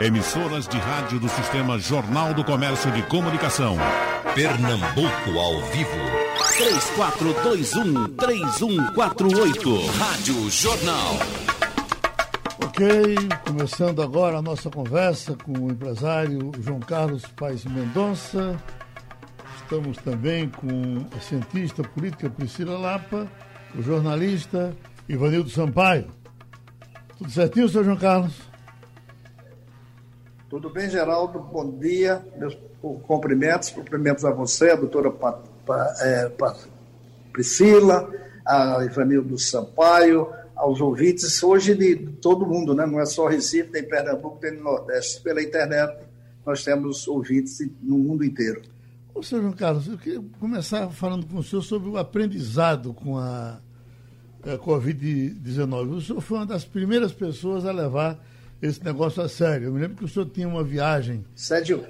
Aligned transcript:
Emissoras 0.00 0.68
de 0.68 0.78
rádio 0.78 1.18
do 1.18 1.28
Sistema 1.28 1.78
Jornal 1.78 2.32
do 2.32 2.44
Comércio 2.44 2.90
de 2.92 3.02
Comunicação. 3.02 3.76
Pernambuco 4.34 5.38
ao 5.38 5.60
vivo. 5.72 5.90
3421-3148. 8.16 9.86
Rádio 9.98 10.50
Jornal. 10.50 11.18
Ok, 12.64 13.16
começando 13.44 14.00
agora 14.00 14.38
a 14.38 14.42
nossa 14.42 14.70
conversa 14.70 15.36
com 15.36 15.52
o 15.52 15.70
empresário 15.72 16.52
João 16.60 16.78
Carlos 16.78 17.24
Paes 17.36 17.64
Mendonça. 17.64 18.56
Estamos 19.56 19.98
também 19.98 20.48
com 20.48 21.04
a 21.16 21.20
cientista 21.20 21.82
política 21.82 22.30
Priscila 22.30 22.78
Lapa, 22.78 23.26
o 23.76 23.82
jornalista 23.82 24.72
Ivanildo 25.08 25.50
Sampaio. 25.50 26.06
Tudo 27.18 27.30
certinho, 27.30 27.68
senhor 27.68 27.84
João 27.84 27.96
Carlos? 27.96 28.48
Tudo 30.48 30.70
bem, 30.70 30.88
Geraldo? 30.88 31.40
Bom 31.40 31.78
dia. 31.78 32.24
Meus 32.38 32.56
cumprimentos, 32.80 33.68
cumprimentos 33.68 34.24
a 34.24 34.30
você, 34.30 34.70
a 34.70 34.76
doutora 34.76 35.12
é, 36.00 36.32
Priscila, 37.30 38.10
a 38.46 38.82
Ivanildo 38.82 39.38
Sampaio, 39.38 40.26
aos 40.56 40.80
ouvintes, 40.80 41.42
hoje 41.42 41.74
de 41.74 41.96
todo 41.96 42.46
mundo, 42.46 42.74
né? 42.74 42.86
não 42.86 42.98
é 42.98 43.04
só 43.04 43.26
Recife, 43.28 43.68
tem 43.68 43.86
Pernambuco, 43.86 44.38
tem 44.40 44.58
Nordeste. 44.58 45.20
Pela 45.20 45.42
internet, 45.42 45.98
nós 46.46 46.64
temos 46.64 47.06
ouvintes 47.06 47.58
no 47.82 47.98
mundo 47.98 48.24
inteiro. 48.24 48.62
Ô, 49.14 49.22
senhor 49.22 49.42
João 49.42 49.52
Carlos, 49.52 49.86
eu 49.86 49.98
queria 49.98 50.22
começar 50.40 50.88
falando 50.88 51.26
com 51.26 51.38
o 51.38 51.42
senhor 51.42 51.62
sobre 51.62 51.90
o 51.90 51.98
aprendizado 51.98 52.94
com 52.94 53.18
a, 53.18 53.60
a 54.42 54.56
Covid-19. 54.56 55.90
O 55.90 56.00
senhor 56.00 56.20
foi 56.22 56.38
uma 56.38 56.46
das 56.46 56.64
primeiras 56.64 57.12
pessoas 57.12 57.66
a 57.66 57.70
levar 57.70 58.18
esse 58.60 58.82
negócio 58.84 59.22
a 59.22 59.28
sério. 59.28 59.68
Eu 59.68 59.72
me 59.72 59.80
lembro 59.80 59.96
que 59.96 60.04
o 60.04 60.08
senhor 60.08 60.26
tinha 60.26 60.48
uma 60.48 60.64
viagem. 60.64 61.24
Sério? 61.34 61.84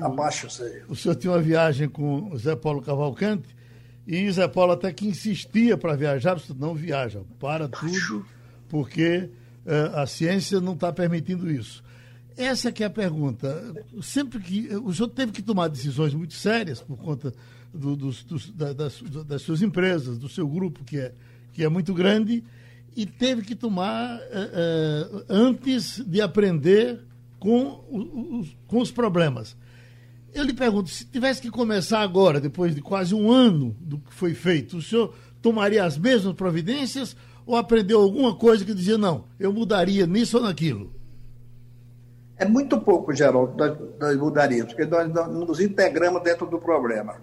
Abaixo, 0.00 0.48
sério. 0.50 0.84
O 0.88 0.96
senhor 0.96 1.14
tinha 1.14 1.32
uma 1.32 1.40
viagem 1.40 1.88
com 1.88 2.30
o 2.30 2.38
Zé 2.38 2.56
Paulo 2.56 2.80
Cavalcante 2.80 3.54
e 4.06 4.30
Zé 4.30 4.48
Paulo 4.48 4.72
até 4.72 4.92
que 4.92 5.06
insistia 5.06 5.76
para 5.76 5.94
viajar, 5.94 6.34
você 6.34 6.52
não 6.58 6.74
viaja, 6.74 7.22
para 7.38 7.68
tudo, 7.68 8.26
porque 8.68 9.28
uh, 9.66 9.96
a 9.96 10.06
ciência 10.06 10.60
não 10.60 10.72
está 10.72 10.92
permitindo 10.92 11.50
isso. 11.50 11.82
Essa 12.36 12.70
é 12.70 12.72
que 12.72 12.82
é 12.82 12.86
a 12.86 12.90
pergunta. 12.90 13.74
Sempre 14.02 14.40
que 14.40 14.74
o 14.76 14.92
senhor 14.92 15.08
teve 15.08 15.32
que 15.32 15.42
tomar 15.42 15.68
decisões 15.68 16.14
muito 16.14 16.34
sérias 16.34 16.80
por 16.80 16.96
conta 16.96 17.32
do, 17.72 17.94
dos, 17.94 18.24
dos, 18.24 18.50
das, 18.50 19.02
das, 19.02 19.42
suas 19.42 19.62
empresas, 19.62 20.18
do 20.18 20.28
seu 20.28 20.48
grupo 20.48 20.82
que 20.84 20.98
é, 20.98 21.12
que 21.52 21.62
é 21.62 21.68
muito 21.68 21.92
grande, 21.92 22.42
e 22.96 23.06
teve 23.06 23.42
que 23.42 23.54
tomar 23.54 24.18
uh, 24.18 25.16
uh, 25.18 25.24
antes 25.28 25.98
de 26.04 26.20
aprender 26.20 27.00
com 27.38 27.84
os, 27.90 28.56
com 28.66 28.80
os 28.80 28.90
problemas. 28.90 29.56
Eu 30.32 30.44
lhe 30.44 30.54
pergunto, 30.54 30.88
se 30.88 31.04
tivesse 31.04 31.42
que 31.42 31.50
começar 31.50 32.00
agora, 32.00 32.40
depois 32.40 32.74
de 32.74 32.80
quase 32.80 33.14
um 33.14 33.30
ano 33.30 33.76
do 33.80 33.98
que 33.98 34.14
foi 34.14 34.34
feito, 34.34 34.78
o 34.78 34.82
senhor 34.82 35.14
tomaria 35.42 35.84
as 35.84 35.98
mesmas 35.98 36.34
providências 36.34 37.16
ou 37.44 37.56
aprendeu 37.56 38.00
alguma 38.00 38.34
coisa 38.34 38.64
que 38.64 38.72
dizia, 38.72 38.96
não, 38.96 39.24
eu 39.38 39.52
mudaria 39.52 40.06
nisso 40.06 40.38
ou 40.38 40.42
naquilo? 40.42 40.92
É 42.36 42.46
muito 42.46 42.80
pouco, 42.80 43.14
Geraldo, 43.14 43.54
nós, 43.56 43.78
nós 44.00 44.16
mudaríamos, 44.16 44.72
porque 44.72 44.88
nós, 44.88 45.08
nós 45.12 45.28
nos 45.28 45.60
integramos 45.60 46.22
dentro 46.22 46.46
do 46.46 46.58
problema. 46.58 47.20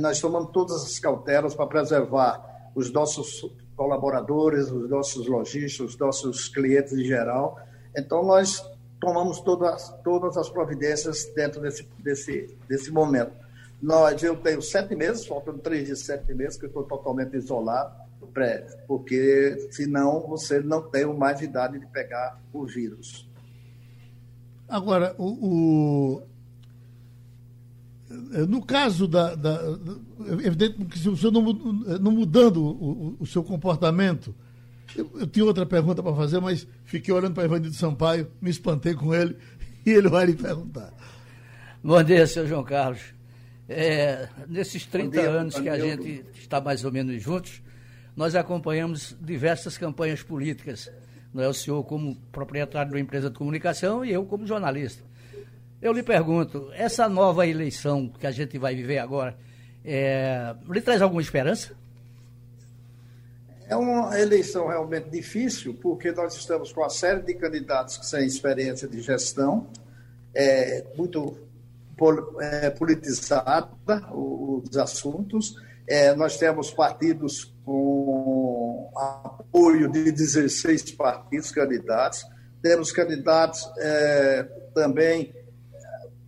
Nós 0.00 0.20
tomamos 0.20 0.50
todas 0.52 0.82
as 0.82 0.98
cautelas 0.98 1.54
para 1.54 1.66
preservar 1.66 2.70
os 2.74 2.92
nossos 2.92 3.42
colaboradores, 3.78 4.70
os 4.72 4.90
nossos 4.90 5.28
lojistas, 5.28 5.90
os 5.90 5.96
nossos 5.96 6.48
clientes 6.48 6.92
em 6.92 7.04
geral. 7.04 7.58
Então, 7.96 8.24
nós 8.24 8.68
tomamos 9.00 9.40
todas, 9.40 9.88
todas 10.02 10.36
as 10.36 10.50
providências 10.50 11.24
dentro 11.34 11.60
desse, 11.60 11.88
desse, 12.00 12.58
desse 12.68 12.90
momento. 12.90 13.30
Nós, 13.80 14.20
eu 14.20 14.36
tenho 14.36 14.60
sete 14.60 14.96
meses, 14.96 15.24
faltam 15.24 15.56
três 15.56 15.86
de 15.86 15.94
sete 15.94 16.34
meses, 16.34 16.58
que 16.58 16.64
eu 16.64 16.68
estou 16.68 16.82
totalmente 16.82 17.36
isolado, 17.36 17.94
porque 18.88 19.68
senão 19.70 20.26
você 20.26 20.58
não 20.58 20.82
tem 20.82 21.06
mais 21.06 21.40
idade 21.40 21.78
de 21.78 21.86
pegar 21.86 22.40
o 22.52 22.66
vírus. 22.66 23.28
Agora, 24.68 25.14
o, 25.16 26.16
o 26.16 26.22
no 28.48 28.64
caso 28.64 29.06
da, 29.06 29.34
da, 29.34 29.60
evidente 30.42 30.84
que 30.86 30.98
se 30.98 31.08
o 31.08 31.16
senhor 31.16 31.30
não, 31.30 31.42
não 31.42 32.10
mudando 32.10 32.62
o, 32.62 33.16
o, 33.20 33.26
seu 33.26 33.44
comportamento, 33.44 34.34
eu, 34.96 35.10
eu 35.20 35.26
tinha 35.26 35.44
outra 35.44 35.66
pergunta 35.66 36.02
para 36.02 36.14
fazer, 36.14 36.40
mas 36.40 36.66
fiquei 36.84 37.12
olhando 37.12 37.34
para 37.34 37.44
Ivanildo 37.44 37.76
Sampaio, 37.76 38.30
me 38.40 38.50
espantei 38.50 38.94
com 38.94 39.14
ele 39.14 39.36
e 39.84 39.90
ele 39.90 40.08
vai 40.08 40.26
lhe 40.26 40.34
perguntar. 40.34 40.92
Bom 41.84 42.02
dia, 42.02 42.26
senhor 42.26 42.46
João 42.46 42.64
Carlos. 42.64 43.02
É, 43.68 44.28
nesses 44.48 44.86
30 44.86 45.10
dia, 45.10 45.30
anos 45.30 45.58
que 45.58 45.68
a 45.68 45.78
gente 45.78 46.24
está 46.38 46.58
mais 46.60 46.84
ou 46.84 46.90
menos 46.90 47.22
juntos, 47.22 47.62
nós 48.16 48.34
acompanhamos 48.34 49.14
diversas 49.20 49.76
campanhas 49.76 50.22
políticas. 50.22 50.90
Não 51.32 51.44
é 51.44 51.48
o 51.48 51.52
senhor 51.52 51.84
como 51.84 52.16
proprietário 52.32 52.90
de 52.90 52.96
uma 52.96 53.02
empresa 53.02 53.28
de 53.28 53.36
comunicação 53.36 54.02
e 54.02 54.10
eu 54.10 54.24
como 54.24 54.46
jornalista. 54.46 55.04
Eu 55.80 55.92
lhe 55.92 56.02
pergunto, 56.02 56.70
essa 56.74 57.08
nova 57.08 57.46
eleição 57.46 58.08
que 58.08 58.26
a 58.26 58.32
gente 58.32 58.58
vai 58.58 58.74
viver 58.74 58.98
agora, 58.98 59.38
é, 59.84 60.54
lhe 60.68 60.80
traz 60.80 61.00
alguma 61.00 61.22
esperança? 61.22 61.72
É 63.68 63.76
uma 63.76 64.18
eleição 64.18 64.66
realmente 64.66 65.08
difícil, 65.08 65.74
porque 65.80 66.10
nós 66.10 66.34
estamos 66.34 66.72
com 66.72 66.80
uma 66.80 66.90
série 66.90 67.22
de 67.22 67.34
candidatos 67.34 67.98
têm 68.10 68.26
experiência 68.26 68.88
de 68.88 69.00
gestão, 69.00 69.68
é, 70.34 70.84
muito 70.96 71.38
é, 72.40 72.70
politizada 72.70 73.68
os 74.12 74.76
assuntos. 74.76 75.54
É, 75.86 76.12
nós 76.14 76.36
temos 76.36 76.72
partidos 76.72 77.54
com 77.64 78.90
apoio 78.96 79.88
de 79.88 80.10
16 80.10 80.92
partidos 80.92 81.52
candidatos, 81.52 82.26
temos 82.60 82.90
candidatos 82.90 83.70
é, 83.78 84.42
também 84.74 85.32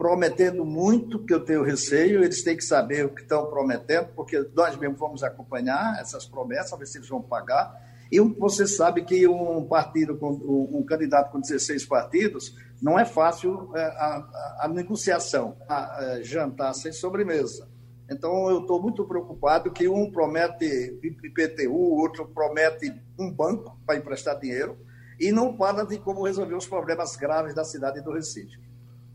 prometendo 0.00 0.65
muito, 0.65 1.22
que 1.27 1.34
eu 1.34 1.44
tenho 1.44 1.62
receio, 1.62 2.25
eles 2.25 2.43
têm 2.43 2.56
que 2.56 2.65
saber 2.65 3.05
o 3.05 3.11
que 3.11 3.21
estão 3.21 3.44
prometendo, 3.50 4.09
porque 4.16 4.49
nós 4.56 4.75
mesmos 4.78 4.99
vamos 4.99 5.22
acompanhar 5.22 6.00
essas 6.00 6.25
promessas, 6.25 6.78
ver 6.78 6.87
se 6.87 6.97
eles 6.97 7.09
vão 7.11 7.21
pagar. 7.21 7.71
E 8.11 8.19
você 8.19 8.66
sabe 8.66 9.05
que 9.05 9.28
um 9.28 9.62
partido, 9.66 10.19
um 10.22 10.83
candidato 10.88 11.31
com 11.31 11.38
16 11.38 11.84
partidos, 11.84 12.56
não 12.81 12.99
é 12.99 13.05
fácil 13.05 13.71
é, 13.77 13.83
a, 13.83 13.91
a, 13.91 14.61
a 14.62 14.69
negociação, 14.69 15.59
a, 15.69 15.97
a, 15.99 16.22
jantar 16.22 16.72
sem 16.72 16.93
sobremesa. 16.93 17.69
Então, 18.11 18.49
eu 18.49 18.62
estou 18.62 18.81
muito 18.81 19.05
preocupado 19.05 19.71
que 19.71 19.87
um 19.87 20.11
promete 20.11 20.99
IPTU, 21.05 21.75
outro 21.75 22.27
promete 22.27 22.91
um 23.19 23.31
banco 23.31 23.78
para 23.84 23.99
emprestar 23.99 24.41
dinheiro, 24.41 24.78
e 25.21 25.31
não 25.31 25.59
fala 25.59 25.84
de 25.84 25.99
como 25.99 26.25
resolver 26.25 26.55
os 26.55 26.67
problemas 26.67 27.17
graves 27.17 27.55
da 27.55 27.65
cidade 27.65 28.00
do 28.00 28.15
Recife. 28.15 28.69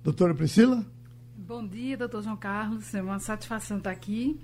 Doutora 0.06 0.36
Priscila? 0.36 0.86
Bom 1.36 1.66
dia, 1.66 1.98
doutor 1.98 2.22
João 2.22 2.38
Carlos. 2.38 2.94
É 2.94 3.02
uma 3.02 3.18
satisfação 3.18 3.80
estar 3.80 3.90
aqui. 3.90 4.40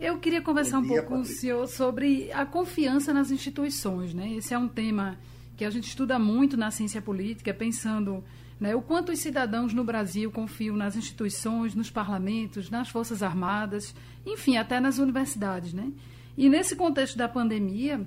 Eu 0.00 0.18
queria 0.18 0.42
conversar 0.42 0.82
dia, 0.82 0.84
um 0.84 0.88
pouco 0.88 1.10
Patrícia. 1.10 1.16
com 1.16 1.22
o 1.22 1.40
senhor 1.40 1.68
sobre 1.68 2.32
a 2.32 2.44
confiança 2.44 3.14
nas 3.14 3.30
instituições. 3.30 4.12
Né? 4.12 4.32
Esse 4.32 4.52
é 4.52 4.58
um 4.58 4.66
tema 4.66 5.16
que 5.56 5.64
a 5.64 5.70
gente 5.70 5.86
estuda 5.86 6.18
muito 6.18 6.56
na 6.56 6.72
ciência 6.72 7.00
política, 7.00 7.54
pensando 7.54 8.24
né, 8.58 8.74
o 8.74 8.82
quanto 8.82 9.12
os 9.12 9.20
cidadãos 9.20 9.72
no 9.72 9.84
Brasil 9.84 10.28
confiam 10.32 10.76
nas 10.76 10.96
instituições, 10.96 11.72
nos 11.72 11.88
parlamentos, 11.88 12.68
nas 12.68 12.88
Forças 12.88 13.22
Armadas, 13.22 13.94
enfim, 14.26 14.56
até 14.56 14.80
nas 14.80 14.98
universidades. 14.98 15.72
Né? 15.72 15.92
E 16.36 16.48
nesse 16.48 16.74
contexto 16.74 17.16
da 17.16 17.28
pandemia, 17.28 18.04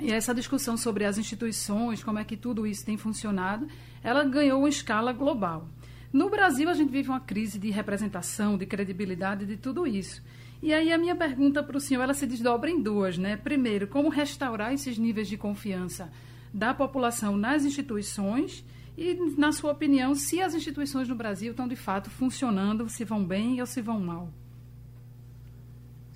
e 0.00 0.10
essa 0.10 0.34
discussão 0.34 0.76
sobre 0.76 1.04
as 1.04 1.16
instituições, 1.16 2.02
como 2.02 2.18
é 2.18 2.24
que 2.24 2.36
tudo 2.36 2.66
isso 2.66 2.84
tem 2.84 2.96
funcionado, 2.96 3.68
ela 4.02 4.24
ganhou 4.24 4.58
uma 4.58 4.68
escala 4.68 5.12
global. 5.12 5.68
No 6.12 6.30
Brasil, 6.30 6.68
a 6.68 6.74
gente 6.74 6.90
vive 6.90 7.08
uma 7.08 7.20
crise 7.20 7.58
de 7.58 7.70
representação, 7.70 8.56
de 8.56 8.64
credibilidade, 8.64 9.44
de 9.44 9.56
tudo 9.56 9.86
isso. 9.86 10.22
E 10.62 10.72
aí 10.72 10.92
a 10.92 10.98
minha 10.98 11.14
pergunta 11.14 11.62
para 11.62 11.76
o 11.76 11.80
senhor, 11.80 12.02
ela 12.02 12.14
se 12.14 12.26
desdobra 12.26 12.70
em 12.70 12.82
duas, 12.82 13.18
né? 13.18 13.36
Primeiro, 13.36 13.86
como 13.86 14.08
restaurar 14.08 14.72
esses 14.72 14.98
níveis 14.98 15.28
de 15.28 15.36
confiança 15.36 16.10
da 16.52 16.72
população 16.72 17.36
nas 17.36 17.64
instituições 17.64 18.64
e, 18.96 19.14
na 19.36 19.52
sua 19.52 19.72
opinião, 19.72 20.14
se 20.14 20.40
as 20.40 20.54
instituições 20.54 21.08
no 21.08 21.14
Brasil 21.14 21.52
estão 21.52 21.68
de 21.68 21.76
fato 21.76 22.10
funcionando, 22.10 22.88
se 22.88 23.04
vão 23.04 23.24
bem 23.24 23.60
ou 23.60 23.66
se 23.66 23.80
vão 23.80 24.00
mal? 24.00 24.28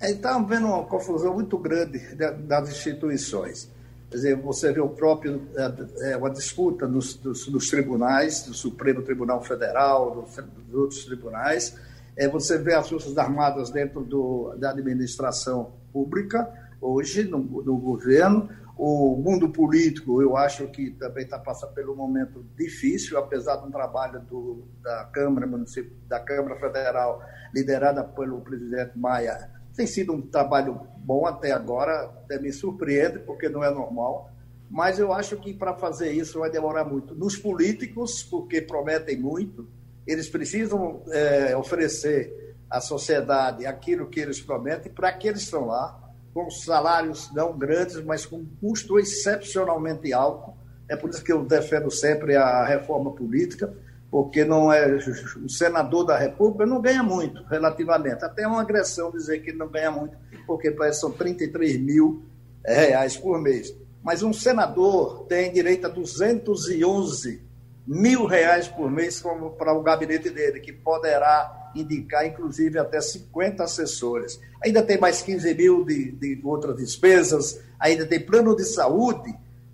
Estamos 0.01 0.51
é, 0.51 0.55
vendo 0.55 0.67
uma 0.67 0.83
confusão 0.83 1.35
muito 1.35 1.57
grande 1.57 1.99
das 2.15 2.69
instituições. 2.69 3.71
Quer 4.13 4.17
dizer, 4.17 4.35
você 4.35 4.71
vê 4.71 4.79
o 4.79 4.89
próprio, 4.89 5.41
é, 5.55 6.11
é, 6.11 6.17
uma 6.17 6.29
disputa 6.29 6.87
nos, 6.87 7.19
nos, 7.23 7.47
nos, 7.47 7.67
tribunais, 7.67 8.43
do 8.43 8.53
Supremo 8.53 9.01
Tribunal 9.01 9.41
Federal, 9.43 10.21
dos, 10.21 10.35
dos 10.35 10.75
outros 10.75 11.03
tribunais, 11.05 11.75
é, 12.15 12.27
você 12.27 12.59
vê 12.59 12.75
as 12.75 12.87
Forças 12.87 13.17
Armadas 13.17 13.71
dentro 13.71 14.01
do, 14.01 14.53
da 14.59 14.69
administração 14.69 15.73
pública, 15.91 16.47
hoje 16.79 17.23
no, 17.23 17.39
no 17.39 17.75
governo. 17.75 18.47
O 18.77 19.15
mundo 19.15 19.49
político, 19.49 20.21
eu 20.21 20.37
acho 20.37 20.67
que 20.67 20.91
também 20.91 21.23
está 21.23 21.39
passando 21.39 21.73
pelo 21.73 21.95
momento 21.95 22.45
difícil, 22.55 23.17
apesar 23.17 23.55
de 23.55 23.65
um 23.65 23.71
trabalho 23.71 24.19
do, 24.29 24.63
da 24.83 25.05
Câmara 25.05 25.47
Municipal, 25.47 25.91
da 26.07 26.19
Câmara 26.19 26.55
Federal, 26.57 27.19
liderada 27.51 28.03
pelo 28.03 28.41
presidente 28.41 28.95
Maia, 28.95 29.49
tem 29.75 29.87
sido 29.87 30.13
um 30.13 30.21
trabalho 30.21 30.79
bom 30.97 31.25
até 31.25 31.51
agora, 31.51 32.03
até 32.03 32.39
me 32.39 32.51
surpreende, 32.51 33.19
porque 33.19 33.49
não 33.49 33.63
é 33.63 33.71
normal. 33.71 34.29
Mas 34.69 34.97
eu 34.97 35.11
acho 35.11 35.37
que 35.37 35.53
para 35.53 35.73
fazer 35.73 36.11
isso 36.11 36.39
vai 36.39 36.49
demorar 36.49 36.85
muito. 36.85 37.13
Nos 37.13 37.37
políticos, 37.37 38.23
porque 38.23 38.61
prometem 38.61 39.19
muito, 39.19 39.67
eles 40.05 40.29
precisam 40.29 41.01
é, 41.09 41.55
oferecer 41.55 42.55
à 42.69 42.81
sociedade 42.81 43.65
aquilo 43.65 44.07
que 44.07 44.19
eles 44.19 44.41
prometem 44.41 44.91
para 44.91 45.11
que 45.13 45.27
eles 45.27 45.41
estão 45.41 45.67
lá, 45.67 45.99
com 46.33 46.49
salários 46.49 47.31
não 47.33 47.55
grandes, 47.55 48.03
mas 48.03 48.25
com 48.25 48.43
custo 48.59 48.97
excepcionalmente 48.97 50.11
alto. 50.11 50.53
É 50.89 50.95
por 50.95 51.09
isso 51.09 51.23
que 51.23 51.31
eu 51.31 51.45
defendo 51.45 51.91
sempre 51.91 52.35
a 52.35 52.65
reforma 52.65 53.11
política, 53.11 53.73
porque 54.13 54.45
não 54.45 54.71
é 54.71 54.95
o 55.43 55.49
senador 55.49 56.05
da 56.05 56.15
República 56.15 56.67
não 56.67 56.79
ganha 56.79 57.01
muito 57.01 57.43
relativamente. 57.45 58.23
Até 58.23 58.45
uma 58.45 58.61
agressão 58.61 59.09
dizer 59.09 59.41
que 59.41 59.49
ele 59.49 59.57
não 59.57 59.67
ganha 59.67 59.89
muito, 59.89 60.15
porque 60.45 60.69
parece 60.69 60.99
são 60.99 61.09
33 61.09 61.79
mil 61.79 62.21
reais 62.63 63.17
por 63.17 63.41
mês. 63.41 63.75
Mas 64.03 64.21
um 64.21 64.31
senador 64.31 65.25
tem 65.25 65.51
direito 65.51 65.87
a 65.87 65.89
211 65.89 67.41
mil 67.87 68.27
reais 68.27 68.67
por 68.67 68.91
mês 68.91 69.19
para 69.57 69.73
o 69.73 69.81
gabinete 69.81 70.29
dele, 70.29 70.59
que 70.59 70.71
poderá 70.71 71.71
indicar, 71.73 72.23
inclusive, 72.23 72.77
até 72.77 73.01
50 73.01 73.63
assessores. 73.63 74.39
Ainda 74.63 74.83
tem 74.83 74.99
mais 74.99 75.23
15 75.23 75.55
mil 75.55 75.83
de, 75.83 76.11
de 76.11 76.39
outras 76.43 76.77
despesas, 76.77 77.59
ainda 77.79 78.05
tem 78.05 78.19
plano 78.19 78.55
de 78.55 78.63
saúde, 78.63 79.33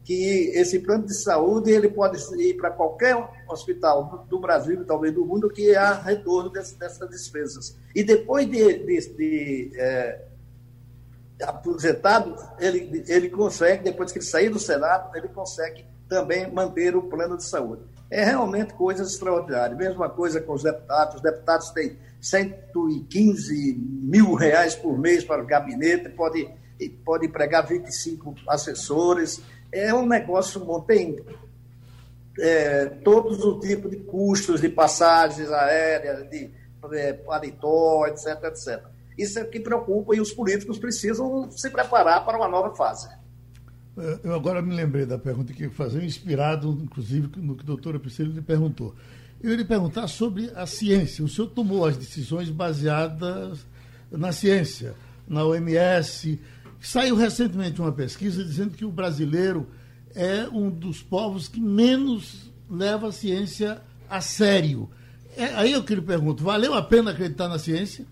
que 0.09 0.49
esse 0.55 0.79
plano 0.79 1.05
de 1.05 1.13
saúde 1.13 1.69
ele 1.69 1.87
pode 1.87 2.17
ir 2.41 2.55
para 2.55 2.71
qualquer 2.71 3.15
hospital 3.47 4.25
do 4.27 4.39
Brasil, 4.39 4.83
talvez 4.83 5.13
do 5.13 5.23
mundo, 5.23 5.51
que 5.51 5.75
há 5.75 5.93
retorno 5.93 6.49
dessas 6.49 7.07
despesas. 7.07 7.77
E 7.93 8.03
depois 8.03 8.49
de, 8.49 8.73
de, 8.79 9.15
de 9.15 9.71
é, 9.75 10.25
aposentado, 11.43 12.35
ele, 12.59 13.03
ele 13.07 13.29
consegue, 13.29 13.83
depois 13.83 14.11
que 14.11 14.17
ele 14.17 14.25
sair 14.25 14.49
do 14.49 14.57
Senado, 14.57 15.15
ele 15.15 15.27
consegue 15.27 15.85
também 16.09 16.51
manter 16.51 16.95
o 16.95 17.03
plano 17.03 17.37
de 17.37 17.45
saúde. 17.45 17.83
É 18.09 18.23
realmente 18.23 18.73
coisas 18.73 19.11
extraordinárias. 19.11 19.77
Mesma 19.77 20.09
coisa 20.09 20.41
com 20.41 20.53
os 20.53 20.63
deputados. 20.63 21.17
Os 21.17 21.21
deputados 21.21 21.69
têm 21.69 21.99
115 22.19 23.75
mil 23.77 24.33
reais 24.33 24.73
por 24.73 24.97
mês 24.97 25.23
para 25.23 25.43
o 25.43 25.45
gabinete, 25.45 26.09
pode, 26.09 26.49
pode 27.05 27.27
empregar 27.27 27.67
25 27.67 28.33
assessores 28.47 29.39
é 29.71 29.93
um 29.93 30.05
negócio 30.05 30.59
bom. 30.59 30.81
Tem 30.81 31.17
é, 32.39 32.85
todos 33.03 33.43
os 33.43 33.65
tipos 33.65 33.91
de 33.91 33.97
custos 33.97 34.61
de 34.61 34.69
passagens 34.69 35.51
aéreas, 35.51 36.29
de 36.29 36.49
é, 36.91 37.13
paletó, 37.13 38.07
etc, 38.07 38.43
etc. 38.45 38.83
Isso 39.17 39.37
é 39.37 39.43
o 39.43 39.49
que 39.49 39.59
preocupa 39.59 40.15
e 40.15 40.21
os 40.21 40.31
políticos 40.31 40.77
precisam 40.77 41.51
se 41.51 41.69
preparar 41.69 42.25
para 42.25 42.37
uma 42.37 42.47
nova 42.47 42.73
fase. 42.75 43.09
É, 43.97 44.19
eu 44.23 44.33
agora 44.33 44.61
me 44.61 44.73
lembrei 44.73 45.05
da 45.05 45.17
pergunta 45.17 45.53
que 45.53 45.69
fazer, 45.69 46.03
inspirado, 46.03 46.69
inclusive, 46.81 47.29
no 47.37 47.55
que 47.55 47.63
a 47.63 47.65
doutora 47.65 47.99
Priscila 47.99 48.33
lhe 48.33 48.41
perguntou. 48.41 48.95
Eu 49.41 49.51
ia 49.51 49.57
lhe 49.57 49.65
perguntar 49.65 50.07
sobre 50.07 50.51
a 50.55 50.65
ciência. 50.65 51.23
O 51.23 51.27
senhor 51.27 51.47
tomou 51.47 51.85
as 51.85 51.97
decisões 51.97 52.49
baseadas 52.49 53.65
na 54.11 54.31
ciência, 54.31 54.93
na 55.27 55.45
OMS, 55.45 56.39
Saiu 56.81 57.15
recentemente 57.15 57.81
uma 57.81 57.91
pesquisa 57.91 58.43
dizendo 58.43 58.71
que 58.71 58.85
o 58.85 58.91
brasileiro 58.91 59.67
é 60.15 60.47
um 60.51 60.69
dos 60.69 61.01
povos 61.01 61.47
que 61.47 61.59
menos 61.59 62.51
leva 62.69 63.09
a 63.09 63.11
ciência 63.11 63.81
a 64.09 64.21
sério. 64.21 64.89
É, 65.35 65.45
aí 65.55 65.71
eu 65.71 65.83
que 65.83 65.93
lhe 65.93 66.01
pergunto, 66.01 66.43
valeu 66.43 66.73
a 66.73 66.81
pena 66.81 67.11
acreditar 67.11 67.47
na 67.47 67.59
ciência? 67.59 68.05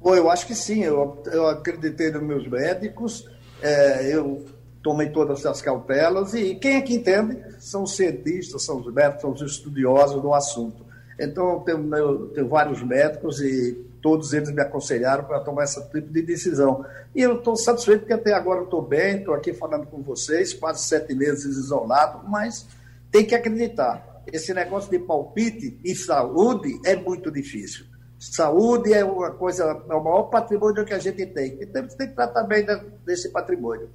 Bom, 0.00 0.14
eu 0.14 0.30
acho 0.30 0.46
que 0.46 0.54
sim. 0.54 0.82
Eu, 0.82 1.22
eu 1.26 1.46
acreditei 1.48 2.10
nos 2.10 2.22
meus 2.22 2.46
médicos, 2.46 3.28
é, 3.60 4.14
eu 4.14 4.46
tomei 4.82 5.10
todas 5.10 5.44
as 5.44 5.60
cautelas 5.60 6.32
e 6.32 6.54
quem 6.54 6.76
é 6.76 6.80
que 6.80 6.94
entende 6.94 7.38
são 7.58 7.82
os 7.82 7.96
cientistas, 7.96 8.62
são 8.62 8.80
os 8.80 8.92
médicos, 8.92 9.20
são 9.20 9.32
os 9.32 9.42
estudiosos 9.42 10.22
do 10.22 10.32
assunto. 10.32 10.86
Então, 11.18 11.52
eu 11.52 11.60
tenho, 11.60 11.96
eu 11.96 12.26
tenho 12.28 12.48
vários 12.48 12.82
médicos 12.82 13.40
e 13.40 13.78
todos 14.02 14.32
eles 14.32 14.50
me 14.50 14.60
aconselharam 14.60 15.24
para 15.24 15.40
tomar 15.40 15.64
esse 15.64 15.80
tipo 15.90 16.12
de 16.12 16.22
decisão. 16.22 16.84
E 17.14 17.22
eu 17.22 17.38
estou 17.38 17.56
satisfeito 17.56 18.00
porque 18.00 18.12
até 18.12 18.32
agora 18.32 18.62
estou 18.62 18.82
bem, 18.82 19.18
estou 19.18 19.34
aqui 19.34 19.52
falando 19.52 19.86
com 19.86 20.02
vocês, 20.02 20.54
quase 20.54 20.84
sete 20.84 21.14
meses 21.14 21.56
isolado, 21.56 22.28
mas 22.28 22.66
tem 23.10 23.24
que 23.24 23.34
acreditar. 23.34 24.22
Esse 24.32 24.54
negócio 24.54 24.90
de 24.90 24.98
palpite 24.98 25.78
e 25.84 25.94
saúde 25.94 26.80
é 26.84 26.94
muito 26.96 27.30
difícil. 27.30 27.86
Saúde 28.18 28.92
é 28.92 29.02
uma 29.02 29.30
coisa, 29.30 29.64
é 29.64 29.94
o 29.94 30.04
maior 30.04 30.24
patrimônio 30.24 30.84
que 30.84 30.92
a 30.92 30.98
gente 30.98 31.24
tem. 31.26 31.58
Então, 31.60 31.86
tem 31.88 32.08
que 32.08 32.14
tratar 32.14 32.44
bem 32.44 32.66
desse 33.04 33.30
patrimônio. 33.30 33.88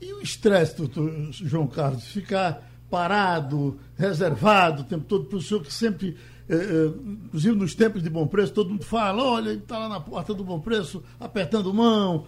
E 0.00 0.12
o 0.12 0.22
estresse, 0.22 0.76
doutor 0.76 1.10
João 1.32 1.66
Carlos, 1.66 2.06
ficar 2.06 2.69
parado, 2.90 3.78
reservado 3.96 4.82
o 4.82 4.84
tempo 4.84 5.04
todo, 5.04 5.26
para 5.26 5.38
o 5.38 5.40
senhor 5.40 5.62
que 5.62 5.72
sempre 5.72 6.16
é, 6.50 6.54
é, 6.54 6.86
inclusive 7.26 7.56
nos 7.56 7.76
tempos 7.76 8.02
de 8.02 8.10
bom 8.10 8.26
preço, 8.26 8.52
todo 8.52 8.70
mundo 8.70 8.84
fala, 8.84 9.22
olha, 9.22 9.50
ele 9.50 9.60
está 9.60 9.78
lá 9.78 9.88
na 9.88 10.00
porta 10.00 10.34
do 10.34 10.42
bom 10.42 10.58
preço, 10.58 11.00
apertando 11.20 11.72
mão, 11.72 12.24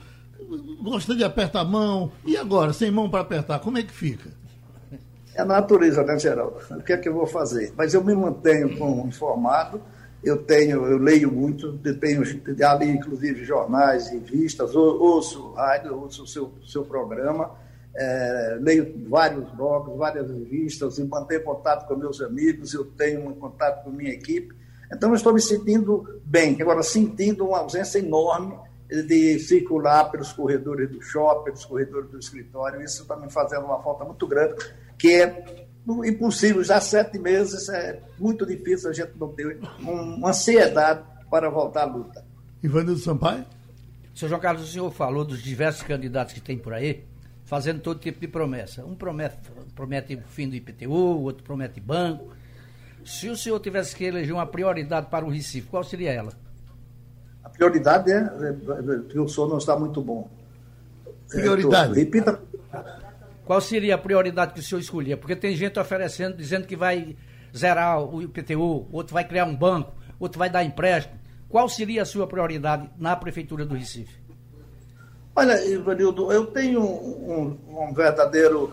gosta 0.80 1.16
de 1.16 1.24
apertar 1.24 1.64
mão. 1.64 2.12
E 2.24 2.36
agora, 2.36 2.72
sem 2.72 2.88
mão 2.88 3.10
para 3.10 3.20
apertar, 3.20 3.58
como 3.58 3.78
é 3.78 3.82
que 3.82 3.90
fica? 3.92 4.30
É 5.34 5.42
a 5.42 5.44
natureza, 5.44 6.04
né, 6.04 6.16
Geraldo? 6.20 6.58
O 6.70 6.82
que 6.82 6.92
é 6.92 6.96
que 6.96 7.08
eu 7.08 7.14
vou 7.14 7.26
fazer? 7.26 7.72
Mas 7.76 7.94
eu 7.94 8.04
me 8.04 8.14
mantenho 8.14 8.68
informado, 9.08 9.80
eu 10.22 10.36
tenho, 10.36 10.86
eu 10.86 10.98
leio 10.98 11.32
muito, 11.32 11.76
tenho 11.98 12.22
ali, 12.64 12.90
inclusive, 12.90 13.44
jornais, 13.44 14.08
revistas, 14.08 14.76
ouço 14.76 15.52
rádio, 15.54 15.98
ouço 15.98 16.22
o 16.22 16.26
seu, 16.28 16.52
seu 16.64 16.84
programa 16.84 17.50
é, 17.94 18.58
leio 18.60 19.06
vários 19.08 19.50
blogs, 19.50 19.96
várias 19.96 20.30
revistas 20.30 20.98
e 20.98 21.04
mantenho 21.04 21.44
contato 21.44 21.86
com 21.86 21.96
meus 21.96 22.20
amigos, 22.20 22.72
eu 22.72 22.84
tenho 22.84 23.28
um 23.28 23.34
contato 23.34 23.84
com 23.84 23.90
minha 23.90 24.12
equipe. 24.12 24.54
Então, 24.92 25.10
eu 25.10 25.14
estou 25.14 25.32
me 25.32 25.40
sentindo 25.40 26.20
bem, 26.24 26.60
agora 26.60 26.82
sentindo 26.82 27.46
uma 27.46 27.58
ausência 27.58 27.98
enorme 27.98 28.54
de 28.88 29.38
circular 29.38 30.10
pelos 30.10 30.32
corredores 30.32 30.90
do 30.90 31.00
shopping, 31.00 31.44
pelos 31.44 31.64
corredores 31.64 32.10
do 32.10 32.18
escritório. 32.18 32.82
Isso 32.82 33.02
está 33.02 33.16
me 33.16 33.30
fazendo 33.30 33.64
uma 33.64 33.82
falta 33.82 34.04
muito 34.04 34.26
grande, 34.26 34.54
que 34.98 35.12
é 35.12 35.66
impossível. 36.04 36.62
Já 36.62 36.76
há 36.76 36.80
sete 36.80 37.18
meses 37.18 37.68
é 37.70 38.02
muito 38.18 38.44
difícil 38.44 38.90
a 38.90 38.92
gente 38.92 39.12
não 39.18 39.28
ter 39.28 39.58
uma 39.80 40.28
ansiedade 40.28 41.02
para 41.30 41.48
voltar 41.48 41.82
à 41.82 41.86
luta. 41.86 42.22
Ivanildo 42.62 43.00
Sampaio? 43.00 43.46
Senhor 44.14 44.28
João 44.28 44.40
Carlos, 44.40 44.68
o 44.68 44.70
senhor 44.70 44.90
falou 44.90 45.24
dos 45.24 45.42
diversos 45.42 45.82
candidatos 45.82 46.34
que 46.34 46.40
tem 46.40 46.58
por 46.58 46.74
aí 46.74 47.06
fazendo 47.44 47.80
todo 47.80 47.98
tipo 47.98 48.20
de 48.20 48.28
promessa. 48.28 48.84
Um 48.84 48.94
promete, 48.94 49.36
promete 49.74 50.14
o 50.14 50.22
fim 50.22 50.48
do 50.48 50.56
IPTU, 50.56 50.90
o 50.90 51.22
outro 51.22 51.42
promete 51.42 51.80
banco. 51.80 52.32
Se 53.04 53.28
o 53.28 53.36
senhor 53.36 53.58
tivesse 53.60 53.96
que 53.96 54.04
eleger 54.04 54.32
uma 54.32 54.46
prioridade 54.46 55.08
para 55.08 55.24
o 55.24 55.28
Recife, 55.28 55.68
qual 55.68 55.82
seria 55.82 56.12
ela? 56.12 56.32
A 57.42 57.48
prioridade 57.48 58.10
é, 58.12 58.18
é 58.18 59.08
que 59.08 59.18
o 59.18 59.28
senhor 59.28 59.48
não 59.48 59.58
está 59.58 59.76
muito 59.76 60.00
bom. 60.00 60.30
Prioridade? 61.28 61.94
repita. 61.94 62.40
Qual 63.44 63.60
seria 63.60 63.96
a 63.96 63.98
prioridade 63.98 64.52
que 64.52 64.60
o 64.60 64.62
senhor 64.62 64.80
escolhia? 64.80 65.16
Porque 65.16 65.34
tem 65.34 65.56
gente 65.56 65.78
oferecendo, 65.78 66.36
dizendo 66.36 66.66
que 66.66 66.76
vai 66.76 67.16
zerar 67.56 68.00
o 68.02 68.22
IPTU, 68.22 68.88
outro 68.92 69.14
vai 69.14 69.26
criar 69.26 69.44
um 69.44 69.56
banco, 69.56 69.92
outro 70.18 70.38
vai 70.38 70.48
dar 70.48 70.64
empréstimo. 70.64 71.20
Qual 71.48 71.68
seria 71.68 72.02
a 72.02 72.06
sua 72.06 72.26
prioridade 72.26 72.88
na 72.96 73.14
Prefeitura 73.14 73.66
do 73.66 73.74
Recife? 73.74 74.21
Olha, 75.34 75.64
Ivanildo, 75.64 76.30
eu 76.30 76.46
tenho 76.46 76.82
um, 76.82 77.58
um 77.66 77.94
verdadeiro 77.94 78.70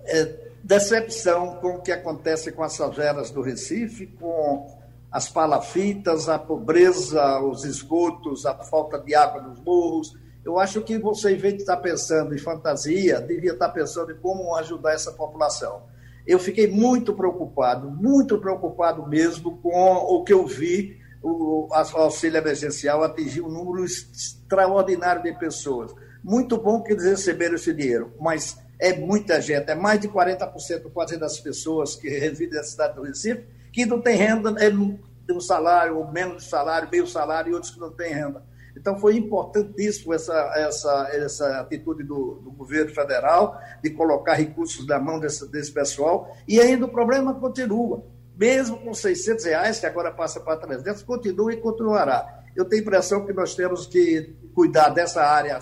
é, 0.00 0.50
decepção 0.62 1.56
com 1.60 1.76
o 1.76 1.80
que 1.80 1.92
acontece 1.92 2.50
com 2.50 2.64
as 2.64 2.76
favelas 2.76 3.30
do 3.30 3.40
Recife, 3.40 4.08
com 4.08 4.66
as 5.10 5.28
palafitas, 5.28 6.28
a 6.28 6.36
pobreza, 6.36 7.38
os 7.40 7.64
esgotos, 7.64 8.44
a 8.44 8.54
falta 8.54 8.98
de 8.98 9.14
água 9.14 9.40
nos 9.40 9.60
morros. 9.60 10.16
Eu 10.44 10.58
acho 10.58 10.80
que 10.82 10.98
você, 10.98 11.34
em 11.34 11.38
vez 11.38 11.54
de 11.54 11.60
estar 11.60 11.76
pensando 11.76 12.34
em 12.34 12.38
fantasia, 12.38 13.20
devia 13.20 13.52
estar 13.52 13.68
pensando 13.68 14.10
em 14.10 14.16
como 14.16 14.56
ajudar 14.56 14.94
essa 14.94 15.12
população. 15.12 15.82
Eu 16.26 16.40
fiquei 16.40 16.66
muito 16.66 17.14
preocupado, 17.14 17.88
muito 17.88 18.36
preocupado 18.38 19.06
mesmo 19.06 19.58
com 19.58 19.92
o 19.94 20.24
que 20.24 20.32
eu 20.32 20.44
vi 20.44 21.01
o 21.22 21.68
auxílio 21.72 22.38
emergencial 22.38 23.02
atingiu 23.02 23.46
um 23.46 23.50
número 23.50 23.84
extraordinário 23.84 25.22
de 25.22 25.32
pessoas. 25.32 25.94
Muito 26.22 26.56
bom 26.58 26.82
que 26.82 26.92
eles 26.92 27.04
receberam 27.04 27.54
esse 27.54 27.72
dinheiro, 27.72 28.12
mas 28.20 28.58
é 28.78 28.96
muita 28.96 29.40
gente, 29.40 29.70
é 29.70 29.74
mais 29.74 30.00
de 30.00 30.08
40% 30.08 30.90
quase 30.92 31.16
das 31.16 31.38
pessoas 31.38 31.94
que 31.96 32.08
residem 32.18 32.58
na 32.58 32.64
cidade 32.64 32.96
do 32.96 33.02
Recife 33.02 33.44
que 33.72 33.86
não 33.86 34.00
tem 34.00 34.16
renda, 34.16 34.54
é 34.60 34.68
um 35.32 35.40
salário, 35.40 35.96
ou 35.96 36.12
menos 36.12 36.44
de 36.44 36.48
salário, 36.50 36.88
meio 36.92 37.06
salário, 37.06 37.50
e 37.50 37.54
outros 37.54 37.72
que 37.72 37.80
não 37.80 37.90
têm 37.90 38.12
renda. 38.12 38.44
Então, 38.76 38.98
foi 38.98 39.16
importantíssimo 39.16 40.12
essa, 40.12 40.34
essa, 40.56 41.08
essa 41.12 41.60
atitude 41.60 42.04
do, 42.04 42.40
do 42.42 42.50
governo 42.50 42.94
federal 42.94 43.58
de 43.82 43.90
colocar 43.90 44.34
recursos 44.34 44.86
na 44.86 44.98
mão 44.98 45.18
desse, 45.18 45.50
desse 45.50 45.72
pessoal. 45.72 46.36
E 46.46 46.60
ainda 46.60 46.84
o 46.84 46.88
problema 46.88 47.34
continua. 47.34 48.04
Mesmo 48.42 48.76
com 48.78 48.92
600 48.92 49.44
reais, 49.44 49.78
que 49.78 49.86
agora 49.86 50.10
passa 50.10 50.40
para 50.40 50.56
300, 50.56 51.04
continua 51.04 51.52
e 51.52 51.58
continuará. 51.58 52.42
Eu 52.56 52.64
tenho 52.64 52.82
a 52.82 52.84
impressão 52.84 53.24
que 53.24 53.32
nós 53.32 53.54
temos 53.54 53.86
que 53.86 54.34
cuidar 54.52 54.88
dessa 54.88 55.22
área 55.22 55.60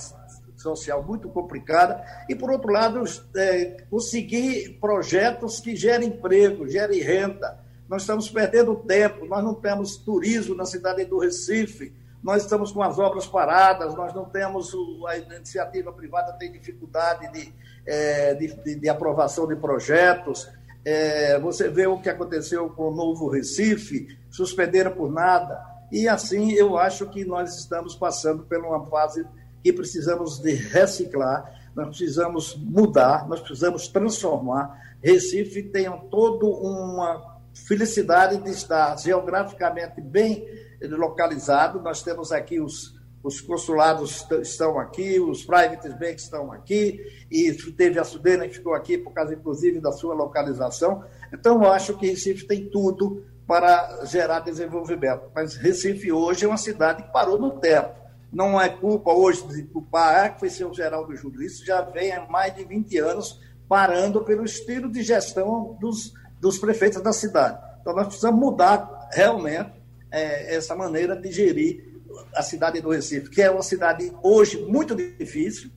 social 0.57 1.03
muito 1.03 1.29
complicada 1.29 2.03
e, 2.27 2.35
por 2.35 2.51
outro 2.51 2.73
lado, 2.73 3.05
é, 3.37 3.85
conseguir 3.91 4.79
projetos 4.81 5.61
que 5.61 5.77
gerem 5.77 6.09
emprego, 6.09 6.67
gerem 6.67 7.03
renda. 7.03 7.59
Nós 7.87 8.01
estamos 8.01 8.31
perdendo 8.31 8.75
tempo, 8.77 9.27
nós 9.27 9.45
não 9.45 9.53
temos 9.53 9.99
turismo 9.99 10.55
na 10.55 10.65
cidade 10.65 11.05
do 11.05 11.19
Recife, 11.19 11.93
nós 12.23 12.45
estamos 12.45 12.73
com 12.73 12.83
as 12.83 12.99
obras 12.99 13.27
paradas, 13.27 13.95
nós 13.95 14.15
não 14.15 14.25
temos, 14.25 14.75
a 15.07 15.19
iniciativa 15.19 15.93
privada 15.93 16.33
tem 16.33 16.51
dificuldade 16.51 17.31
de, 17.31 17.53
é, 17.85 18.35
de, 18.37 18.55
de, 18.55 18.75
de 18.77 18.89
aprovação 18.89 19.47
de 19.47 19.57
projetos. 19.57 20.49
É, 20.85 21.39
você 21.39 21.69
vê 21.69 21.87
o 21.87 22.01
que 22.01 22.09
aconteceu 22.09 22.71
com 22.71 22.89
o 22.89 22.95
Novo 22.95 23.29
Recife, 23.29 24.19
suspenderam 24.31 24.93
por 24.93 25.13
nada. 25.13 25.61
E 25.93 26.09
assim 26.09 26.53
eu 26.53 26.79
acho 26.79 27.07
que 27.07 27.25
nós 27.25 27.59
estamos 27.59 27.95
passando 27.95 28.45
por 28.45 28.59
uma 28.59 28.87
fase 28.87 29.27
que 29.63 29.73
precisamos 29.73 30.39
de 30.39 30.53
reciclar, 30.55 31.71
nós 31.75 31.89
precisamos 31.89 32.57
mudar, 32.57 33.29
nós 33.29 33.41
precisamos 33.41 33.89
transformar. 33.89 34.97
Recife 35.03 35.63
tem 35.65 35.91
toda 36.11 36.47
uma 36.47 37.41
felicidade 37.55 38.39
de 38.39 38.51
estar 38.51 38.99
geograficamente 38.99 40.01
bem 40.01 40.47
localizado. 40.83 41.81
Nós 41.81 42.03
temos 42.03 42.33
aqui 42.33 42.61
os, 42.61 43.00
os 43.23 43.41
consulados 43.41 44.27
estão 44.43 44.79
aqui, 44.79 45.21
os 45.21 45.45
private 45.45 45.89
banks 45.91 46.25
estão 46.25 46.51
aqui, 46.53 47.01
e 47.31 47.53
teve 47.73 47.99
a 47.99 48.05
Sudene 48.05 48.49
que 48.49 48.55
ficou 48.55 48.75
aqui 48.75 48.97
por 48.97 49.13
causa, 49.13 49.35
inclusive, 49.35 49.79
da 49.79 49.93
sua 49.93 50.15
localização. 50.15 51.05
Então, 51.33 51.63
eu 51.63 51.71
acho 51.71 51.97
que 51.99 52.07
Recife 52.07 52.47
tem 52.47 52.71
tudo 52.71 53.25
para 53.47 54.05
gerar 54.07 54.41
desenvolvimento. 54.41 55.23
Mas 55.35 55.57
Recife 55.57 56.11
hoje 56.11 56.45
é 56.45 56.49
uma 56.49 56.57
cidade 56.57 57.03
que 57.03 57.13
parou 57.13 57.39
no 57.39 57.59
tempo. 57.59 57.91
Não 58.33 58.61
é 58.61 58.69
culpa 58.69 59.13
hoje 59.13 59.47
de 59.49 59.65
culpar, 59.65 60.25
ah, 60.25 60.29
que 60.31 60.41
foi 60.41 60.49
seu 60.49 60.73
Geraldo 60.73 61.15
Júlio. 61.15 61.43
Isso 61.43 61.67
já 61.67 61.83
vem 61.83 62.13
há 62.13 62.27
mais 62.27 62.55
de 62.55 62.65
20 62.65 62.97
anos 62.99 63.41
parando 63.69 64.25
pelo 64.25 64.45
estilo 64.45 64.91
de 64.91 65.03
gestão 65.03 65.77
dos, 65.81 66.15
dos 66.41 66.59
prefeitos 66.59 67.03
da 67.03 67.13
cidade. 67.13 67.59
Então, 67.81 67.95
nós 67.95 68.07
precisamos 68.07 68.41
mudar 68.41 69.09
realmente 69.13 69.73
é, 70.11 70.55
essa 70.55 70.75
maneira 70.75 71.17
de 71.17 71.31
gerir 71.31 71.90
a 72.35 72.43
cidade 72.43 72.81
do 72.81 72.91
Recife, 72.91 73.31
que 73.31 73.43
é 73.43 73.51
uma 73.51 73.63
cidade 73.63 74.13
hoje 74.23 74.61
muito 74.63 74.95
difícil. 74.95 75.71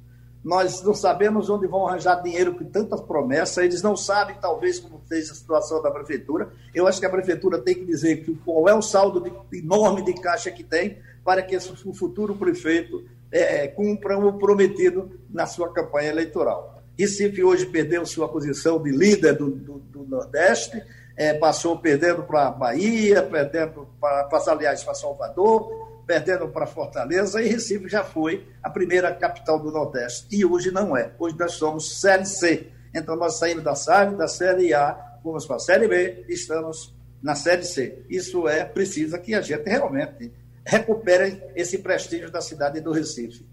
Nós 0.44 0.84
não 0.84 0.94
sabemos 0.94 1.50
onde 1.50 1.68
vão 1.68 1.88
arranjar 1.88 2.22
dinheiro 2.22 2.54
com 2.56 2.66
tantas 2.66 3.00
promessas, 3.00 3.64
eles 3.64 3.82
não 3.82 3.96
sabem, 3.96 4.36
talvez, 4.42 4.78
como 4.78 5.02
fez 5.08 5.32
a 5.32 5.36
situação 5.36 5.82
da 5.82 5.90
prefeitura. 5.90 6.52
Eu 6.76 6.86
acho 6.86 7.00
que 7.00 7.06
a 7.06 7.10
prefeitura 7.10 7.60
tem 7.60 7.76
que 7.76 7.86
dizer 7.86 8.26
qual 8.44 8.68
é 8.68 8.74
o 8.74 8.82
saldo 8.82 9.22
de, 9.22 9.58
enorme 9.58 10.04
de 10.04 10.14
caixa 10.14 10.52
que 10.52 10.64
tem 10.64 10.98
para 11.24 11.42
que 11.42 11.56
o 11.56 11.94
futuro 11.94 12.36
prefeito 12.36 13.06
é, 13.32 13.68
cumpra 13.68 14.18
o 14.18 14.38
prometido 14.38 15.18
na 15.30 15.46
sua 15.46 15.72
campanha 15.72 16.10
eleitoral. 16.10 16.84
Recife 17.00 17.44
hoje 17.44 17.66
perdeu 17.66 18.06
sua 18.06 18.28
posição 18.28 18.82
de 18.82 18.92
líder 18.92 19.38
do, 19.38 19.50
do, 19.50 19.80
do 19.80 20.04
Nordeste, 20.04 20.84
é, 21.16 21.34
passou 21.34 21.78
perdendo 21.80 22.24
para 22.24 22.52
Bahia, 22.52 23.24
perdendo 23.24 23.88
para, 24.00 24.28
aliás, 24.48 24.84
para 24.84 24.94
Salvador, 24.94 25.93
perdendo 26.06 26.48
para 26.48 26.66
Fortaleza, 26.66 27.42
e 27.42 27.48
Recife 27.48 27.88
já 27.88 28.04
foi 28.04 28.48
a 28.62 28.70
primeira 28.70 29.14
capital 29.14 29.60
do 29.60 29.72
Nordeste. 29.72 30.28
E 30.32 30.46
hoje 30.46 30.72
não 30.72 30.96
é. 30.96 31.12
Hoje 31.18 31.36
nós 31.38 31.54
somos 31.54 32.00
Série 32.00 32.26
C. 32.26 32.68
Então 32.94 33.16
nós 33.16 33.38
saímos 33.38 33.64
da 33.64 33.76
Série, 33.76 34.16
da 34.16 34.28
Série 34.28 34.74
A, 34.74 35.18
vamos 35.24 35.46
para 35.46 35.56
a 35.56 35.60
Série 35.60 35.88
B, 35.88 36.26
estamos 36.30 36.94
na 37.22 37.36
Série 37.36 37.64
C. 37.64 38.04
Isso 38.10 38.48
é, 38.48 38.66
precisa 38.66 39.18
que 39.18 39.34
a 39.34 39.42
gente 39.42 39.68
realmente 39.68 40.32
recupere 40.66 41.42
esse 41.56 41.80
prestígio 41.80 42.32
da 42.32 42.42
cidade 42.42 42.80
do 42.82 42.92
Recife. 42.92 43.46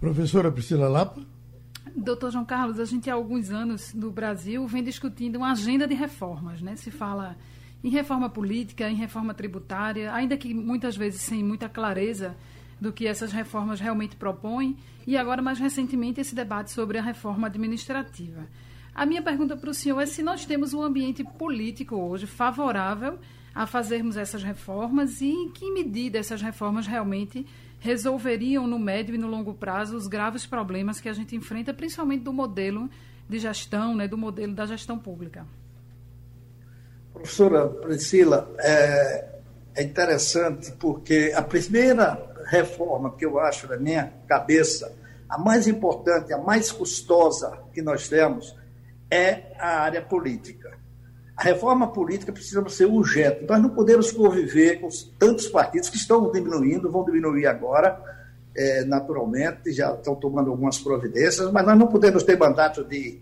Professora 0.00 0.50
Priscila 0.50 0.88
Lapa? 0.88 1.20
Doutor 1.94 2.30
João 2.30 2.44
Carlos, 2.44 2.78
a 2.78 2.84
gente 2.84 3.10
há 3.10 3.14
alguns 3.14 3.50
anos 3.50 3.92
no 3.92 4.10
Brasil 4.10 4.66
vem 4.66 4.82
discutindo 4.82 5.36
uma 5.36 5.52
agenda 5.52 5.86
de 5.86 5.94
reformas, 5.94 6.60
né? 6.62 6.76
Se 6.76 6.90
fala 6.90 7.36
em 7.82 7.90
reforma 7.90 8.28
política, 8.28 8.88
em 8.88 8.96
reforma 8.96 9.34
tributária, 9.34 10.12
ainda 10.12 10.36
que 10.36 10.52
muitas 10.52 10.96
vezes 10.96 11.20
sem 11.20 11.42
muita 11.42 11.68
clareza 11.68 12.36
do 12.80 12.92
que 12.92 13.06
essas 13.06 13.32
reformas 13.32 13.80
realmente 13.80 14.16
propõem, 14.16 14.76
e 15.06 15.16
agora 15.16 15.42
mais 15.42 15.58
recentemente 15.58 16.20
esse 16.20 16.34
debate 16.34 16.70
sobre 16.70 16.98
a 16.98 17.02
reforma 17.02 17.46
administrativa. 17.46 18.46
A 18.94 19.06
minha 19.06 19.22
pergunta 19.22 19.56
para 19.56 19.70
o 19.70 19.74
senhor 19.74 20.00
é 20.00 20.06
se 20.06 20.22
nós 20.22 20.44
temos 20.44 20.74
um 20.74 20.82
ambiente 20.82 21.22
político 21.24 21.96
hoje 21.96 22.26
favorável 22.26 23.18
a 23.54 23.66
fazermos 23.66 24.16
essas 24.16 24.42
reformas 24.42 25.20
e 25.20 25.30
em 25.30 25.50
que 25.50 25.70
medida 25.72 26.18
essas 26.18 26.42
reformas 26.42 26.86
realmente 26.86 27.46
resolveriam 27.80 28.66
no 28.66 28.78
médio 28.78 29.14
e 29.14 29.18
no 29.18 29.28
longo 29.28 29.54
prazo 29.54 29.96
os 29.96 30.06
graves 30.06 30.46
problemas 30.46 31.00
que 31.00 31.08
a 31.08 31.12
gente 31.12 31.36
enfrenta, 31.36 31.72
principalmente 31.72 32.24
do 32.24 32.32
modelo 32.32 32.90
de 33.28 33.38
gestão, 33.38 33.94
né, 33.94 34.08
do 34.08 34.18
modelo 34.18 34.52
da 34.52 34.66
gestão 34.66 34.98
pública. 34.98 35.46
Professora 37.18 37.68
Priscila, 37.68 38.50
é, 38.58 39.28
é 39.74 39.82
interessante 39.82 40.72
porque 40.72 41.32
a 41.34 41.42
primeira 41.42 42.18
reforma 42.46 43.14
que 43.16 43.26
eu 43.26 43.38
acho 43.38 43.68
na 43.68 43.76
minha 43.76 44.12
cabeça, 44.26 44.92
a 45.28 45.36
mais 45.36 45.66
importante, 45.66 46.32
a 46.32 46.38
mais 46.38 46.72
custosa 46.72 47.58
que 47.72 47.82
nós 47.82 48.08
temos, 48.08 48.56
é 49.10 49.52
a 49.58 49.80
área 49.80 50.00
política. 50.02 50.78
A 51.36 51.42
reforma 51.42 51.92
política 51.92 52.32
precisa 52.32 52.66
ser 52.68 52.86
urgente. 52.86 53.44
Nós 53.48 53.60
não 53.62 53.70
podemos 53.70 54.10
conviver 54.10 54.80
com 54.80 54.88
tantos 55.18 55.46
partidos 55.46 55.88
que 55.88 55.96
estão 55.96 56.32
diminuindo, 56.32 56.90
vão 56.90 57.04
diminuir 57.04 57.46
agora, 57.46 58.00
é, 58.56 58.84
naturalmente, 58.84 59.70
já 59.70 59.94
estão 59.94 60.16
tomando 60.16 60.50
algumas 60.50 60.78
providências, 60.78 61.50
mas 61.52 61.64
nós 61.64 61.78
não 61.78 61.86
podemos 61.86 62.22
ter 62.24 62.36
mandato 62.36 62.82
de 62.82 63.20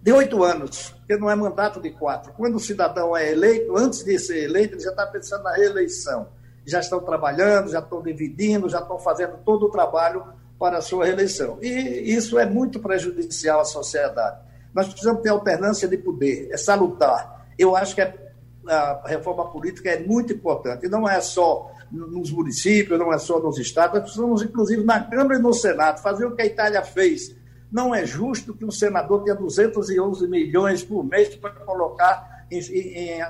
de 0.00 0.12
oito 0.12 0.42
anos, 0.42 0.94
porque 0.98 1.16
não 1.16 1.30
é 1.30 1.34
mandato 1.34 1.80
de 1.80 1.90
quatro. 1.90 2.32
Quando 2.32 2.56
o 2.56 2.60
cidadão 2.60 3.16
é 3.16 3.32
eleito, 3.32 3.76
antes 3.76 4.04
de 4.04 4.18
ser 4.18 4.44
eleito, 4.44 4.74
ele 4.74 4.82
já 4.82 4.90
está 4.90 5.06
pensando 5.06 5.42
na 5.44 5.52
reeleição. 5.52 6.28
Já 6.64 6.80
estão 6.80 7.00
trabalhando, 7.00 7.70
já 7.70 7.78
estão 7.80 8.02
dividindo, 8.02 8.68
já 8.68 8.80
estão 8.80 8.98
fazendo 8.98 9.38
todo 9.44 9.66
o 9.66 9.70
trabalho 9.70 10.24
para 10.58 10.78
a 10.78 10.82
sua 10.82 11.06
reeleição. 11.06 11.58
E 11.62 11.68
isso 12.14 12.38
é 12.38 12.46
muito 12.46 12.78
prejudicial 12.78 13.60
à 13.60 13.64
sociedade. 13.64 14.38
Nós 14.74 14.86
precisamos 14.86 15.22
ter 15.22 15.30
alternância 15.30 15.88
de 15.88 15.96
poder, 15.96 16.48
é 16.52 16.56
salutar 16.56 17.38
eu 17.58 17.74
acho 17.74 17.94
que 17.94 18.00
a 18.00 19.02
reforma 19.04 19.50
política 19.50 19.90
é 19.90 19.98
muito 19.98 20.32
importante. 20.32 20.86
E 20.86 20.88
não 20.88 21.08
é 21.08 21.20
só 21.20 21.72
nos 21.90 22.30
municípios, 22.30 22.98
não 22.98 23.12
é 23.12 23.18
só 23.18 23.40
nos 23.40 23.58
estados, 23.58 23.94
nós 23.94 24.02
precisamos, 24.02 24.42
inclusive, 24.42 24.84
na 24.84 25.02
Câmara 25.02 25.38
e 25.38 25.42
no 25.42 25.52
Senado, 25.52 26.00
fazer 26.00 26.26
o 26.26 26.36
que 26.36 26.42
a 26.42 26.46
Itália 26.46 26.82
fez. 26.82 27.34
Não 27.70 27.94
é 27.94 28.06
justo 28.06 28.54
que 28.54 28.64
um 28.64 28.70
senador 28.70 29.22
tenha 29.22 29.36
211 29.36 30.26
milhões 30.26 30.82
por 30.82 31.04
mês 31.04 31.34
para 31.36 31.50
colocar 31.50 32.46
em, 32.50 32.58
em, 32.58 33.22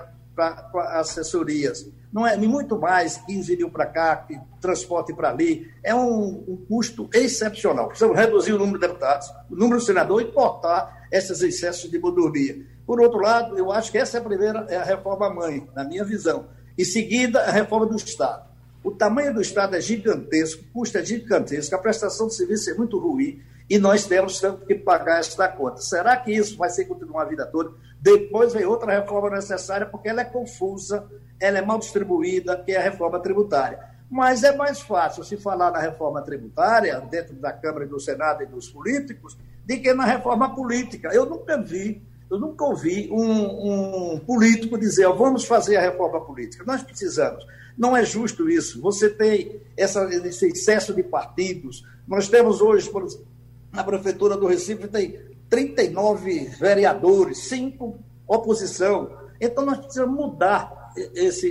assessorias. 0.90 1.86
Não 2.12 2.26
é 2.26 2.36
muito 2.36 2.78
mais 2.78 3.18
15 3.18 3.56
mil 3.56 3.70
para 3.70 3.86
cá, 3.86 4.26
transporte 4.60 5.12
para 5.12 5.30
ali. 5.30 5.70
É 5.82 5.94
um, 5.94 6.44
um, 6.48 6.64
custo 6.68 7.08
excepcional. 7.12 7.88
Precisamos 7.88 8.16
reduzir 8.16 8.52
o 8.52 8.58
número 8.58 8.78
de 8.78 8.86
deputados, 8.86 9.28
o 9.50 9.56
número 9.56 9.78
de 9.80 9.86
senadores 9.86 10.28
e 10.28 10.32
cortar 10.32 11.06
esses 11.12 11.42
excessos 11.42 11.90
de 11.90 11.98
mordomia. 11.98 12.64
Por 12.86 13.00
outro 13.00 13.20
lado, 13.20 13.58
eu 13.58 13.70
acho 13.70 13.92
que 13.92 13.98
essa 13.98 14.16
é 14.16 14.20
a 14.20 14.24
primeira, 14.24 14.66
é 14.70 14.76
a 14.76 14.84
reforma 14.84 15.28
mãe, 15.28 15.68
na 15.74 15.84
minha 15.84 16.04
visão. 16.04 16.46
Em 16.78 16.84
seguida, 16.84 17.40
a 17.40 17.50
reforma 17.50 17.86
do 17.86 17.96
Estado. 17.96 18.48
O 18.82 18.92
tamanho 18.92 19.34
do 19.34 19.42
Estado 19.42 19.76
é 19.76 19.80
gigantesco, 19.80 20.62
o 20.62 20.72
custo 20.72 20.96
é 20.96 21.04
gigantesco, 21.04 21.74
a 21.74 21.78
prestação 21.78 22.28
de 22.28 22.34
serviço 22.34 22.70
é 22.70 22.74
muito 22.74 22.98
ruim 22.98 23.42
e 23.68 23.78
nós 23.78 24.06
temos 24.06 24.40
que 24.66 24.74
pagar 24.74 25.20
esta 25.20 25.46
conta. 25.48 25.78
Será 25.82 26.16
que 26.16 26.32
isso 26.32 26.56
vai 26.56 26.70
ser 26.70 26.86
continuar 26.86 27.22
a 27.22 27.26
vida 27.26 27.46
toda? 27.46 27.72
Depois 28.00 28.52
vem 28.52 28.64
outra 28.64 28.92
reforma 28.92 29.30
necessária, 29.30 29.86
porque 29.86 30.08
ela 30.08 30.22
é 30.22 30.24
confusa, 30.24 31.06
ela 31.40 31.58
é 31.58 31.62
mal 31.62 31.78
distribuída, 31.78 32.56
que 32.56 32.72
é 32.72 32.78
a 32.78 32.82
reforma 32.82 33.20
tributária. 33.20 33.78
Mas 34.10 34.42
é 34.42 34.56
mais 34.56 34.80
fácil 34.80 35.22
se 35.22 35.36
falar 35.36 35.70
na 35.70 35.80
reforma 35.80 36.22
tributária, 36.22 36.98
dentro 37.00 37.34
da 37.34 37.52
Câmara 37.52 37.84
e 37.84 37.88
do 37.88 38.00
Senado 38.00 38.42
e 38.42 38.46
dos 38.46 38.70
políticos, 38.70 39.36
do 39.66 39.76
que 39.80 39.92
na 39.92 40.04
reforma 40.04 40.54
política. 40.54 41.08
Eu 41.12 41.26
nunca 41.26 41.60
vi 41.60 42.02
eu 42.30 42.38
nunca 42.38 42.62
ouvi 42.64 43.08
um, 43.10 44.12
um 44.12 44.18
político 44.18 44.78
dizer, 44.78 45.08
vamos 45.14 45.46
fazer 45.46 45.76
a 45.76 45.80
reforma 45.80 46.20
política. 46.20 46.62
Nós 46.66 46.82
precisamos. 46.82 47.46
Não 47.76 47.96
é 47.96 48.04
justo 48.04 48.50
isso. 48.50 48.80
Você 48.82 49.08
tem 49.08 49.60
essa, 49.76 50.04
esse 50.04 50.46
excesso 50.46 50.92
de 50.92 51.02
partidos. 51.02 51.86
Nós 52.06 52.28
temos 52.28 52.60
hoje, 52.60 52.90
por 52.90 53.04
exemplo, 53.04 53.26
na 53.72 53.84
Prefeitura 53.84 54.36
do 54.36 54.46
Recife, 54.46 54.88
tem 54.88 55.18
39 55.48 56.50
vereadores, 56.58 57.48
cinco 57.48 57.98
oposição. 58.26 59.10
Então 59.40 59.64
nós 59.64 59.78
precisamos 59.78 60.14
mudar 60.14 60.92
esse, 61.14 61.48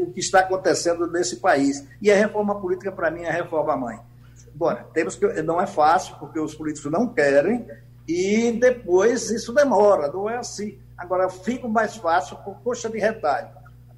o 0.00 0.10
que 0.12 0.20
está 0.20 0.40
acontecendo 0.40 1.06
nesse 1.06 1.36
país. 1.36 1.86
E 2.00 2.10
a 2.10 2.16
reforma 2.16 2.60
política, 2.60 2.90
para 2.90 3.10
mim, 3.10 3.22
é 3.22 3.28
a 3.28 3.32
reforma 3.32 3.76
mãe. 3.76 4.00
Agora, 4.54 4.86
temos 4.94 5.16
que, 5.16 5.26
não 5.42 5.60
é 5.60 5.66
fácil, 5.66 6.16
porque 6.18 6.40
os 6.40 6.54
políticos 6.54 6.90
não 6.90 7.08
querem, 7.08 7.66
e 8.08 8.52
depois 8.52 9.30
isso 9.30 9.52
demora, 9.52 10.10
não 10.10 10.30
é 10.30 10.38
assim. 10.38 10.78
Agora, 10.96 11.28
fica 11.28 11.68
mais 11.68 11.96
fácil 11.96 12.36
com 12.38 12.54
coxa 12.54 12.88
de 12.88 12.98
retalho. 12.98 13.48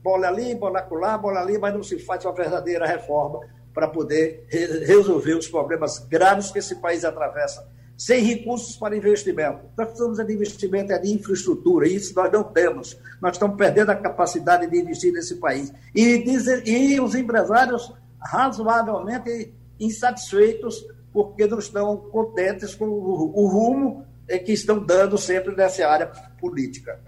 Bola 0.02 0.28
ali, 0.28 0.54
bola 0.54 0.84
lá, 0.90 1.18
bola 1.18 1.40
ali, 1.40 1.58
mas 1.58 1.74
não 1.74 1.82
se 1.82 1.98
faz 1.98 2.24
uma 2.24 2.32
verdadeira 2.32 2.86
reforma 2.86 3.40
para 3.74 3.88
poder 3.88 4.44
re 4.48 4.84
resolver 4.84 5.34
os 5.34 5.48
problemas 5.48 5.98
graves 5.98 6.50
que 6.50 6.58
esse 6.58 6.76
país 6.76 7.04
atravessa, 7.04 7.68
sem 7.96 8.22
recursos 8.22 8.76
para 8.76 8.96
investimento. 8.96 9.60
Nós 9.76 9.88
precisamos 9.88 10.18
de 10.18 10.32
investimento 10.32 10.92
é 10.92 10.98
de 10.98 11.12
infraestrutura, 11.12 11.86
e 11.86 11.96
isso 11.96 12.14
nós 12.14 12.32
não 12.32 12.44
temos. 12.44 12.98
Nós 13.20 13.32
estamos 13.32 13.56
perdendo 13.56 13.90
a 13.90 13.96
capacidade 13.96 14.66
de 14.66 14.78
investir 14.78 15.12
nesse 15.12 15.36
país. 15.36 15.72
E, 15.94 16.24
e 16.66 17.00
os 17.00 17.14
empresários 17.14 17.92
razoavelmente 18.20 19.52
insatisfeitos 19.78 20.86
porque 21.12 21.46
não 21.46 21.58
estão 21.58 21.96
contentes 21.96 22.74
com 22.74 22.86
o, 22.86 23.42
o 23.42 23.46
rumo 23.48 24.06
que 24.44 24.52
estão 24.52 24.78
dando 24.84 25.16
sempre 25.16 25.56
nessa 25.56 25.86
área 25.86 26.06
política. 26.38 27.00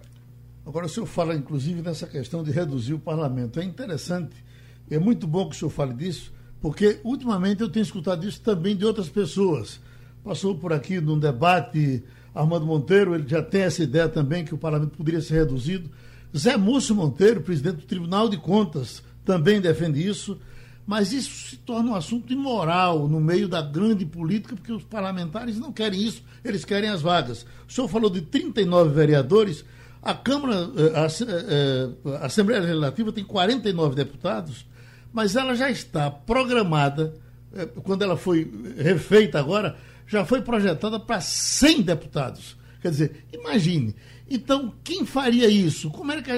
Agora, 0.65 0.87
o 0.87 0.89
senhor 0.89 1.07
fala, 1.07 1.35
inclusive, 1.35 1.83
nessa 1.83 2.07
questão 2.07 2.43
de 2.43 2.51
reduzir 2.51 2.95
o 2.95 2.99
parlamento. 2.99 3.61
É 3.61 3.65
interessante, 3.65 4.45
é 4.91 4.99
muito 4.99 5.27
bom 5.27 5.49
que 5.49 5.55
o 5.55 5.59
senhor 5.59 5.71
fale 5.71 5.95
disso, 5.95 6.33
porque 6.61 7.01
ultimamente 7.03 7.63
eu 7.63 7.69
tenho 7.69 7.83
escutado 7.83 8.27
isso 8.27 8.41
também 8.41 8.77
de 8.77 8.85
outras 8.85 9.09
pessoas. 9.09 9.81
Passou 10.23 10.55
por 10.55 10.73
aqui 10.73 11.01
num 11.01 11.19
debate, 11.19 12.03
Armando 12.35 12.67
Monteiro, 12.67 13.15
ele 13.15 13.27
já 13.27 13.43
tem 13.43 13.63
essa 13.63 13.83
ideia 13.83 14.09
também 14.09 14.45
que 14.45 14.55
o 14.55 14.59
parlamento 14.59 14.97
poderia 14.97 15.21
ser 15.21 15.35
reduzido. 15.35 15.91
Zé 16.37 16.57
Múcio 16.57 16.95
Monteiro, 16.95 17.41
presidente 17.41 17.77
do 17.77 17.87
Tribunal 17.87 18.29
de 18.29 18.37
Contas, 18.37 19.03
também 19.25 19.61
defende 19.61 20.07
isso. 20.07 20.39
Mas 20.87 21.13
isso 21.13 21.51
se 21.51 21.57
torna 21.59 21.93
um 21.93 21.95
assunto 21.95 22.33
imoral 22.33 23.09
no 23.09 23.21
meio 23.21 23.47
da 23.47 23.63
grande 23.63 24.05
política, 24.05 24.57
porque 24.57 24.73
os 24.73 24.83
parlamentares 24.83 25.57
não 25.59 25.73
querem 25.73 26.03
isso, 26.03 26.23
eles 26.45 26.65
querem 26.65 26.91
as 26.91 27.01
vagas. 27.01 27.47
O 27.69 27.73
senhor 27.73 27.87
falou 27.87 28.11
de 28.11 28.23
39 28.23 28.93
vereadores, 28.93 29.65
a 30.03 30.15
Câmara, 30.15 30.69
eh, 30.77 30.99
a, 30.99 31.05
a, 31.05 31.07
eh, 31.07 32.19
a 32.23 32.27
Assembleia 32.27 32.63
Legislativa 32.63 33.13
tem 33.13 33.23
49 33.23 33.95
deputados, 33.95 34.67
mas 35.13 35.37
ela 35.37 35.55
já 35.55 35.71
está 35.71 36.11
programada, 36.11 37.15
eh, 37.55 37.67
quando 37.83 38.03
ela 38.03 38.17
foi 38.17 38.51
refeita 38.77 39.39
agora, 39.39 39.77
já 40.07 40.25
foi 40.25 40.43
projetada 40.43 40.99
para 40.99 41.21
100 41.21 41.83
deputados. 41.83 42.57
Quer 42.81 42.91
dizer, 42.91 43.25
imagine. 43.33 43.95
Então, 44.29 44.73
quem 44.83 45.05
faria 45.05 45.49
isso? 45.49 45.91
Como 45.91 46.13
é 46.13 46.23
que 46.23 46.31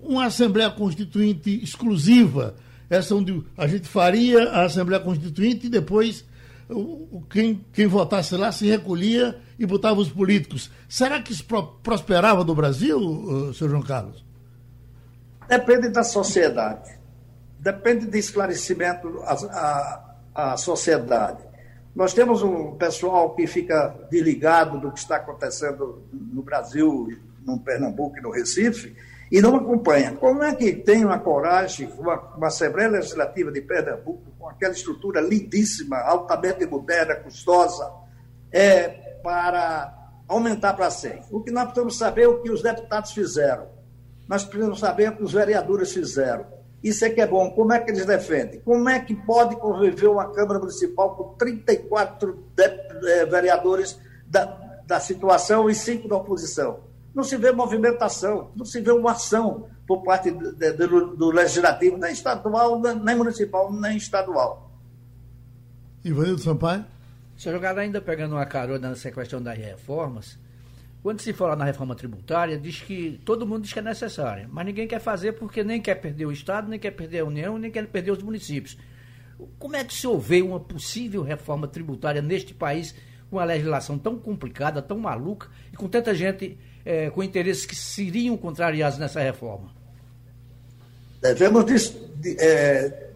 uma 0.00 0.26
Assembleia 0.26 0.70
Constituinte 0.70 1.62
exclusiva 1.62 2.54
essa 2.88 3.14
onde 3.14 3.42
a 3.56 3.66
gente 3.66 3.88
faria 3.88 4.50
a 4.50 4.64
Assembleia 4.64 5.02
Constituinte 5.02 5.66
e 5.66 5.70
depois 5.70 6.24
quem, 7.30 7.64
quem 7.72 7.86
votasse 7.86 8.36
lá 8.36 8.50
se 8.52 8.66
recolhia 8.66 9.38
e 9.58 9.66
botava 9.66 10.00
os 10.00 10.08
políticos. 10.08 10.70
Será 10.88 11.20
que 11.20 11.32
isso 11.32 11.44
pro, 11.44 11.62
prosperava 11.82 12.44
no 12.44 12.54
Brasil, 12.54 12.98
uh, 12.98 13.54
senhor 13.54 13.70
João 13.70 13.82
Carlos? 13.82 14.24
Depende 15.48 15.88
da 15.90 16.02
sociedade. 16.02 16.98
Depende 17.64 18.04
de 18.06 18.18
esclarecimento 18.18 19.22
à, 20.34 20.54
sociedade. 20.58 21.42
Nós 21.96 22.12
temos 22.12 22.42
um 22.42 22.74
pessoal 22.74 23.34
que 23.34 23.46
fica 23.46 23.88
desligado 24.10 24.78
do 24.78 24.92
que 24.92 24.98
está 24.98 25.16
acontecendo 25.16 26.02
no 26.12 26.42
Brasil, 26.42 27.08
no 27.42 27.58
Pernambuco 27.58 28.18
e 28.18 28.20
no 28.20 28.30
Recife, 28.30 28.94
e 29.32 29.40
não 29.40 29.56
acompanha. 29.56 30.12
Como 30.12 30.42
é 30.42 30.54
que 30.54 30.74
tem 30.74 31.06
uma 31.06 31.18
coragem, 31.18 31.90
uma, 31.98 32.20
uma 32.36 32.48
Assembleia 32.48 32.90
Legislativa 32.90 33.50
de 33.50 33.62
Pernambuco, 33.62 34.30
com 34.38 34.46
aquela 34.46 34.74
estrutura 34.74 35.22
lindíssima, 35.22 35.96
altamente 36.00 36.66
moderna, 36.66 37.14
custosa, 37.14 37.90
é, 38.52 38.88
para 39.22 40.10
aumentar 40.28 40.74
para 40.74 40.90
100? 40.90 41.22
O 41.30 41.40
que 41.40 41.50
nós 41.50 41.64
precisamos 41.64 41.96
saber 41.96 42.24
é 42.24 42.28
o 42.28 42.42
que 42.42 42.50
os 42.50 42.62
deputados 42.62 43.12
fizeram. 43.12 43.68
Nós 44.28 44.44
precisamos 44.44 44.80
saber 44.80 45.08
o 45.08 45.16
que 45.16 45.22
os 45.22 45.32
vereadores 45.32 45.94
fizeram. 45.94 46.53
Isso 46.84 47.04
é 47.04 47.10
que 47.10 47.20
é 47.20 47.26
bom. 47.26 47.50
Como 47.50 47.72
é 47.72 47.80
que 47.80 47.90
eles 47.90 48.06
defendem? 48.06 48.60
Como 48.60 48.88
é 48.88 49.00
que 49.00 49.14
pode 49.14 49.56
conviver 49.56 50.06
uma 50.06 50.30
Câmara 50.32 50.60
Municipal 50.60 51.16
com 51.16 51.34
34 51.34 52.44
de, 52.54 52.64
é, 53.10 53.26
vereadores 53.26 53.98
da, 54.26 54.44
da 54.86 55.00
situação 55.00 55.68
e 55.68 55.74
5 55.74 56.06
da 56.06 56.16
oposição? 56.16 56.84
não 57.14 57.22
se 57.22 57.36
vê 57.36 57.52
movimentação, 57.52 58.50
não 58.56 58.64
se 58.64 58.80
vê 58.80 58.90
uma 58.90 59.12
ação 59.12 59.68
por 59.86 60.02
parte 60.02 60.30
do, 60.30 60.52
do, 60.52 61.16
do 61.16 61.30
legislativo, 61.30 61.96
nem 61.96 62.12
estadual, 62.12 62.80
nem 62.80 63.16
municipal, 63.16 63.72
nem 63.72 63.96
estadual. 63.96 64.70
Ivanildo 66.04 66.42
Sampaio? 66.42 66.84
Senhor 67.36 67.54
Jogado, 67.54 67.78
ainda 67.78 68.00
pegando 68.00 68.34
uma 68.34 68.46
carona 68.46 68.90
nessa 68.90 69.10
questão 69.10 69.40
das 69.40 69.56
reformas, 69.56 70.38
quando 71.04 71.20
se 71.20 71.34
fala 71.34 71.54
na 71.54 71.66
reforma 71.66 71.94
tributária, 71.94 72.56
diz 72.56 72.80
que 72.80 73.20
todo 73.26 73.46
mundo 73.46 73.64
diz 73.64 73.74
que 73.74 73.78
é 73.78 73.82
necessária, 73.82 74.48
mas 74.50 74.64
ninguém 74.64 74.88
quer 74.88 75.00
fazer 75.00 75.32
porque 75.32 75.62
nem 75.62 75.78
quer 75.78 75.96
perder 75.96 76.24
o 76.24 76.32
Estado, 76.32 76.66
nem 76.66 76.78
quer 76.78 76.92
perder 76.92 77.18
a 77.18 77.24
União, 77.26 77.58
nem 77.58 77.70
quer 77.70 77.86
perder 77.86 78.12
os 78.12 78.22
municípios. 78.22 78.78
Como 79.58 79.76
é 79.76 79.84
que 79.84 79.92
se 79.92 80.06
houver 80.06 80.42
uma 80.42 80.58
possível 80.58 81.22
reforma 81.22 81.68
tributária 81.68 82.22
neste 82.22 82.54
país 82.54 82.94
com 83.28 83.36
uma 83.36 83.44
legislação 83.44 83.98
tão 83.98 84.18
complicada, 84.18 84.80
tão 84.80 84.96
maluca 84.96 85.48
e 85.70 85.76
com 85.76 85.88
tanta 85.88 86.14
gente 86.14 86.58
é, 86.86 87.10
com 87.10 87.22
interesses 87.22 87.66
que 87.66 87.76
seriam 87.76 88.34
contrariados 88.38 88.98
nessa 88.98 89.20
reforma? 89.20 89.74
Devemos 91.20 91.66
de, 91.66 91.90
de, 92.16 92.42
é, 92.42 93.10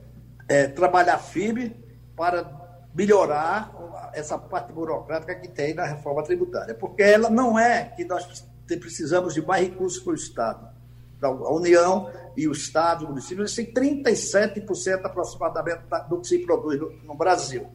é, 0.46 0.66
trabalhar 0.66 1.16
firme 1.16 1.74
para 2.14 2.67
melhorar 2.94 3.72
essa 4.14 4.38
parte 4.38 4.72
burocrática 4.72 5.34
que 5.34 5.48
tem 5.48 5.74
na 5.74 5.84
reforma 5.84 6.22
tributária, 6.22 6.74
porque 6.74 7.02
ela 7.02 7.30
não 7.30 7.58
é 7.58 7.84
que 7.96 8.04
nós 8.04 8.44
precisamos 8.66 9.34
de 9.34 9.44
mais 9.44 9.68
recursos 9.68 10.02
para 10.02 10.12
o 10.12 10.16
Estado. 10.16 10.68
A 11.20 11.52
União 11.52 12.10
e 12.36 12.46
o 12.46 12.52
Estado, 12.52 13.04
o 13.04 13.08
município, 13.08 13.42
eles 13.42 13.54
têm 13.54 13.72
37% 13.72 15.04
aproximadamente 15.04 15.80
do 16.08 16.20
que 16.20 16.28
se 16.28 16.38
produz 16.38 16.78
no, 16.78 16.92
no 17.04 17.14
Brasil. 17.14 17.66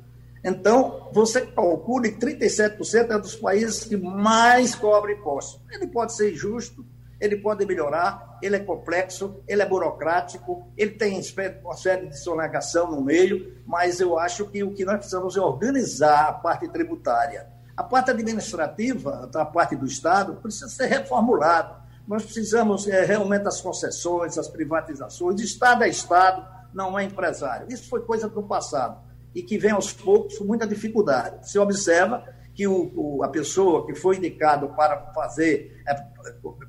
Então, 0.44 1.10
você 1.14 1.42
calcule 1.42 2.12
que 2.12 2.26
37% 2.26 3.12
é 3.12 3.20
dos 3.20 3.36
países 3.36 3.86
que 3.86 3.96
mais 3.96 4.76
cobram 4.76 5.14
impostos. 5.14 5.62
Ele 5.72 5.88
pode 5.88 6.14
ser 6.14 6.34
justo, 6.34 6.86
ele 7.24 7.38
pode 7.38 7.66
melhorar, 7.66 8.38
ele 8.42 8.58
é 8.58 8.60
complexo, 8.60 9.42
ele 9.48 9.62
é 9.62 9.66
burocrático, 9.66 10.68
ele 10.76 10.92
tem 10.92 11.22
uma 11.64 11.78
série 11.78 12.08
de 12.08 12.20
sonegação 12.20 12.92
no 12.92 13.02
meio, 13.02 13.56
mas 13.66 14.02
eu 14.02 14.20
acho 14.20 14.46
que 14.50 14.62
o 14.62 14.74
que 14.74 14.84
nós 14.84 14.98
precisamos 14.98 15.38
é 15.38 15.40
organizar 15.40 16.28
a 16.28 16.34
parte 16.34 16.68
tributária. 16.68 17.48
A 17.78 17.84
parte 17.84 18.12
administrativa, 18.12 19.32
a 19.34 19.46
parte 19.46 19.74
do 19.74 19.86
Estado, 19.86 20.36
precisa 20.36 20.68
ser 20.68 20.88
reformulada. 20.88 21.78
Nós 22.06 22.24
precisamos 22.24 22.90
é, 22.90 23.06
realmente 23.06 23.44
das 23.44 23.62
concessões, 23.62 24.36
das 24.36 24.50
privatizações. 24.50 25.40
Estado 25.40 25.86
é 25.86 25.88
Estado, 25.88 26.46
não 26.74 27.00
é 27.00 27.06
empresário. 27.06 27.68
Isso 27.70 27.88
foi 27.88 28.02
coisa 28.02 28.28
do 28.28 28.44
passado 28.44 29.02
e 29.34 29.42
que 29.42 29.58
vem 29.58 29.72
aos 29.72 29.94
poucos 29.94 30.38
com 30.38 30.44
muita 30.44 30.68
dificuldade. 30.68 31.50
Se 31.50 31.58
observa 31.58 32.28
que 32.54 32.68
o, 32.68 32.92
o, 32.96 33.24
a 33.24 33.30
pessoa 33.30 33.86
que 33.86 33.96
foi 33.96 34.18
indicado 34.18 34.70
para 34.70 35.12
fazer, 35.14 35.82
é, 35.88 35.96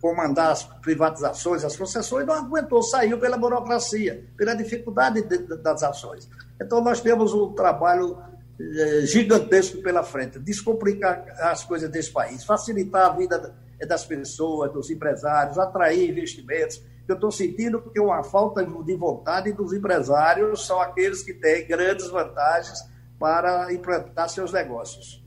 comandar 0.00 0.52
as 0.52 0.64
privatizações, 0.64 1.64
as 1.64 1.76
concessões, 1.76 2.26
não 2.26 2.34
aguentou, 2.34 2.82
saiu 2.82 3.18
pela 3.18 3.36
burocracia, 3.36 4.24
pela 4.36 4.54
dificuldade 4.54 5.22
de, 5.22 5.38
de, 5.38 5.56
das 5.58 5.82
ações. 5.82 6.28
Então, 6.60 6.82
nós 6.82 7.00
temos 7.00 7.34
um 7.34 7.52
trabalho 7.52 8.18
é, 8.58 9.00
gigantesco 9.06 9.82
pela 9.82 10.02
frente, 10.02 10.38
descomplicar 10.38 11.24
as 11.40 11.64
coisas 11.64 11.90
desse 11.90 12.10
país, 12.10 12.44
facilitar 12.44 13.06
a 13.06 13.14
vida 13.14 13.54
das 13.86 14.04
pessoas, 14.04 14.72
dos 14.72 14.90
empresários, 14.90 15.58
atrair 15.58 16.10
investimentos, 16.10 16.80
eu 17.06 17.16
estou 17.16 17.30
sentindo 17.30 17.82
que 17.82 18.00
uma 18.00 18.22
falta 18.24 18.64
de 18.64 18.96
vontade 18.96 19.52
dos 19.52 19.72
empresários 19.72 20.66
são 20.66 20.80
aqueles 20.80 21.22
que 21.22 21.34
têm 21.34 21.66
grandes 21.66 22.08
vantagens 22.08 22.78
para 23.18 23.72
implantar 23.72 24.28
seus 24.28 24.52
negócios. 24.52 25.23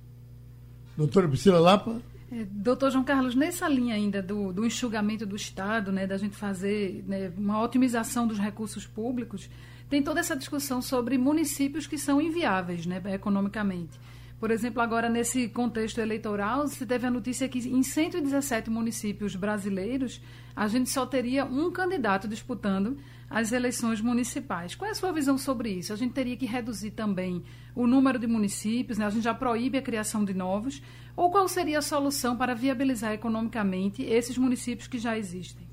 Doutora 0.98 1.28
Priscila 1.28 1.60
Lapa? 1.60 2.02
É, 2.32 2.44
doutor 2.44 2.92
João 2.92 3.04
Carlos, 3.04 3.36
nessa 3.36 3.70
linha 3.70 3.96
ainda 3.96 4.22
do, 4.22 4.52
do 4.52 4.66
enxugamento 4.66 5.26
do 5.26 5.36
Estado, 5.36 5.92
né, 5.92 6.08
da 6.08 6.18
gente 6.18 6.36
fazer 6.36 7.04
né, 7.08 7.32
uma 7.38 7.62
otimização 7.62 8.28
dos 8.28 8.40
recursos 8.40 8.86
públicos, 8.86 9.50
tem 9.90 10.02
toda 10.04 10.20
essa 10.20 10.36
discussão 10.36 10.82
sobre 10.82 11.18
municípios 11.18 11.88
que 11.88 11.98
são 11.98 12.20
inviáveis 12.20 12.86
né, 12.86 13.02
economicamente. 13.14 13.98
Por 14.40 14.52
exemplo, 14.52 14.82
agora 14.82 15.10
nesse 15.10 15.50
contexto 15.50 16.00
eleitoral, 16.00 16.68
se 16.68 16.86
teve 16.86 17.08
a 17.08 17.12
notícia 17.12 17.50
que 17.50 17.58
em 17.58 17.82
117 17.82 18.70
municípios 18.70 19.36
brasileiros, 19.36 20.22
a 20.56 20.68
gente 20.68 20.92
só 20.92 21.08
teria 21.08 21.44
um 21.44 21.72
candidato 21.72 22.28
disputando 22.28 23.00
as 23.28 23.52
eleições 23.52 24.00
municipais. 24.00 24.76
Qual 24.76 24.88
é 24.88 24.92
a 24.92 24.96
sua 24.96 25.12
visão 25.12 25.40
sobre 25.40 25.70
isso? 25.70 25.92
A 25.92 25.96
gente 25.96 26.14
teria 26.14 26.38
que 26.38 26.46
reduzir 26.46 26.92
também 26.92 27.44
o 27.76 27.88
número 27.88 28.20
de 28.20 28.28
municípios, 28.28 29.00
né? 29.00 29.06
a 29.06 29.10
gente 29.10 29.24
já 29.24 29.34
proíbe 29.34 29.80
a 29.80 29.82
criação 29.82 30.24
de 30.24 30.36
novos, 30.36 30.84
ou 31.16 31.32
qual 31.32 31.48
seria 31.48 31.80
a 31.80 31.82
solução 31.82 32.38
para 32.38 32.54
viabilizar 32.54 33.14
economicamente 33.14 34.04
esses 34.04 34.38
municípios 34.38 34.88
que 34.88 35.00
já 35.00 35.18
existem? 35.18 35.68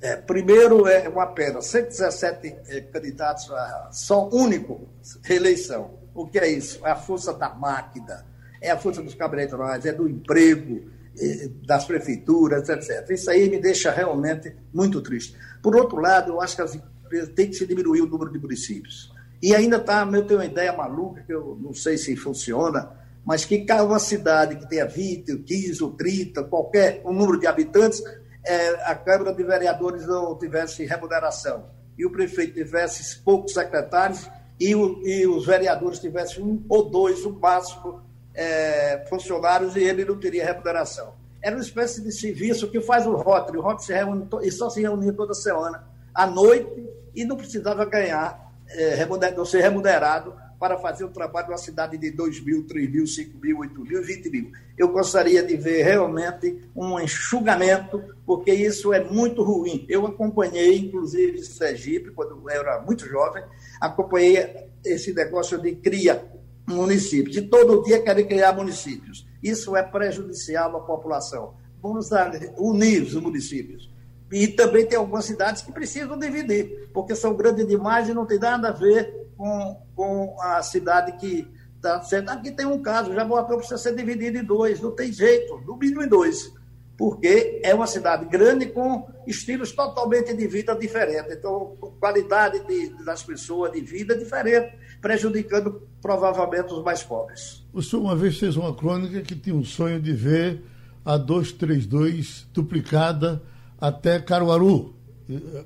É, 0.00 0.16
primeiro, 0.16 0.86
é 0.86 1.08
uma 1.08 1.26
pena, 1.26 1.60
117 1.60 2.54
é, 2.68 2.80
candidatos, 2.82 3.50
só 3.90 4.28
único 4.28 4.88
reeleição. 5.22 6.03
O 6.14 6.26
que 6.26 6.38
é 6.38 6.48
isso? 6.48 6.84
É 6.86 6.90
a 6.90 6.96
força 6.96 7.32
da 7.32 7.50
máquina, 7.50 8.24
é 8.60 8.70
a 8.70 8.78
força 8.78 9.02
dos 9.02 9.14
cabeleireiros, 9.14 9.84
é 9.84 9.92
do 9.92 10.08
emprego, 10.08 10.90
é, 11.18 11.48
das 11.66 11.84
prefeituras, 11.84 12.68
etc. 12.68 13.10
Isso 13.10 13.30
aí 13.30 13.50
me 13.50 13.60
deixa 13.60 13.90
realmente 13.90 14.54
muito 14.72 15.00
triste. 15.00 15.36
Por 15.62 15.74
outro 15.76 15.98
lado, 15.98 16.32
eu 16.32 16.40
acho 16.40 16.56
que 16.56 16.62
as 16.62 16.74
empresas 16.74 17.28
têm 17.30 17.48
que 17.48 17.56
se 17.56 17.66
diminuir 17.66 18.02
o 18.02 18.06
número 18.06 18.32
de 18.32 18.38
municípios. 18.38 19.12
E 19.42 19.54
ainda 19.54 19.76
está, 19.76 20.08
eu 20.12 20.26
tenho 20.26 20.40
uma 20.40 20.46
ideia 20.46 20.72
maluca, 20.72 21.22
que 21.22 21.32
eu 21.34 21.58
não 21.60 21.74
sei 21.74 21.98
se 21.98 22.16
funciona, 22.16 22.90
mas 23.24 23.44
que 23.44 23.64
cada 23.64 23.98
cidade 23.98 24.56
que 24.56 24.68
tenha 24.68 24.86
20, 24.86 25.38
15 25.38 25.82
ou 25.82 25.92
30, 25.92 26.44
qualquer 26.44 27.02
um 27.04 27.12
número 27.12 27.38
de 27.38 27.46
habitantes, 27.46 28.02
é, 28.44 28.68
a 28.84 28.94
Câmara 28.94 29.34
de 29.34 29.42
Vereadores 29.42 30.06
não 30.06 30.36
tivesse 30.38 30.84
remuneração 30.84 31.66
e 31.96 32.04
o 32.04 32.10
prefeito 32.10 32.54
tivesse 32.54 33.18
poucos 33.20 33.54
secretários 33.54 34.28
e, 34.58 34.74
o, 34.74 35.02
e 35.06 35.26
os 35.26 35.46
vereadores 35.46 35.98
tivessem 35.98 36.42
um 36.42 36.64
ou 36.68 36.88
dois, 36.88 37.24
no 37.24 37.32
máximo, 37.32 38.00
é, 38.34 39.04
funcionários 39.08 39.76
e 39.76 39.82
ele 39.82 40.04
não 40.04 40.18
teria 40.18 40.44
remuneração. 40.44 41.14
Era 41.42 41.56
uma 41.56 41.62
espécie 41.62 42.02
de 42.02 42.10
serviço 42.10 42.70
que 42.70 42.80
faz 42.80 43.06
o 43.06 43.14
Rotary. 43.14 43.58
O 43.58 43.60
Rotary 43.60 43.84
se 43.84 43.92
reúne 43.92 44.26
e 44.42 44.50
só 44.50 44.70
se 44.70 44.80
reunia 44.80 45.12
toda 45.12 45.34
semana, 45.34 45.84
à 46.14 46.26
noite, 46.26 46.88
e 47.14 47.24
não 47.24 47.36
precisava 47.36 47.84
ganhar, 47.84 48.52
é, 48.68 49.06
não 49.36 49.44
ser 49.44 49.60
remunerado 49.60 50.34
para 50.58 50.78
fazer 50.78 51.04
o 51.04 51.10
trabalho 51.10 51.46
de 51.46 51.52
uma 51.52 51.58
cidade 51.58 51.98
de 51.98 52.10
2 52.10 52.44
mil, 52.44 52.66
3 52.66 52.90
mil, 52.90 53.06
5 53.06 53.38
mil, 53.38 53.58
8 53.58 53.80
mil, 53.80 54.02
20 54.02 54.30
mil. 54.30 54.52
Eu 54.76 54.88
gostaria 54.88 55.42
de 55.42 55.56
ver 55.56 55.82
realmente 55.82 56.58
um 56.74 56.98
enxugamento, 56.98 58.02
porque 58.24 58.52
isso 58.52 58.92
é 58.92 59.02
muito 59.02 59.42
ruim. 59.42 59.84
Eu 59.88 60.06
acompanhei, 60.06 60.78
inclusive, 60.78 61.42
Sergipe, 61.42 62.10
quando 62.12 62.40
eu 62.40 62.50
era 62.50 62.80
muito 62.80 63.06
jovem, 63.06 63.44
acompanhei 63.80 64.68
esse 64.84 65.12
negócio 65.12 65.60
de 65.60 65.74
cria 65.76 66.24
municípios. 66.66 67.36
E 67.36 67.42
todo 67.42 67.82
dia 67.82 68.02
querem 68.02 68.26
criar 68.26 68.52
municípios. 68.52 69.26
Isso 69.42 69.76
é 69.76 69.82
prejudicial 69.82 70.76
à 70.76 70.80
população. 70.80 71.54
Vamos 71.82 72.08
unir 72.56 73.02
os 73.02 73.14
municípios. 73.14 73.92
E 74.32 74.48
também 74.48 74.86
tem 74.86 74.98
algumas 74.98 75.26
cidades 75.26 75.62
que 75.62 75.70
precisam 75.70 76.18
dividir, 76.18 76.88
porque 76.92 77.14
são 77.14 77.36
grandes 77.36 77.66
demais 77.66 78.08
e 78.08 78.14
não 78.14 78.26
tem 78.26 78.38
nada 78.38 78.68
a 78.68 78.72
ver 78.72 79.23
com, 79.44 79.76
com 79.94 80.40
a 80.40 80.62
cidade 80.62 81.12
que 81.18 81.46
está 81.76 82.00
sendo. 82.00 82.30
Aqui 82.30 82.50
tem 82.50 82.64
um 82.64 82.80
caso, 82.80 83.10
já 83.10 83.16
Jaboatão 83.16 83.58
precisa 83.58 83.76
ser 83.76 83.94
dividido 83.94 84.38
em 84.38 84.44
dois, 84.44 84.80
não 84.80 84.92
tem 84.92 85.12
jeito, 85.12 85.60
no 85.66 85.76
mínimo 85.76 86.02
em 86.02 86.08
dois, 86.08 86.50
porque 86.96 87.60
é 87.62 87.74
uma 87.74 87.86
cidade 87.86 88.24
grande 88.24 88.66
com 88.66 89.06
estilos 89.26 89.72
totalmente 89.72 90.32
de 90.32 90.46
vida 90.46 90.74
diferentes. 90.74 91.36
Então, 91.36 91.76
qualidade 92.00 92.66
de, 92.66 93.04
das 93.04 93.22
pessoas 93.22 93.70
de 93.72 93.82
vida 93.82 94.16
diferente, 94.16 94.78
prejudicando 95.02 95.82
provavelmente 96.00 96.72
os 96.72 96.82
mais 96.82 97.02
pobres. 97.02 97.66
O 97.70 97.82
senhor 97.82 98.00
uma 98.00 98.16
vez 98.16 98.38
fez 98.38 98.56
uma 98.56 98.74
crônica 98.74 99.20
que 99.20 99.34
tinha 99.34 99.54
um 99.54 99.64
sonho 99.64 100.00
de 100.00 100.14
ver 100.14 100.62
a 101.04 101.18
232 101.18 102.48
duplicada 102.50 103.42
até 103.78 104.18
Caruaru. 104.18 104.94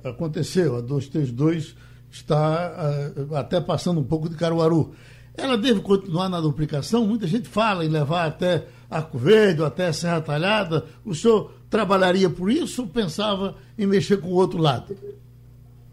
Aconteceu, 0.03 0.75
a 0.75 0.81
232 0.81 1.75
está 2.11 3.13
uh, 3.17 3.35
até 3.35 3.61
passando 3.61 3.99
um 3.99 4.03
pouco 4.03 4.29
de 4.29 4.35
Caruaru. 4.35 4.93
Ela 5.37 5.57
deve 5.57 5.79
continuar 5.79 6.27
na 6.27 6.41
duplicação? 6.41 7.05
Muita 7.05 7.25
gente 7.27 7.47
fala 7.47 7.85
em 7.85 7.89
levar 7.89 8.25
até 8.25 8.65
Arco 8.89 9.17
Verde, 9.17 9.63
até 9.63 9.91
Serra 9.93 10.21
Talhada. 10.21 10.85
O 11.05 11.15
senhor 11.15 11.53
trabalharia 11.69 12.29
por 12.29 12.51
isso 12.51 12.81
ou 12.81 12.87
pensava 12.87 13.55
em 13.77 13.85
mexer 13.85 14.17
com 14.17 14.27
o 14.27 14.33
outro 14.33 14.59
lado? 14.59 14.97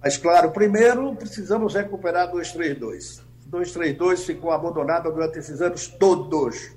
Mas, 0.03 0.17
claro, 0.17 0.51
primeiro 0.51 1.15
precisamos 1.15 1.75
recuperar 1.75 2.31
232. 2.31 3.23
232 3.47 4.25
ficou 4.25 4.51
abandonado 4.51 5.13
durante 5.13 5.39
esses 5.39 5.61
anos 5.61 5.87
todos. 5.87 6.71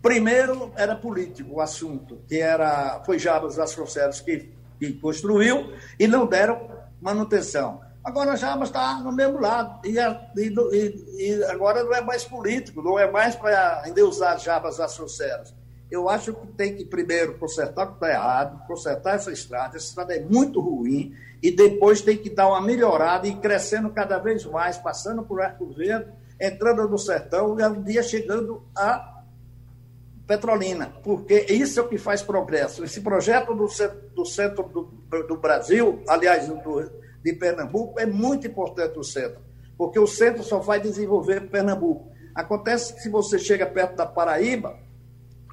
Primeiro 0.00 0.72
era 0.76 0.94
político 0.94 1.56
o 1.56 1.60
assunto, 1.60 2.18
que 2.28 2.36
era 2.36 3.02
foi 3.04 3.18
Jabas 3.18 3.56
Vasconcelos 3.56 4.20
que, 4.20 4.50
que 4.78 4.92
construiu 4.94 5.72
e 5.98 6.06
não 6.06 6.26
deram 6.26 6.68
manutenção. 7.00 7.80
Agora 8.04 8.36
Jabas 8.36 8.68
está 8.68 9.00
no 9.00 9.10
mesmo 9.10 9.40
lado. 9.40 9.80
E, 9.86 9.96
e, 10.36 11.04
e, 11.18 11.44
agora 11.44 11.82
não 11.82 11.94
é 11.94 12.02
mais 12.02 12.24
político, 12.24 12.82
não 12.82 12.98
é 12.98 13.10
mais 13.10 13.34
para 13.34 13.82
endeusar 13.88 14.38
Jabas 14.38 14.76
Vasconcelos. 14.76 15.54
Eu 15.90 16.08
acho 16.08 16.34
que 16.34 16.46
tem 16.48 16.74
que 16.74 16.84
primeiro 16.84 17.38
consertar 17.38 17.84
o 17.84 17.88
que 17.88 17.94
está 17.94 18.10
errado, 18.10 18.66
consertar 18.66 19.14
essa 19.14 19.32
estrada. 19.32 19.76
Essa 19.76 19.86
estrada 19.86 20.14
é 20.14 20.20
muito 20.20 20.60
ruim. 20.60 21.14
E 21.42 21.50
depois 21.50 22.02
tem 22.02 22.16
que 22.16 22.28
dar 22.28 22.48
uma 22.48 22.60
melhorada 22.60 23.26
e 23.26 23.34
crescendo 23.36 23.88
cada 23.90 24.18
vez 24.18 24.44
mais, 24.44 24.76
passando 24.76 25.22
por 25.22 25.40
Arco 25.40 25.72
Verde, 25.72 26.10
entrando 26.40 26.86
no 26.88 26.98
sertão 26.98 27.58
e 27.58 27.64
um 27.64 27.82
dia 27.82 28.02
chegando 28.02 28.62
a 28.74 29.14
Petrolina, 30.26 30.90
porque 31.02 31.46
isso 31.50 31.78
é 31.78 31.82
o 31.82 31.88
que 31.88 31.98
faz 31.98 32.22
progresso. 32.22 32.82
Esse 32.82 33.02
projeto 33.02 33.54
do 33.54 33.68
centro 33.68 34.00
do, 34.14 34.24
centro 34.24 34.62
do, 34.62 35.22
do 35.22 35.36
Brasil, 35.36 36.02
aliás, 36.08 36.48
do, 36.48 36.90
de 37.24 37.32
Pernambuco, 37.32 37.98
é 37.98 38.04
muito 38.04 38.46
importante 38.46 38.98
o 38.98 39.02
centro, 39.02 39.40
porque 39.78 39.98
o 39.98 40.06
centro 40.06 40.42
só 40.42 40.58
vai 40.58 40.78
desenvolver 40.78 41.48
Pernambuco. 41.48 42.12
Acontece 42.34 42.92
que 42.92 43.00
se 43.00 43.08
você 43.08 43.38
chega 43.38 43.64
perto 43.64 43.96
da 43.96 44.04
Paraíba, 44.04 44.78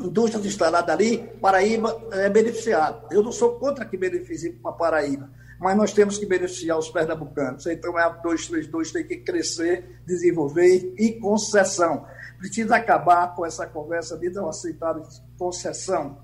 indústrias 0.01 0.45
instaladas 0.45 0.93
ali, 0.93 1.19
Paraíba 1.39 1.97
é 2.11 2.29
beneficiado. 2.29 3.07
Eu 3.09 3.23
não 3.23 3.31
sou 3.31 3.57
contra 3.57 3.85
que 3.85 3.95
beneficie 3.95 4.59
a 4.65 4.71
Paraíba, 4.71 5.29
mas 5.59 5.77
nós 5.77 5.93
temos 5.93 6.17
que 6.17 6.25
beneficiar 6.25 6.77
os 6.77 6.89
pernambucanos. 6.89 7.65
Então, 7.67 7.97
é 7.97 8.03
a 8.03 8.09
232 8.09 8.91
tem 8.91 9.07
que 9.07 9.17
crescer, 9.17 10.01
desenvolver 10.05 10.93
e 10.97 11.19
concessão. 11.19 12.05
Precisa 12.39 12.75
acabar 12.75 13.35
com 13.35 13.45
essa 13.45 13.67
conversa 13.67 14.17
de 14.17 14.29
não 14.31 14.49
aceitar 14.49 14.99
concessão 15.37 16.17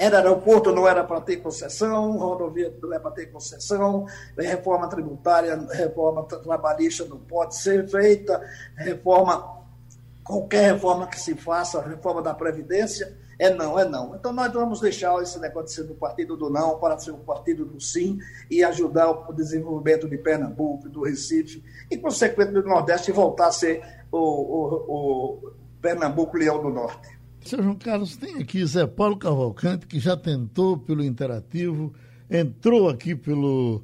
era 0.00 0.16
aeroporto, 0.16 0.72
não 0.72 0.88
era 0.88 1.04
para 1.04 1.20
ter 1.20 1.36
concessão, 1.36 2.16
rodovia 2.16 2.74
não 2.82 2.94
é 2.94 2.98
para 2.98 3.10
ter 3.10 3.26
concessão, 3.26 4.06
reforma 4.34 4.88
tributária, 4.88 5.54
reforma 5.72 6.24
trabalhista 6.24 7.04
não 7.04 7.18
pode 7.18 7.54
ser 7.56 7.86
feita, 7.86 8.40
reforma, 8.76 9.58
qualquer 10.24 10.72
reforma 10.72 11.06
que 11.06 11.20
se 11.20 11.34
faça, 11.34 11.82
reforma 11.82 12.22
da 12.22 12.32
Previdência, 12.32 13.14
é 13.38 13.52
não, 13.52 13.78
é 13.78 13.84
não. 13.84 14.16
Então 14.16 14.32
nós 14.32 14.50
vamos 14.50 14.80
deixar 14.80 15.22
esse 15.22 15.38
negócio 15.38 15.68
de 15.68 15.72
ser 15.74 15.82
do 15.82 15.94
partido 15.94 16.34
do 16.34 16.48
não 16.48 16.78
para 16.78 16.98
ser 16.98 17.10
o 17.10 17.18
partido 17.18 17.66
do 17.66 17.78
sim 17.78 18.18
e 18.50 18.64
ajudar 18.64 19.10
o 19.10 19.34
desenvolvimento 19.34 20.08
de 20.08 20.16
Pernambuco, 20.16 20.88
do 20.88 21.02
Recife 21.02 21.62
e, 21.90 21.98
consequentemente, 21.98 22.62
do 22.62 22.68
Nordeste 22.68 23.12
voltar 23.12 23.48
a 23.48 23.52
ser 23.52 23.82
o, 24.10 24.18
o, 24.18 24.74
o 24.88 25.52
Pernambuco 25.82 26.38
Leão 26.38 26.62
do 26.62 26.70
Norte. 26.70 27.19
Seu 27.44 27.62
João 27.62 27.74
Carlos, 27.74 28.16
tem 28.16 28.36
aqui 28.36 28.64
Zé 28.64 28.86
Paulo 28.86 29.16
Cavalcante, 29.16 29.86
que 29.86 29.98
já 29.98 30.16
tentou 30.16 30.76
pelo 30.76 31.02
interativo, 31.02 31.92
entrou 32.30 32.88
aqui 32.88 33.14
pelo, 33.14 33.82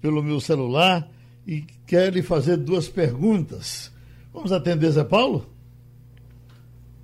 pelo 0.00 0.22
meu 0.22 0.40
celular 0.40 1.08
e 1.46 1.62
quer 1.86 2.12
lhe 2.12 2.22
fazer 2.22 2.56
duas 2.56 2.88
perguntas. 2.88 3.92
Vamos 4.32 4.52
atender 4.52 4.90
Zé 4.90 5.04
Paulo? 5.04 5.46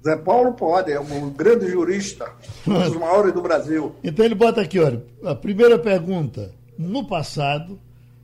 Zé 0.03 0.17
Paulo 0.17 0.55
pode, 0.55 0.91
é 0.91 0.99
um 0.99 1.31
grande 1.31 1.69
jurista, 1.69 2.33
um 2.67 2.73
dos 2.73 2.97
maiores 2.97 3.35
do 3.35 3.43
Brasil. 3.43 3.95
Então 4.03 4.25
ele 4.25 4.35
bota 4.35 4.63
aqui, 4.63 4.79
olha, 4.79 5.05
a 5.23 5.35
primeira 5.35 5.79
pergunta. 5.79 6.55
No 6.79 7.07
passado, 7.07 7.79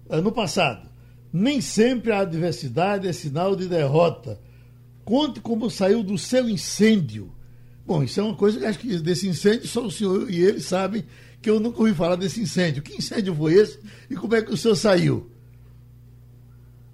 eh, 0.08 0.20
no 0.22 0.32
passado, 0.32 0.88
nem 1.30 1.60
sempre 1.60 2.10
a 2.10 2.20
adversidade 2.20 3.06
é 3.06 3.12
sinal 3.12 3.54
de 3.54 3.68
derrota. 3.68 4.40
Conte 5.04 5.40
como 5.40 5.70
saiu 5.70 6.02
do 6.02 6.16
seu 6.16 6.48
incêndio 6.48 7.36
Bom, 7.87 8.03
isso 8.03 8.18
é 8.18 8.22
uma 8.22 8.35
coisa 8.35 8.59
que 8.59 8.66
acho 8.66 8.79
que 8.81 8.99
desse 8.99 9.29
incêndio 9.29 9.68
só 9.68 9.87
o 9.87 9.90
senhor 9.90 10.29
e 10.29 10.42
ele 10.42 10.61
sabem 10.61 11.05
que 11.40 11.49
eu 11.49 11.61
nunca 11.61 11.79
ouvi 11.79 11.94
falar 11.94 12.16
desse 12.16 12.40
incêndio. 12.40 12.83
Que 12.83 12.96
incêndio 12.96 13.33
foi 13.35 13.55
esse 13.55 13.79
e 14.11 14.16
como 14.16 14.35
é 14.35 14.42
que 14.42 14.53
o 14.53 14.57
senhor 14.57 14.75
saiu? 14.75 15.31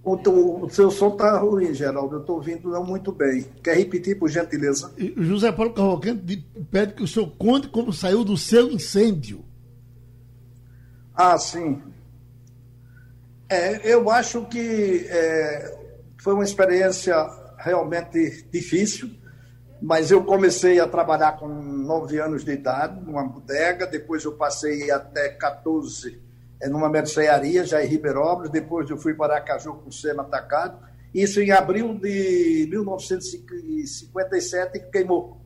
O, 0.05 0.17
o, 0.17 0.65
o 0.67 0.71
seu 0.71 0.91
som 0.91 1.09
está 1.09 1.39
ruim, 1.39 1.73
Geraldo. 1.73 2.17
Eu 2.17 2.21
estou 2.21 2.37
ouvindo 2.37 2.69
não 2.69 2.85
muito 2.85 3.11
bem. 3.11 3.47
Quer 3.63 3.77
repetir, 3.77 4.19
por 4.19 4.29
gentileza? 4.29 4.93
José 5.17 5.51
Paulo 5.51 5.73
Cavalcante 5.73 6.45
pede 6.71 6.93
que 6.93 7.03
o 7.03 7.09
senhor 7.09 7.31
conte 7.39 7.69
como 7.69 7.93
saiu 7.93 8.23
do 8.23 8.37
seu 8.37 8.71
incêndio. 8.71 9.43
Ah, 11.15 11.39
sim. 11.39 11.81
É, 13.49 13.91
eu 13.91 14.11
acho 14.11 14.45
que 14.47 15.07
é, 15.09 15.79
foi 16.19 16.35
uma 16.35 16.45
experiência 16.45 17.15
realmente 17.59 18.45
difícil 18.51 19.22
mas 19.83 20.11
eu 20.13 20.23
comecei 20.23 20.79
a 20.79 20.87
trabalhar 20.87 21.33
com 21.33 21.49
9 21.49 22.21
anos 22.21 22.45
de 22.45 22.53
idade, 22.53 23.05
numa 23.05 23.25
bodega, 23.25 23.85
depois 23.85 24.25
eu 24.25 24.35
passei 24.35 24.93
até 24.93 25.31
14 25.31 26.23
eh, 26.61 26.69
numa 26.69 26.89
mercearia, 26.89 27.65
já 27.65 27.85
em 27.85 27.89
Ribeirópolis, 27.89 28.53
depois 28.53 28.89
eu 28.89 28.97
fui 28.97 29.13
para 29.13 29.37
Acaju 29.37 29.75
com 29.75 29.91
Sema 29.91 30.23
Atacado, 30.23 30.79
isso 31.13 31.41
em 31.41 31.51
abril 31.51 31.99
de 31.99 32.69
1957 32.71 34.79
queimou. 34.93 35.41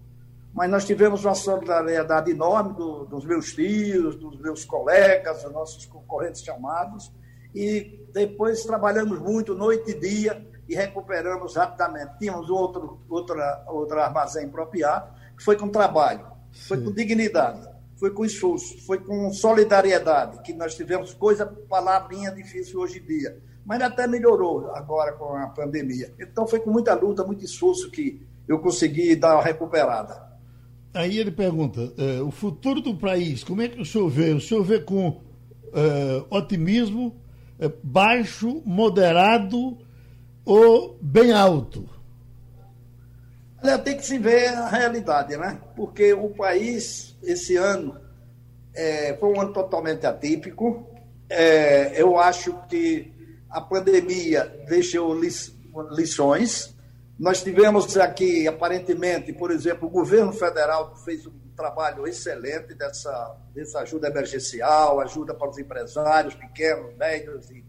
mas 0.53 0.71
nós 0.71 0.85
tivemos 0.85 1.25
uma 1.25 1.35
solidariedade 1.35 2.31
enorme 2.31 2.75
do, 2.75 3.07
dos 3.07 3.25
meus 3.25 3.55
tios, 3.55 4.17
dos 4.17 4.39
meus 4.39 4.67
colegas, 4.67 5.45
dos 5.45 5.53
nossos 5.53 5.87
concorrentes 5.87 6.43
chamados, 6.43 7.11
e 7.55 8.05
depois 8.13 8.65
trabalhamos 8.65 9.19
muito, 9.19 9.55
noite 9.55 9.93
e 9.93 9.99
dia, 9.99 10.47
e 10.69 10.75
recuperamos 10.75 11.55
rapidamente. 11.57 12.19
Tínhamos 12.19 12.51
outro, 12.51 13.01
outra, 13.09 13.65
outro 13.69 14.01
armazém 14.01 14.49
propriado, 14.49 15.15
que 15.37 15.43
foi 15.43 15.57
com 15.57 15.69
trabalho, 15.69 16.27
foi 16.53 16.83
com 16.83 16.93
dignidade, 16.93 17.69
foi 17.97 18.11
com 18.11 18.25
esforço, 18.25 18.79
foi 18.87 18.99
com 18.99 19.33
solidariedade, 19.33 20.43
que 20.43 20.53
nós 20.53 20.75
tivemos 20.75 21.15
coisa, 21.15 21.47
palavrinha 21.47 22.31
difícil 22.31 22.81
hoje 22.81 22.99
em 22.99 23.05
dia. 23.05 23.39
Mas 23.65 23.81
até 23.83 24.07
melhorou 24.07 24.71
agora 24.71 25.13
com 25.13 25.37
a 25.37 25.49
pandemia. 25.49 26.15
Então 26.19 26.47
foi 26.47 26.61
com 26.61 26.71
muita 26.71 26.95
luta, 26.95 27.25
muito 27.25 27.45
esforço 27.45 27.91
que 27.91 28.25
eu 28.47 28.61
consegui 28.61 29.17
dar 29.17 29.35
uma 29.35 29.43
recuperada. 29.43 30.25
Aí 30.95 31.19
ele 31.19 31.31
pergunta: 31.31 31.93
eh, 31.99 32.23
o 32.23 32.31
futuro 32.31 32.81
do 32.81 32.95
país, 32.95 33.43
como 33.43 33.61
é 33.61 33.69
que 33.69 33.81
o 33.81 33.85
senhor 33.85 34.09
vê? 34.09 34.33
O 34.33 34.41
senhor 34.41 34.63
vê 34.63 34.79
com 34.79 35.21
eh, 35.75 36.25
otimismo, 36.31 37.21
eh, 37.59 37.71
baixo, 37.83 38.63
moderado 38.65 39.77
ou 40.47 40.97
bem 41.03 41.33
alto? 41.33 41.89
Olha, 43.63 43.79
tem 43.79 43.97
que 43.97 44.07
se 44.07 44.17
ver 44.17 44.47
a 44.49 44.69
realidade, 44.69 45.37
né? 45.37 45.61
Porque 45.75 46.13
o 46.13 46.31
país, 46.31 47.17
esse 47.21 47.57
ano, 47.57 48.01
é, 48.73 49.17
foi 49.17 49.31
um 49.31 49.41
ano 49.41 49.53
totalmente 49.53 50.07
atípico. 50.07 50.87
É, 51.29 52.01
eu 52.01 52.17
acho 52.17 52.55
que 52.69 53.13
a 53.51 53.61
pandemia 53.61 54.45
deixou 54.69 55.19
lições. 55.91 56.75
Nós 57.19 57.43
tivemos 57.43 57.97
aqui, 57.97 58.47
aparentemente, 58.47 59.33
por 59.33 59.51
exemplo, 59.51 59.89
o 59.89 59.91
governo 59.91 60.33
federal 60.33 60.95
fez 60.97 61.27
um 61.27 61.33
trabalho 61.57 62.07
excelente 62.07 62.75
dessa, 62.75 63.37
dessa 63.53 63.81
ajuda 63.81 64.09
emergencial, 64.09 65.01
ajuda 65.01 65.35
para 65.35 65.49
os 65.49 65.59
empresários 65.59 66.35
pequenos, 66.35 66.95
médios 66.97 67.51
e 67.51 67.65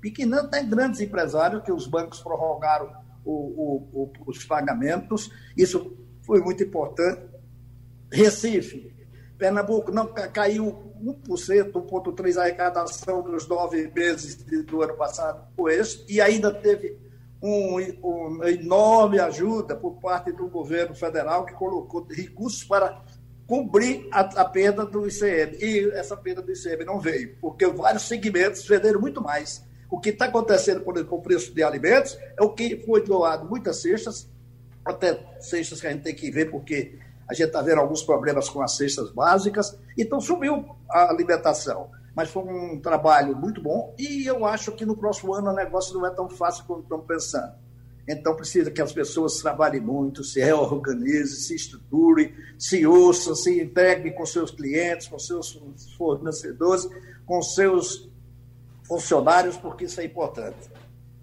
pequenos, 0.00 0.38
até 0.38 0.62
grandes 0.62 1.00
empresários, 1.00 1.62
que 1.62 1.72
os 1.72 1.86
bancos 1.86 2.20
prorrogaram 2.20 2.90
o, 3.24 3.32
o, 3.32 3.90
o, 3.92 4.12
os 4.26 4.44
pagamentos. 4.44 5.30
Isso 5.56 5.96
foi 6.22 6.40
muito 6.40 6.62
importante. 6.62 7.22
Recife, 8.10 8.92
Pernambuco 9.38 9.90
não 9.92 10.06
caiu 10.06 10.92
1%, 11.02 11.72
1,3% 11.72 12.36
a 12.36 12.42
arrecadação 12.42 13.22
dos 13.22 13.48
nove 13.48 13.90
meses 13.94 14.36
do 14.36 14.82
ano 14.82 14.94
passado 14.94 15.46
com 15.56 15.68
esse, 15.68 16.04
e 16.08 16.20
ainda 16.20 16.52
teve 16.52 16.98
um, 17.42 17.76
uma 18.02 18.50
enorme 18.50 19.18
ajuda 19.18 19.74
por 19.74 20.00
parte 20.00 20.30
do 20.32 20.48
governo 20.48 20.94
federal, 20.94 21.46
que 21.46 21.54
colocou 21.54 22.06
recursos 22.10 22.62
para 22.64 23.02
cobrir 23.46 24.06
a, 24.12 24.20
a, 24.20 24.44
perda 24.44 24.84
do 24.84 25.08
ICM. 25.08 25.56
E 25.60 25.90
essa 25.92 26.16
perda 26.16 26.42
do 26.42 26.52
ICM 26.52 26.84
não 26.84 27.00
veio, 27.00 27.36
porque 27.40 27.66
vários 27.66 28.06
segmentos 28.06 28.66
venderam 28.66 29.00
muito 29.00 29.22
mais. 29.22 29.64
O 29.90 29.98
que 29.98 30.10
está 30.10 30.26
acontecendo, 30.26 30.82
por 30.82 30.94
exemplo, 30.94 31.10
com 31.10 31.16
o 31.16 31.22
preço 31.22 31.52
de 31.52 31.62
alimentos, 31.62 32.16
é 32.38 32.42
o 32.42 32.50
que 32.50 32.76
foi 32.86 33.04
doado 33.04 33.48
muitas 33.48 33.82
cestas, 33.82 34.28
até 34.84 35.20
cestas 35.40 35.80
que 35.80 35.86
a 35.86 35.90
gente 35.90 36.02
tem 36.02 36.14
que 36.14 36.30
ver, 36.30 36.50
porque 36.50 36.98
a 37.28 37.34
gente 37.34 37.46
está 37.46 37.62
vendo 37.62 37.78
alguns 37.78 38.02
problemas 38.02 38.48
com 38.48 38.62
as 38.62 38.76
cestas 38.76 39.10
básicas, 39.10 39.78
então 39.96 40.20
subiu 40.20 40.64
a 40.88 41.10
alimentação. 41.10 41.90
Mas 42.14 42.28
foi 42.28 42.42
um 42.42 42.80
trabalho 42.80 43.36
muito 43.36 43.62
bom 43.62 43.94
e 43.98 44.26
eu 44.26 44.44
acho 44.44 44.72
que 44.72 44.84
no 44.84 44.96
próximo 44.96 45.32
ano 45.32 45.50
o 45.50 45.54
negócio 45.54 45.94
não 45.94 46.06
é 46.06 46.10
tão 46.10 46.28
fácil 46.28 46.64
como 46.64 46.82
estão 46.82 47.00
pensando. 47.00 47.52
Então 48.08 48.34
precisa 48.34 48.70
que 48.70 48.82
as 48.82 48.92
pessoas 48.92 49.36
trabalhem 49.36 49.80
muito, 49.80 50.24
se 50.24 50.40
reorganizem, 50.40 51.26
se 51.26 51.54
estruturem, 51.54 52.34
se 52.58 52.84
ouçam, 52.84 53.36
se 53.36 53.62
integrem 53.62 54.12
com 54.12 54.26
seus 54.26 54.50
clientes, 54.50 55.06
com 55.06 55.18
seus 55.18 55.56
fornecedores, 55.96 56.88
com 57.24 57.40
seus 57.40 58.09
funcionários, 58.90 59.56
porque 59.56 59.84
isso 59.84 60.00
é 60.00 60.04
importante. 60.04 60.68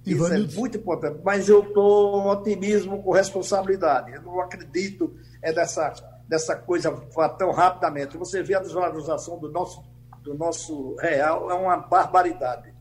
Isso 0.06 0.26
é 0.26 0.40
muito 0.40 0.78
importante. 0.78 1.20
Mas 1.22 1.50
eu 1.50 1.64
estou 1.64 2.28
otimismo 2.28 3.04
com 3.04 3.12
responsabilidade. 3.12 4.14
Eu 4.14 4.22
não 4.22 4.40
acredito 4.40 5.14
é 5.42 5.52
dessa, 5.52 5.94
dessa 6.30 6.56
coisa 6.56 6.90
tão 7.38 7.52
rapidamente. 7.52 8.16
Você 8.16 8.42
vê 8.42 8.56
a 8.56 8.62
desvalorização 8.62 9.38
do 9.38 9.52
nosso, 9.52 9.84
do 10.24 10.34
nosso 10.34 10.96
real, 10.96 11.52
é 11.52 11.54
uma 11.54 11.76
barbaridade. 11.76 12.74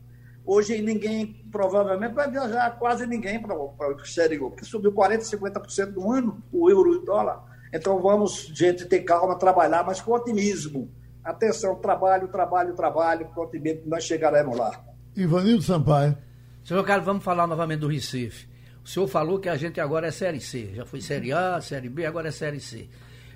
Hoje 0.45 0.81
ninguém, 0.81 1.45
provavelmente, 1.51 2.13
vai 2.13 2.31
viajar 2.31 2.79
quase 2.79 3.05
ninguém 3.05 3.41
para 3.41 3.53
o 3.57 4.01
exterior, 4.01 4.49
porque 4.51 4.63
subiu 4.63 4.93
40%, 4.93 5.19
50% 5.19 5.95
no 5.95 6.09
ano 6.09 6.41
o 6.49 6.69
euro 6.69 6.93
e 6.93 6.97
o 6.99 7.01
dólar. 7.01 7.43
Então 7.73 8.01
vamos, 8.01 8.49
gente, 8.53 8.85
ter 8.85 9.01
calma, 9.01 9.37
trabalhar, 9.37 9.83
mas 9.85 9.99
com 9.99 10.13
otimismo. 10.13 10.89
Atenção, 11.27 11.75
trabalho, 11.75 12.29
trabalho, 12.29 12.73
trabalho, 12.73 13.29
otimismo, 13.35 13.81
nós 13.85 14.05
chegaremos 14.05 14.57
lá. 14.57 14.81
Ivanildo 15.13 15.61
Sampaio. 15.61 16.17
Senhor 16.63 16.81
Carlos, 16.85 17.05
vamos 17.05 17.21
falar 17.21 17.45
novamente 17.45 17.81
do 17.81 17.87
Recife. 17.89 18.47
O 18.81 18.87
senhor 18.87 19.07
falou 19.09 19.37
que 19.37 19.49
a 19.49 19.57
gente 19.57 19.77
agora 19.81 20.07
é 20.07 20.11
Série 20.11 20.39
C. 20.39 20.71
Já 20.73 20.85
foi 20.85 21.01
Série 21.01 21.33
A, 21.33 21.59
Série 21.59 21.89
B, 21.89 22.05
agora 22.05 22.29
é 22.29 22.31
Série 22.31 22.61
C. 22.61 22.87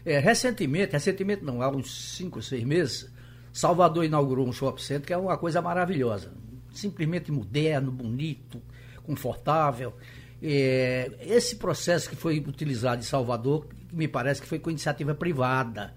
É, 0.05 0.19
recentemente, 0.19 0.93
recentemente 0.93 1.43
não, 1.43 1.61
há 1.61 1.69
uns 1.69 2.15
5, 2.15 2.41
6 2.41 2.63
meses, 2.63 3.13
Salvador 3.51 4.05
inaugurou 4.05 4.47
um 4.47 4.53
shopping 4.53 4.81
center 4.81 5.07
que 5.07 5.13
é 5.13 5.17
uma 5.17 5.37
coisa 5.37 5.61
maravilhosa. 5.61 6.31
Simplesmente 6.71 7.29
moderno, 7.29 7.91
bonito, 7.91 8.61
confortável. 9.03 9.93
É, 10.41 11.11
esse 11.19 11.57
processo 11.57 12.09
que 12.09 12.15
foi 12.15 12.39
utilizado 12.39 13.01
em 13.01 13.05
Salvador, 13.05 13.67
me 13.91 14.07
parece 14.07 14.41
que 14.41 14.47
foi 14.47 14.59
com 14.59 14.69
iniciativa 14.69 15.13
privada. 15.13 15.93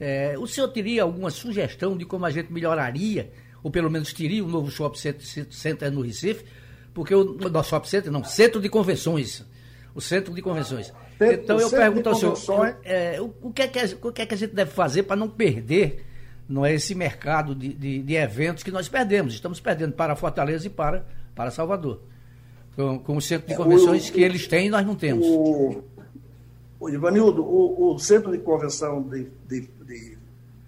É, 0.00 0.34
o 0.38 0.46
senhor 0.46 0.68
teria 0.68 1.02
alguma 1.02 1.30
sugestão 1.30 1.96
de 1.96 2.04
como 2.04 2.24
a 2.24 2.30
gente 2.30 2.52
melhoraria, 2.52 3.30
ou 3.62 3.70
pelo 3.70 3.90
menos 3.90 4.12
teria 4.12 4.44
um 4.44 4.48
novo 4.48 4.70
shopping 4.70 4.98
center 5.50 5.90
no 5.90 6.02
Recife? 6.02 6.44
porque 6.98 7.14
o 7.14 7.24
nosso 7.48 7.70
shopping 7.70 7.88
center, 7.88 8.12
não, 8.12 8.24
centro 8.24 8.60
de 8.60 8.68
convenções. 8.68 9.46
O 9.94 10.00
centro 10.00 10.34
de 10.34 10.42
convenções. 10.42 10.92
então 11.20 11.60
eu 11.60 11.70
pergunto 11.70 12.08
ao 12.08 12.36
senhor, 12.36 12.76
é, 12.84 13.20
o, 13.20 13.32
o, 13.40 13.52
que 13.52 13.62
é 13.62 13.68
que, 13.68 13.96
o 14.02 14.12
que 14.12 14.22
é 14.22 14.26
que 14.26 14.34
a 14.34 14.36
gente 14.36 14.52
deve 14.52 14.72
fazer 14.72 15.04
para 15.04 15.14
não 15.14 15.28
perder 15.28 16.04
não 16.48 16.66
é 16.66 16.74
esse 16.74 16.96
mercado 16.96 17.54
de, 17.54 17.72
de, 17.72 18.02
de, 18.02 18.14
eventos 18.16 18.64
que 18.64 18.70
nós 18.72 18.88
perdemos. 18.88 19.34
Estamos 19.34 19.60
perdendo 19.60 19.92
para 19.92 20.16
Fortaleza 20.16 20.66
e 20.66 20.70
para, 20.70 21.06
para 21.36 21.52
Salvador. 21.52 22.00
Com, 22.74 22.98
com 22.98 23.16
o 23.16 23.22
centro 23.22 23.46
de 23.46 23.54
é, 23.54 23.56
convenções 23.56 24.08
o, 24.08 24.12
que 24.12 24.20
eles 24.20 24.48
têm 24.48 24.66
e 24.66 24.70
nós 24.70 24.84
não 24.84 24.96
temos. 24.96 25.24
O, 25.24 25.84
o 26.80 26.88
Ivanildo, 26.88 27.42
o, 27.42 27.94
o 27.94 27.98
centro 27.98 28.30
de 28.32 28.38
convenção 28.38 29.02
de, 29.02 29.30
de, 29.46 29.60
de 29.84 30.18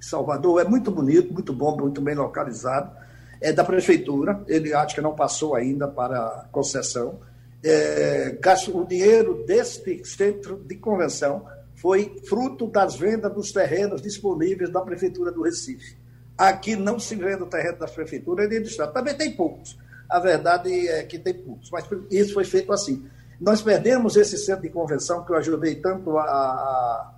Salvador 0.01 0.61
é 0.61 0.65
muito 0.65 0.91
bonito, 0.91 1.33
muito 1.33 1.53
bom, 1.53 1.77
muito 1.77 2.01
bem 2.01 2.15
localizado 2.15 3.01
é 3.41 3.53
da 3.53 3.65
prefeitura, 3.65 4.43
ele 4.47 4.75
acho 4.75 4.95
que 4.95 5.01
não 5.01 5.15
passou 5.15 5.55
ainda 5.55 5.89
para 5.89 6.47
concessão. 6.53 7.19
É, 7.65 8.39
o 8.73 8.85
dinheiro 8.85 9.45
deste 9.47 10.05
centro 10.05 10.57
de 10.57 10.77
convenção 10.77 11.47
foi 11.75 12.21
fruto 12.29 12.67
das 12.67 12.97
vendas 12.97 13.33
dos 13.33 13.51
terrenos 13.51 14.03
disponíveis 14.03 14.71
da 14.71 14.83
prefeitura 14.83 15.33
do 15.33 15.43
Recife. 15.43 15.97
Aqui 16.37 16.77
não 16.77 16.99
se 16.99 17.15
vende 17.15 17.43
o 17.43 17.47
terreno 17.47 17.79
das 17.79 17.91
prefeituras 17.91 18.49
nem 18.49 18.61
do 18.61 18.69
Estado. 18.69 18.93
Também 18.93 19.15
tem 19.15 19.33
poucos. 19.33 19.79
A 20.09 20.19
verdade 20.19 20.89
é 20.89 21.03
que 21.05 21.19
tem 21.19 21.35
poucos, 21.35 21.71
mas 21.71 21.87
isso 22.11 22.35
foi 22.35 22.45
feito 22.45 22.73
assim. 22.73 23.07
Nós 23.41 23.63
perdemos 23.63 24.17
esse 24.17 24.37
centro 24.37 24.63
de 24.63 24.69
convenção 24.69 25.25
que 25.25 25.33
eu 25.33 25.37
ajudei 25.37 25.77
tanto 25.77 26.19
a, 26.19 26.25
a, 26.25 27.15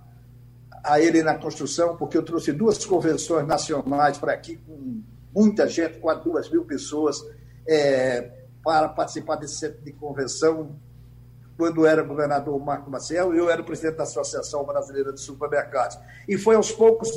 a 0.81 1.01
ele 1.01 1.21
na 1.21 1.35
construção, 1.35 1.97
porque 1.97 2.17
eu 2.17 2.23
trouxe 2.23 2.53
duas 2.53 2.83
convenções 2.85 3.45
nacionais 3.45 4.17
para 4.17 4.31
aqui 4.31 4.55
com 4.55 5.01
muita 5.35 5.67
gente, 5.67 5.99
quase 5.99 6.23
duas 6.23 6.49
mil 6.49 6.63
pessoas, 6.63 7.21
é, 7.67 8.31
para 8.63 8.87
participar 8.87 9.35
desse 9.35 9.55
centro 9.55 9.83
de 9.83 9.91
convenção. 9.91 10.79
Quando 11.57 11.85
era 11.85 12.01
governador 12.01 12.57
Marco 12.57 12.89
Maciel, 12.89 13.33
eu 13.35 13.49
era 13.49 13.61
presidente 13.61 13.97
da 13.97 14.03
Associação 14.03 14.63
Brasileira 14.63 15.11
de 15.11 15.19
Supermercados. 15.19 15.99
E 16.27 16.37
foi 16.37 16.55
aos 16.55 16.71
poucos 16.71 17.09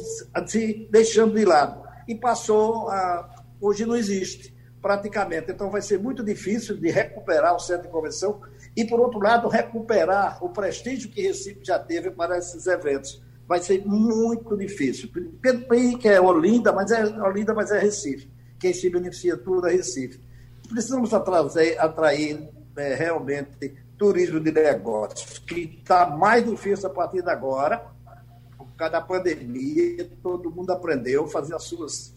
se 0.46 0.88
deixando 0.90 1.34
de 1.34 1.44
lado. 1.44 1.86
E 2.08 2.14
passou 2.14 2.88
a. 2.90 3.44
Hoje 3.60 3.86
não 3.86 3.96
existe, 3.96 4.54
praticamente. 4.82 5.50
Então 5.50 5.70
vai 5.70 5.80
ser 5.80 5.98
muito 5.98 6.22
difícil 6.22 6.76
de 6.76 6.90
recuperar 6.90 7.54
o 7.54 7.58
centro 7.58 7.84
de 7.84 7.88
convenção 7.88 8.42
e, 8.76 8.84
por 8.84 9.00
outro 9.00 9.18
lado, 9.18 9.48
recuperar 9.48 10.44
o 10.44 10.50
prestígio 10.50 11.10
que 11.10 11.22
Recife 11.22 11.60
já 11.64 11.78
teve 11.78 12.10
para 12.10 12.36
esses 12.36 12.66
eventos 12.66 13.24
vai 13.48 13.60
ser 13.60 13.86
muito 13.86 14.56
difícil. 14.56 15.08
Pelo 15.40 15.98
que 15.98 16.08
é 16.08 16.20
Olinda, 16.20 16.72
mas 16.72 16.90
é 16.90 17.04
Olinda, 17.22 17.54
mas 17.54 17.70
é 17.70 17.78
Recife. 17.78 18.28
Quem 18.58 18.74
se 18.74 18.90
beneficia 18.90 19.36
tudo 19.36 19.68
é 19.68 19.72
Recife. 19.72 20.20
Precisamos 20.68 21.14
atrair, 21.14 22.48
é, 22.76 22.94
realmente 22.94 23.74
turismo 23.96 24.40
de 24.40 24.52
negócios, 24.52 25.38
que 25.38 25.78
está 25.78 26.06
mais 26.06 26.44
difícil 26.44 26.88
a 26.88 26.92
partir 26.92 27.22
de 27.22 27.30
agora, 27.30 27.82
causa 28.76 28.92
da 28.92 29.00
pandemia, 29.00 30.08
todo 30.22 30.50
mundo 30.50 30.70
aprendeu 30.70 31.24
a 31.24 31.28
fazer 31.28 31.54
as 31.54 31.64
suas 31.64 32.14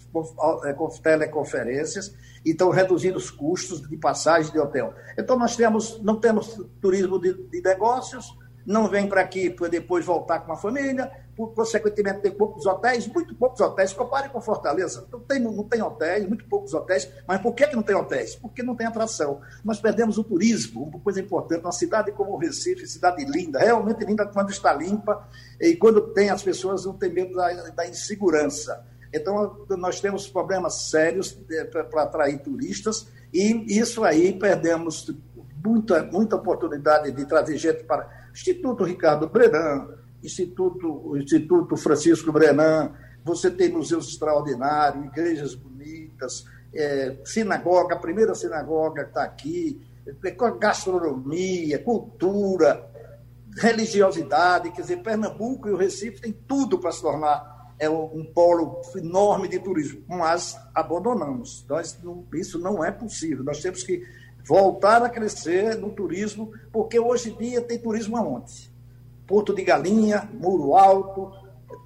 é, 0.65 0.76
teleconferências 1.02 2.13
e 2.45 2.52
estão 2.52 2.69
reduzindo 2.69 3.17
os 3.17 3.30
custos 3.30 3.88
de 3.88 3.98
passagem 3.98 4.52
de 4.52 4.60
hotel. 4.60 4.93
Então, 5.17 5.38
nós 5.38 5.56
temos, 5.56 6.02
não 6.02 6.19
temos 6.19 6.60
turismo 6.82 7.19
de, 7.19 7.34
de 7.34 7.62
negócios, 7.62 8.38
não 8.65 8.88
vem 8.88 9.08
para 9.08 9.22
aqui 9.22 9.50
para 9.50 9.67
depois 9.67 10.06
voltar 10.06 10.39
com 10.39 10.52
a 10.52 10.58
família, 10.58 11.12
por, 11.36 11.54
consequentemente 11.54 12.19
tem 12.19 12.32
poucos 12.32 12.65
hotéis, 12.65 13.08
muito 13.08 13.34
poucos 13.36 13.60
hotéis. 13.62 13.93
Compare 13.93 14.30
com 14.30 14.41
Fortaleza, 14.41 15.08
não 15.12 15.19
tem, 15.22 15.39
não 15.39 15.63
tem 15.63 15.82
hotéis, 15.82 16.28
muito 16.28 16.45
poucos 16.45 16.74
hotéis. 16.74 17.10
Mas 17.28 17.41
por 17.41 17.54
que, 17.54 17.65
que 17.67 17.76
não 17.76 17.84
tem 17.84 17.95
hotéis? 17.95 18.36
Porque 18.36 18.62
não 18.62 18.76
tem 18.76 18.86
atração. 18.86 19.39
Nós 19.63 19.80
perdemos 19.80 20.17
o 20.17 20.24
turismo, 20.24 20.84
uma 20.84 21.00
coisa 21.00 21.19
importante. 21.19 21.62
Uma 21.62 21.72
cidade 21.72 22.12
como 22.12 22.34
o 22.34 22.38
Recife, 22.38 22.86
cidade 22.88 23.24
linda, 23.26 23.60
realmente 23.60 24.04
linda 24.04 24.26
quando 24.26 24.50
está 24.50 24.74
limpa 24.74 25.28
e 25.60 25.76
quando 25.76 26.02
tem 26.13 26.30
as 26.30 26.43
pessoas 26.43 26.86
não 26.86 26.93
tem 26.93 27.12
medo 27.12 27.36
da, 27.36 27.52
da 27.69 27.88
insegurança. 27.88 28.86
Então, 29.12 29.65
nós 29.69 30.00
temos 30.00 30.28
problemas 30.28 30.89
sérios 30.89 31.38
é, 31.50 31.63
para 31.63 32.04
atrair 32.04 32.39
turistas 32.39 33.08
e 33.34 33.80
isso 33.80 34.04
aí 34.04 34.34
perdemos 34.34 35.12
muita, 35.63 36.04
muita 36.04 36.36
oportunidade 36.36 37.12
de 37.12 37.26
trazer 37.26 37.58
gente 37.58 37.84
para 37.84 38.19
Instituto 38.34 38.84
Ricardo 38.84 39.28
Brenan, 39.30 39.89
Instituto, 40.24 41.18
Instituto 41.18 41.76
Francisco 41.78 42.32
Brenan, 42.32 42.94
você 43.24 43.52
tem 43.52 43.70
museus 43.72 44.10
extraordinários, 44.10 45.06
igrejas 45.06 45.56
bonitas, 45.56 46.46
é, 46.74 47.18
sinagoga, 47.26 47.96
a 47.96 48.00
primeira 48.00 48.36
sinagoga 48.36 49.04
está 49.04 49.24
aqui, 49.24 49.82
é, 50.06 50.32
gastronomia, 50.60 51.80
cultura, 51.84 52.89
religiosidade, 53.58 54.72
quer 54.72 54.82
dizer, 54.82 55.02
Pernambuco 55.02 55.68
e 55.68 55.72
o 55.72 55.78
Recife 55.78 56.22
têm 56.22 56.32
tudo 56.32 56.80
para 56.80 56.92
se 56.92 57.02
tornar 57.02 57.60
é 57.80 57.89
um 57.89 58.26
polo 58.26 58.82
enorme 58.98 59.48
de 59.48 59.58
turismo, 59.58 60.04
mas 60.06 60.60
abandonamos. 60.76 61.65
Nós, 61.68 61.98
isso 62.34 62.60
não 62.60 62.84
é 62.84 62.92
possível. 62.92 63.42
Nós 63.44 63.62
temos 63.62 63.84
que 63.84 64.06
voltar 64.50 65.04
a 65.04 65.10
crescer 65.10 65.76
no 65.76 65.92
turismo, 65.92 66.52
porque 66.72 67.00
hoje 67.00 67.30
em 67.30 67.38
dia 67.38 67.62
tem 67.62 67.78
turismo 67.78 68.18
aonde? 68.18 68.74
Porto 69.28 69.54
de 69.54 69.64
Galinha, 69.64 70.28
Muro 70.34 70.76
Alto, 70.76 71.32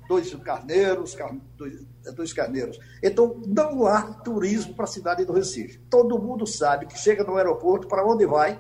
dois 0.08 0.34
carneiros, 0.36 1.13
dois, 1.58 1.86
dois 2.15 2.32
carneiros. 2.32 2.80
Então, 3.04 3.41
não 3.45 3.86
há 3.86 4.02
turismo 4.02 4.73
para 4.73 4.86
a 4.86 4.88
cidade 4.88 5.26
do 5.26 5.34
Recife. 5.34 5.78
Todo 5.89 6.17
mundo 6.17 6.47
sabe 6.47 6.86
que 6.86 6.97
chega 6.97 7.26
no 7.26 7.36
aeroporto, 7.36 7.86
para 7.86 8.06
onde 8.08 8.26
vai? 8.26 8.58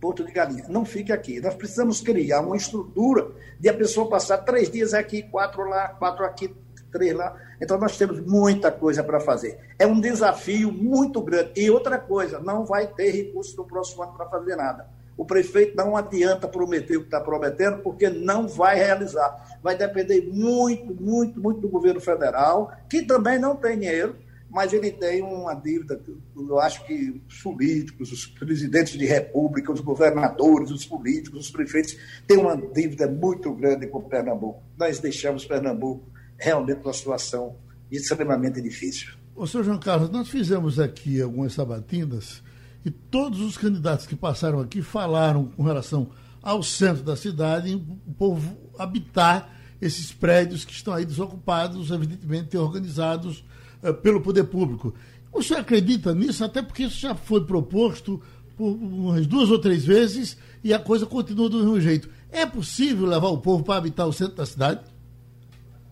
Porto 0.00 0.24
de 0.24 0.30
Galinha. 0.30 0.66
Não 0.68 0.84
fique 0.84 1.10
aqui. 1.10 1.40
Nós 1.40 1.56
precisamos 1.56 2.00
criar 2.00 2.40
uma 2.40 2.56
estrutura 2.56 3.32
de 3.58 3.68
a 3.68 3.74
pessoa 3.74 4.08
passar 4.08 4.38
três 4.38 4.70
dias 4.70 4.94
aqui, 4.94 5.24
quatro 5.24 5.68
lá, 5.68 5.88
quatro 5.88 6.24
aqui, 6.24 6.54
três 6.94 7.12
lá. 7.12 7.36
Então, 7.60 7.76
nós 7.76 7.98
temos 7.98 8.20
muita 8.20 8.70
coisa 8.70 9.02
para 9.02 9.18
fazer. 9.18 9.58
É 9.76 9.84
um 9.84 10.00
desafio 10.00 10.70
muito 10.70 11.20
grande. 11.20 11.50
E 11.56 11.68
outra 11.68 11.98
coisa, 11.98 12.38
não 12.38 12.64
vai 12.64 12.86
ter 12.86 13.10
recurso 13.10 13.56
no 13.56 13.64
próximo 13.64 14.04
ano 14.04 14.12
para 14.12 14.26
fazer 14.26 14.54
nada. 14.54 14.86
O 15.16 15.24
prefeito 15.24 15.76
não 15.76 15.96
adianta 15.96 16.46
prometer 16.46 16.96
o 16.96 17.00
que 17.00 17.06
está 17.06 17.20
prometendo, 17.20 17.82
porque 17.82 18.08
não 18.08 18.46
vai 18.46 18.76
realizar. 18.76 19.58
Vai 19.62 19.76
depender 19.76 20.28
muito, 20.32 20.94
muito, 20.94 21.40
muito 21.40 21.60
do 21.60 21.68
governo 21.68 22.00
federal, 22.00 22.72
que 22.88 23.02
também 23.02 23.38
não 23.38 23.56
tem 23.56 23.78
dinheiro, 23.78 24.16
mas 24.50 24.72
ele 24.72 24.92
tem 24.92 25.20
uma 25.20 25.54
dívida. 25.54 26.00
Eu 26.36 26.60
acho 26.60 26.84
que 26.86 27.20
os 27.28 27.42
políticos, 27.42 28.12
os 28.12 28.26
presidentes 28.26 28.92
de 28.96 29.04
república, 29.04 29.72
os 29.72 29.80
governadores, 29.80 30.70
os 30.70 30.86
políticos, 30.86 31.46
os 31.46 31.50
prefeitos 31.50 31.96
têm 32.26 32.38
uma 32.38 32.56
dívida 32.56 33.08
muito 33.08 33.52
grande 33.52 33.88
com 33.88 34.00
Pernambuco. 34.00 34.62
Nós 34.78 35.00
deixamos 35.00 35.44
Pernambuco 35.44 36.13
realmente 36.38 36.78
numa 36.78 36.92
situação 36.92 37.56
extremamente 37.90 38.60
difícil. 38.60 39.14
Ô, 39.34 39.46
senhor 39.46 39.64
João 39.64 39.78
Carlos, 39.78 40.10
nós 40.10 40.28
fizemos 40.28 40.78
aqui 40.78 41.20
algumas 41.20 41.52
sabatinas 41.52 42.42
e 42.84 42.90
todos 42.90 43.40
os 43.40 43.56
candidatos 43.56 44.06
que 44.06 44.14
passaram 44.14 44.60
aqui 44.60 44.82
falaram 44.82 45.46
com 45.46 45.62
relação 45.62 46.10
ao 46.42 46.62
centro 46.62 47.02
da 47.02 47.16
cidade, 47.16 47.74
o 47.74 48.12
povo 48.12 48.56
habitar 48.78 49.50
esses 49.80 50.12
prédios 50.12 50.64
que 50.64 50.72
estão 50.72 50.92
aí 50.92 51.04
desocupados, 51.04 51.90
evidentemente 51.90 52.56
organizados 52.56 53.44
uh, 53.82 53.94
pelo 53.94 54.20
poder 54.20 54.44
público. 54.44 54.94
O 55.32 55.42
senhor 55.42 55.60
acredita 55.60 56.14
nisso? 56.14 56.44
Até 56.44 56.62
porque 56.62 56.84
isso 56.84 57.00
já 57.00 57.14
foi 57.14 57.44
proposto 57.44 58.22
por 58.56 58.68
umas 58.68 59.26
duas 59.26 59.50
ou 59.50 59.58
três 59.58 59.84
vezes 59.84 60.36
e 60.62 60.72
a 60.72 60.78
coisa 60.78 61.06
continua 61.06 61.48
do 61.48 61.58
mesmo 61.58 61.80
jeito. 61.80 62.08
É 62.30 62.46
possível 62.46 63.06
levar 63.06 63.28
o 63.28 63.38
povo 63.38 63.64
para 63.64 63.76
habitar 63.76 64.06
o 64.06 64.12
centro 64.12 64.36
da 64.36 64.46
cidade? 64.46 64.80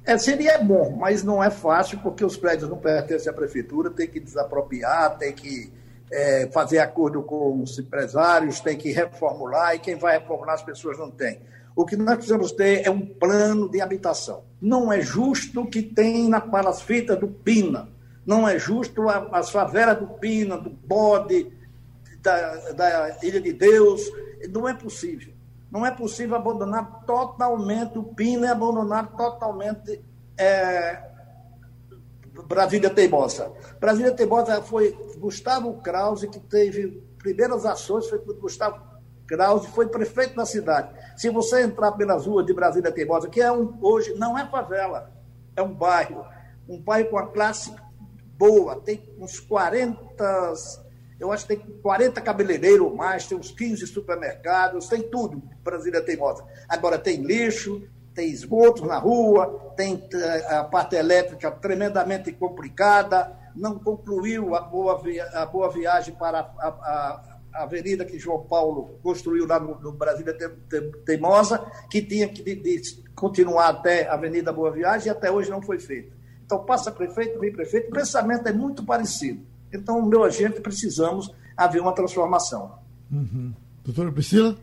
É, 0.05 0.19
seria 0.19 0.59
bom, 0.59 0.97
mas 0.99 1.23
não 1.23 1.43
é 1.43 1.49
fácil 1.49 1.99
porque 2.01 2.25
os 2.25 2.37
prédios 2.37 2.69
não 2.69 2.77
pertencem 2.77 3.31
à 3.31 3.33
prefeitura, 3.33 3.89
tem 3.89 4.09
que 4.09 4.19
desapropriar, 4.19 5.17
tem 5.17 5.33
que 5.33 5.73
é, 6.11 6.49
fazer 6.53 6.81
acordo 6.81 7.23
com 7.23 7.63
os 7.63 7.79
empresários, 7.79 8.61
tem 8.61 8.77
que 8.77 8.91
reformular, 8.91 9.75
e 9.75 9.79
quem 9.79 9.95
vai 9.95 10.19
reformular 10.19 10.55
as 10.55 10.63
pessoas 10.63 10.99
não 10.99 11.11
tem. 11.11 11.41
O 11.75 11.87
que 11.87 11.97
nós 11.97 12.17
precisamos 12.17 12.53
ter 12.53 12.87
é 12.87 12.91
um 12.91 13.01
plano 13.01 13.69
de 13.69 13.81
habitação. 13.81 14.45
Não 14.61 14.93
é 14.93 15.01
justo 15.01 15.67
que 15.67 15.83
tem 15.83 16.29
na 16.29 16.41
palafita 16.41 17.17
do 17.17 17.29
Pina, 17.29 17.89
não 18.27 18.49
é 18.49 18.59
justo 18.59 19.09
as 19.09 19.51
favelas 19.51 19.99
do 19.99 20.07
Pina, 20.07 20.59
do 20.59 20.71
Bode, 20.71 21.51
da, 22.21 22.73
da 22.73 23.19
Ilha 23.23 23.41
de 23.41 23.53
Deus, 23.53 24.03
não 24.51 24.69
é 24.69 24.75
possível. 24.75 25.32
Não 25.73 25.87
é 25.87 25.91
possível 25.91 26.37
abandonar 26.37 27.03
totalmente 27.07 27.99
o 27.99 28.05
Pina 28.05 28.47
e 28.47 28.51
abandonar 28.51 29.17
totalmente 29.17 30.05
é, 30.37 31.03
Brasília 32.47 32.91
Teimosa. 32.91 33.51
Brasília 33.81 34.13
Teimosa 34.13 34.61
foi 34.61 34.93
Gustavo 35.17 35.81
Krause 35.81 36.29
que 36.29 36.39
teve 36.39 37.03
primeiras 37.17 37.65
ações, 37.65 38.07
foi 38.07 38.19
quando 38.19 38.39
Gustavo 38.39 38.83
Krause 39.27 39.69
foi 39.69 39.89
prefeito 39.89 40.37
da 40.37 40.45
cidade. 40.45 40.91
Se 41.17 41.31
você 41.31 41.63
entrar 41.63 41.93
pelas 41.93 42.27
ruas 42.27 42.45
de 42.45 42.53
Brasília 42.53 42.93
Teimosa, 42.93 43.31
que 43.31 43.41
é 43.41 43.51
um, 43.51 43.79
hoje 43.81 44.13
não 44.19 44.39
é 44.39 44.47
favela, 44.47 45.11
é 45.57 45.63
um 45.63 45.73
bairro, 45.73 46.23
um 46.69 46.79
bairro 46.79 47.09
com 47.09 47.19
a 47.19 47.29
classe 47.29 47.75
boa, 48.37 48.79
tem 48.79 49.03
uns 49.19 49.41
40, 49.41 50.53
eu 51.23 51.31
acho 51.31 51.47
que 51.47 51.55
tem 51.55 51.65
40 51.81 52.21
cabeleireiros 52.21 52.85
ou 52.85 52.97
mais, 52.97 53.27
tem 53.27 53.39
uns 53.39 53.53
15 53.53 53.87
supermercados, 53.87 54.89
tem 54.89 55.03
tudo, 55.03 55.41
Brasília 55.63 56.03
Teimosa. 56.03 56.45
Agora 56.69 56.99
tem 56.99 57.23
lixo, 57.23 57.81
tem 58.13 58.29
esgotos 58.29 58.83
na 58.83 58.99
rua, 58.99 59.73
tem 59.77 60.03
eh, 60.13 60.47
a 60.57 60.65
parte 60.65 60.97
elétrica 60.97 61.49
tremendamente 61.53 62.33
complicada, 62.33 63.39
não 63.55 63.79
concluiu 63.79 64.57
a 64.57 64.63
boa, 64.63 65.01
a 65.35 65.47
boa 65.47 65.71
viagem 65.71 66.13
para 66.17 66.41
a, 66.41 66.69
a, 66.69 67.39
a, 67.55 67.63
avenida 67.63 68.05
que 68.05 68.19
João 68.19 68.45
Paulo 68.45 68.99
construiu 69.01 69.47
lá 69.47 69.61
no, 69.61 69.81
no 69.81 69.93
Brasília 69.93 70.37
Teimosa, 71.07 71.65
que 71.89 72.03
tinha 72.03 72.29
que 72.29 72.43
de, 72.43 72.57
de 72.57 73.03
continuar 73.15 73.69
até 73.69 74.09
a 74.09 74.15
Avenida 74.15 74.53
Boa 74.53 74.73
Viagem 74.73 75.07
e 75.07 75.11
até 75.11 75.31
hoje 75.31 75.51
não 75.51 75.63
foi 75.63 75.79
feita. 75.79 76.17
Então, 76.45 76.65
passa 76.65 76.91
prefeito, 76.91 77.39
vem 77.39 77.53
prefeito, 77.53 77.91
o 77.91 77.93
pensamento 77.93 78.49
é 78.49 78.53
muito 78.53 78.85
parecido. 78.85 79.52
Então, 79.73 80.03
meu 80.03 80.25
agente, 80.25 80.61
precisamos 80.61 81.33
haver 81.57 81.81
uma 81.81 81.95
transformação. 81.95 82.73
Uhum. 83.11 83.53
Doutora 83.85 84.13
Priscila? 84.13 84.57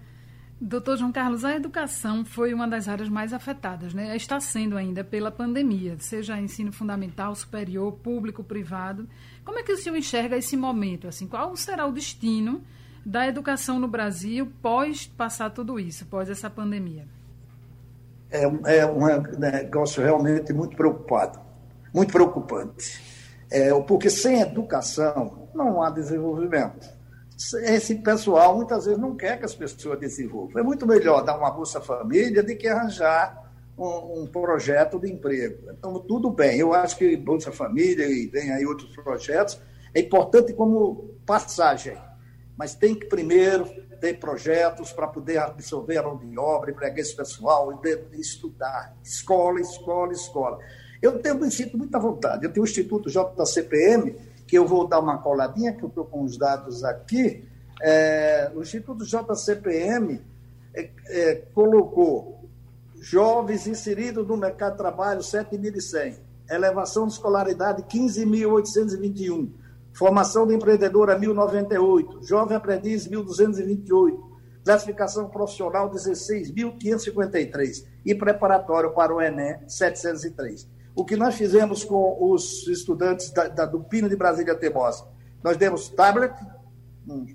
Doutor 0.62 0.98
João 0.98 1.12
Carlos, 1.12 1.46
a 1.46 1.56
educação 1.56 2.26
foi 2.26 2.54
uma 2.54 2.68
das 2.68 2.90
áreas 2.90 3.08
mais 3.08 3.32
afetadas, 3.32 3.94
né? 3.94 4.14
Está 4.14 4.42
sendo 4.42 4.76
ainda 4.76 5.06
pela 5.06 5.32
pandemia, 5.32 5.96
seja 6.00 6.38
ensino 6.38 6.70
fundamental, 6.74 7.34
superior, 7.34 7.94
público, 7.94 8.44
privado. 8.44 9.08
Como 9.46 9.58
é 9.58 9.64
que 9.64 9.72
o 9.72 9.78
senhor 9.78 9.96
enxerga 9.96 10.36
esse 10.36 10.58
momento? 10.58 11.08
Assim, 11.08 11.28
qual 11.28 11.56
será 11.56 11.86
o 11.86 11.94
destino 11.94 12.62
da 13.06 13.26
educação 13.26 13.80
no 13.80 13.88
Brasil 13.88 14.52
pós 14.62 15.08
passar 15.08 15.50
tudo 15.52 15.80
isso, 15.80 16.06
pós 16.08 16.30
essa 16.30 16.50
pandemia? 16.50 17.08
É, 18.30 18.44
é 18.80 18.86
um 18.86 19.06
negócio 19.40 20.04
realmente 20.04 20.52
muito 20.52 20.76
preocupado, 20.76 21.40
muito 21.94 22.12
preocupante. 22.12 23.02
É, 23.52 23.74
porque 23.82 24.10
sem 24.10 24.42
educação 24.42 25.50
não 25.54 25.82
há 25.82 25.90
desenvolvimento 25.90 27.00
esse 27.64 27.96
pessoal 27.96 28.56
muitas 28.58 28.86
vezes 28.86 29.00
não 29.00 29.16
quer 29.16 29.40
que 29.40 29.46
as 29.46 29.56
pessoas 29.56 29.98
desenvolvam. 29.98 30.60
É 30.60 30.64
muito 30.64 30.86
melhor 30.86 31.24
dar 31.24 31.38
uma 31.38 31.50
Bolsa 31.50 31.80
Família 31.80 32.44
do 32.44 32.56
que 32.56 32.68
arranjar 32.68 33.50
um, 33.78 34.24
um, 34.24 34.28
projeto 34.28 35.00
de 35.00 35.10
emprego. 35.10 35.72
Então, 35.72 35.98
tudo 36.02 36.30
bem. 36.30 36.60
Eu 36.60 36.74
acho 36.74 36.98
que 36.98 37.16
Bolsa 37.16 37.52
Família 37.52 38.06
e 38.08 38.28
tem 38.28 38.52
aí 38.52 38.66
outros 38.66 38.94
projetos 38.94 39.60
é 39.94 40.02
importante 40.02 40.54
como 40.54 41.16
passagem, 41.26 41.98
mas 42.58 42.76
tem 42.76 42.94
que 42.94 43.08
primeiro 43.08 43.66
ter 44.00 44.20
projetos 44.20 44.92
para 44.92 45.08
poder 45.08 45.38
absorver 45.40 45.98
a 45.98 46.04
mão 46.04 46.18
de 46.18 46.38
obra, 46.38 46.72
empregar 46.72 47.00
esse 47.00 47.16
pessoal 47.16 47.82
estudar. 48.14 48.96
Escola, 49.04 49.60
escola, 49.60 50.12
escola. 50.12 50.60
Eu 51.02 51.20
tenho 51.20 51.36
me 51.36 51.50
sinto 51.50 51.78
muita 51.78 51.98
vontade. 51.98 52.46
Eu 52.46 52.52
tenho 52.52 52.66
o 52.66 52.68
Instituto 52.68 53.10
JCPM, 53.10 54.16
que 54.46 54.58
eu 54.58 54.68
vou 54.68 54.88
dar 54.88 55.00
uma 55.00 55.18
coladinha, 55.18 55.74
que 55.74 55.84
eu 55.84 55.90
estou 55.90 56.06
com 56.06 56.24
os 56.24 56.38
dados 56.38 56.84
aqui. 56.84 57.46
É, 57.82 58.52
o 58.54 58.62
Instituto 58.62 59.06
JCPM 59.06 60.22
é, 60.74 60.90
é, 61.08 61.36
colocou 61.54 62.40
jovens 63.00 63.66
inseridos 63.68 64.28
no 64.28 64.36
mercado 64.36 64.74
de 64.74 64.80
trabalho 64.80 65.22
7.100, 65.22 66.18
elevação 66.50 67.08
de 67.08 67.14
escolaridade 67.14 67.84
15.821, 67.84 69.50
formação 69.94 70.46
de 70.46 70.54
empreendedora 70.54 71.18
1.098, 71.18 72.28
jovem 72.28 72.58
aprendiz 72.58 73.08
1.228, 73.08 74.20
classificação 74.66 75.30
profissional 75.30 75.90
16.553 75.90 77.86
e 78.06 78.14
preparatório 78.14 78.92
para 78.92 79.16
o 79.16 79.22
Enem 79.22 79.56
703. 79.66 80.79
O 80.96 81.06
que 81.06 81.16
nós 81.16 81.36
fizemos 81.36 81.84
com 81.84 82.18
os 82.32 82.68
estudantes 82.68 83.32
da, 83.32 83.48
da, 83.48 83.66
do 83.66 83.82
Pino 83.82 84.10
de 84.10 84.16
Brasília 84.16 84.56
Temosa? 84.56 85.06
Nós 85.44 85.56
demos 85.58 85.90
tablet, 85.90 86.34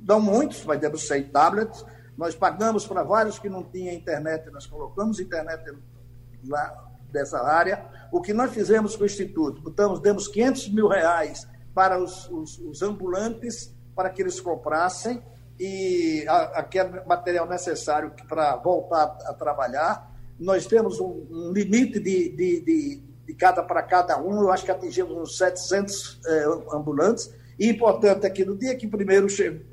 não 0.06 0.20
muitos, 0.20 0.64
mas 0.64 0.78
demos 0.78 1.06
100 1.06 1.24
tablets, 1.28 1.84
nós 2.16 2.34
pagamos 2.34 2.86
para 2.86 3.02
vários 3.02 3.38
que 3.38 3.48
não 3.48 3.62
tinham 3.62 3.94
internet, 3.94 4.50
nós 4.50 4.66
colocamos 4.66 5.18
internet 5.18 5.74
lá 6.46 6.84
dessa 7.10 7.40
área. 7.42 7.84
O 8.12 8.20
que 8.20 8.32
nós 8.32 8.52
fizemos 8.52 8.96
com 8.96 9.02
o 9.02 9.06
Instituto? 9.06 9.62
Botamos, 9.62 10.00
demos 10.00 10.28
500 10.28 10.68
mil 10.70 10.88
reais 10.88 11.48
para 11.74 11.98
os, 11.98 12.28
os, 12.30 12.58
os 12.58 12.82
ambulantes, 12.82 13.74
para 13.96 14.10
que 14.10 14.22
eles 14.22 14.40
comprassem 14.40 15.22
e 15.58 16.24
aquele 16.28 17.00
material 17.04 17.46
necessário 17.46 18.12
para 18.28 18.56
voltar 18.56 19.16
a 19.24 19.32
trabalhar. 19.32 20.12
Nós 20.38 20.66
temos 20.66 21.00
um, 21.00 21.26
um 21.30 21.52
limite 21.52 22.00
de, 22.00 22.28
de, 22.30 22.60
de, 22.60 23.02
de, 23.26 23.34
cada 23.34 23.62
para 23.62 23.82
cada 23.82 24.20
um, 24.20 24.42
eu 24.42 24.50
acho 24.50 24.64
que 24.64 24.70
atingimos 24.70 25.16
uns 25.16 25.38
700 25.38 26.20
eh, 26.26 26.44
ambulantes. 26.72 27.32
E 27.58 27.68
importante 27.68 28.26
é 28.26 28.30
que 28.30 28.44
no 28.44 28.56
dia 28.56 28.76
que 28.76 28.86
primeiro 28.86 29.28
che 29.28 29.64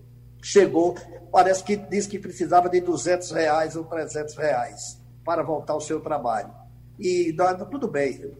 chegou, 0.41 0.95
parece 1.31 1.63
que 1.63 1.75
disse 1.75 2.09
que 2.09 2.19
precisava 2.19 2.69
de 2.69 2.81
200 2.81 3.31
reais 3.31 3.75
ou 3.75 3.83
300 3.83 4.35
reais 4.35 4.99
para 5.23 5.43
voltar 5.43 5.73
ao 5.73 5.81
seu 5.81 5.99
trabalho. 5.99 6.51
E 6.99 7.33
nós, 7.37 7.57
tudo 7.69 7.87
bem, 7.87 8.31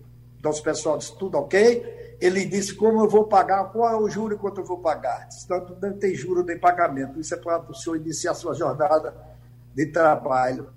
nosso 0.43 0.61
pessoal 0.63 0.97
disse 0.97 1.15
tudo 1.17 1.37
ok. 1.37 2.17
Ele 2.19 2.45
disse 2.45 2.75
como 2.75 3.01
eu 3.01 3.09
vou 3.09 3.25
pagar, 3.25 3.71
qual 3.71 3.89
é 3.89 3.97
o 3.97 4.07
juro 4.07 4.35
e 4.35 4.37
quanto 4.37 4.61
eu 4.61 4.65
vou 4.65 4.77
pagar. 4.77 5.27
Disse, 5.27 5.49
não, 5.49 5.65
não 5.81 5.97
tem 5.97 6.13
juro 6.13 6.43
nem 6.43 6.59
pagamento. 6.59 7.19
Isso 7.19 7.33
é 7.33 7.37
para 7.37 7.59
o 7.69 7.73
senhor 7.73 7.95
iniciar 7.95 8.35
sua 8.35 8.53
jornada 8.53 9.15
de 9.73 9.87
trabalho. 9.87 10.69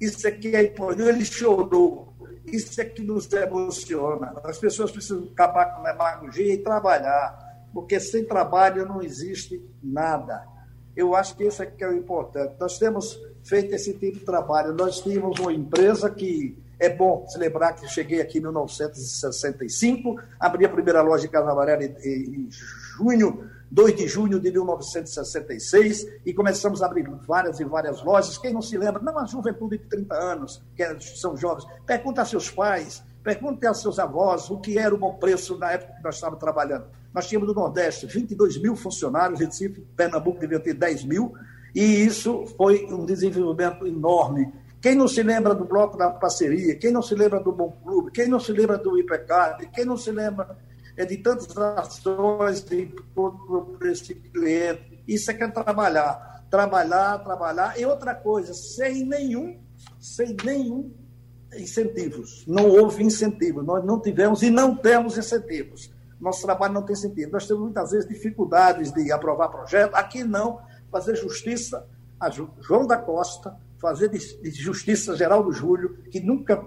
Isso 0.00 0.26
aqui 0.28 0.54
é 0.54 0.64
importante. 0.64 1.08
Ele 1.08 1.24
chorou. 1.24 2.11
Isso 2.44 2.80
é 2.80 2.84
que 2.84 3.02
nos 3.02 3.32
emociona. 3.32 4.34
As 4.44 4.58
pessoas 4.58 4.90
precisam 4.90 5.28
acabar 5.32 5.76
com 5.76 5.86
a 5.86 5.92
demagogia 5.92 6.54
e 6.54 6.58
trabalhar, 6.58 7.38
porque 7.72 7.98
sem 8.00 8.24
trabalho 8.24 8.86
não 8.86 9.02
existe 9.02 9.64
nada. 9.82 10.46
Eu 10.94 11.14
acho 11.14 11.36
que 11.36 11.44
isso 11.44 11.62
é 11.62 11.66
que 11.66 11.82
é 11.82 11.88
o 11.88 11.96
importante. 11.96 12.54
Nós 12.58 12.78
temos 12.78 13.18
feito 13.42 13.74
esse 13.74 13.94
tipo 13.94 14.18
de 14.18 14.24
trabalho. 14.24 14.74
Nós 14.74 15.00
tínhamos 15.00 15.38
uma 15.38 15.52
empresa 15.52 16.10
que 16.10 16.58
é 16.78 16.88
bom 16.88 17.24
se 17.28 17.38
lembrar 17.38 17.74
que 17.74 17.88
cheguei 17.88 18.20
aqui 18.20 18.38
em 18.38 18.40
1965, 18.42 20.20
abri 20.38 20.64
a 20.64 20.68
primeira 20.68 21.00
loja 21.00 21.22
de 21.22 21.28
Casa 21.28 21.52
Amarela 21.52 21.84
em, 21.84 21.94
em 22.04 22.48
junho, 22.50 23.48
2 23.72 23.96
de 23.96 24.06
junho 24.06 24.38
de 24.38 24.52
1966, 24.52 26.06
e 26.26 26.34
começamos 26.34 26.82
a 26.82 26.86
abrir 26.86 27.08
várias 27.26 27.58
e 27.58 27.64
várias 27.64 28.04
lojas. 28.04 28.36
Quem 28.36 28.52
não 28.52 28.60
se 28.60 28.76
lembra, 28.76 29.02
não, 29.02 29.18
a 29.18 29.24
juventude 29.24 29.78
de 29.78 29.84
30 29.84 30.14
anos, 30.14 30.62
que 30.76 30.82
é, 30.82 30.94
são 31.00 31.34
jovens, 31.34 31.66
pergunta 31.86 32.20
a 32.20 32.24
seus 32.26 32.50
pais, 32.50 33.02
pergunte 33.24 33.66
aos 33.66 33.80
seus 33.80 33.98
avós 33.98 34.50
o 34.50 34.58
que 34.58 34.78
era 34.78 34.94
o 34.94 34.98
bom 34.98 35.14
preço 35.14 35.56
na 35.56 35.72
época 35.72 35.94
que 35.94 36.04
nós 36.04 36.16
estávamos 36.16 36.38
trabalhando. 36.38 36.84
Nós 37.14 37.26
tínhamos 37.26 37.48
no 37.48 37.54
Nordeste 37.54 38.04
22 38.04 38.60
mil 38.60 38.76
funcionários, 38.76 39.40
Recife, 39.40 39.80
Pernambuco 39.96 40.38
devia 40.38 40.60
ter 40.60 40.74
10 40.74 41.04
mil, 41.04 41.32
e 41.74 41.82
isso 42.04 42.44
foi 42.58 42.84
um 42.92 43.06
desenvolvimento 43.06 43.86
enorme. 43.86 44.52
Quem 44.82 44.94
não 44.94 45.08
se 45.08 45.22
lembra 45.22 45.54
do 45.54 45.64
Bloco 45.64 45.96
da 45.96 46.10
Parceria, 46.10 46.76
quem 46.76 46.90
não 46.90 47.00
se 47.00 47.14
lembra 47.14 47.40
do 47.40 47.50
Bom 47.52 47.70
Clube, 47.82 48.10
quem 48.10 48.28
não 48.28 48.38
se 48.38 48.52
lembra 48.52 48.76
do 48.76 48.98
IPCAD, 48.98 49.70
quem 49.72 49.86
não 49.86 49.96
se 49.96 50.10
lembra 50.10 50.58
é, 50.96 51.04
de 51.04 51.16
tantas 51.18 51.56
ações 51.56 52.62
de, 52.62 52.86
para 53.14 53.90
esse 53.90 54.14
cliente, 54.14 55.02
isso 55.06 55.30
é 55.30 55.34
que 55.34 55.44
é 55.44 55.48
trabalhar. 55.48 56.44
Trabalhar, 56.50 57.18
trabalhar. 57.18 57.78
E 57.78 57.86
outra 57.86 58.14
coisa, 58.14 58.52
sem 58.52 59.06
nenhum, 59.06 59.60
sem 59.98 60.36
nenhum 60.44 60.92
incentivos. 61.56 62.44
Não 62.46 62.68
houve 62.68 63.02
incentivo. 63.02 63.62
Nós 63.62 63.84
não 63.84 64.00
tivemos 64.00 64.42
e 64.42 64.50
não 64.50 64.76
temos 64.76 65.16
incentivos. 65.16 65.90
Nosso 66.20 66.42
trabalho 66.42 66.74
não 66.74 66.82
tem 66.82 66.94
sentido. 66.94 67.32
Nós 67.32 67.46
temos 67.46 67.62
muitas 67.62 67.90
vezes 67.90 68.08
dificuldades 68.08 68.92
de 68.92 69.10
aprovar 69.10 69.48
projeto. 69.48 69.94
Aqui 69.94 70.22
não. 70.22 70.60
Fazer 70.90 71.16
justiça 71.16 71.86
a 72.20 72.30
João 72.30 72.86
da 72.86 72.96
Costa, 72.96 73.56
fazer 73.80 74.08
de, 74.08 74.20
justiça 74.52 75.16
geral 75.16 75.42
do 75.42 75.50
Júlio, 75.50 75.98
que 76.10 76.20
nunca 76.20 76.64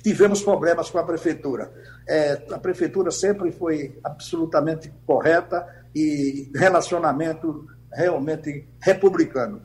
tivemos 0.00 0.42
problemas 0.42 0.90
com 0.90 0.98
a 0.98 1.04
prefeitura. 1.04 1.72
É, 2.08 2.42
a 2.50 2.58
prefeitura 2.58 3.10
sempre 3.10 3.52
foi 3.52 3.98
absolutamente 4.02 4.92
correta 5.06 5.66
e 5.94 6.50
relacionamento 6.54 7.66
realmente 7.92 8.66
republicano. 8.80 9.62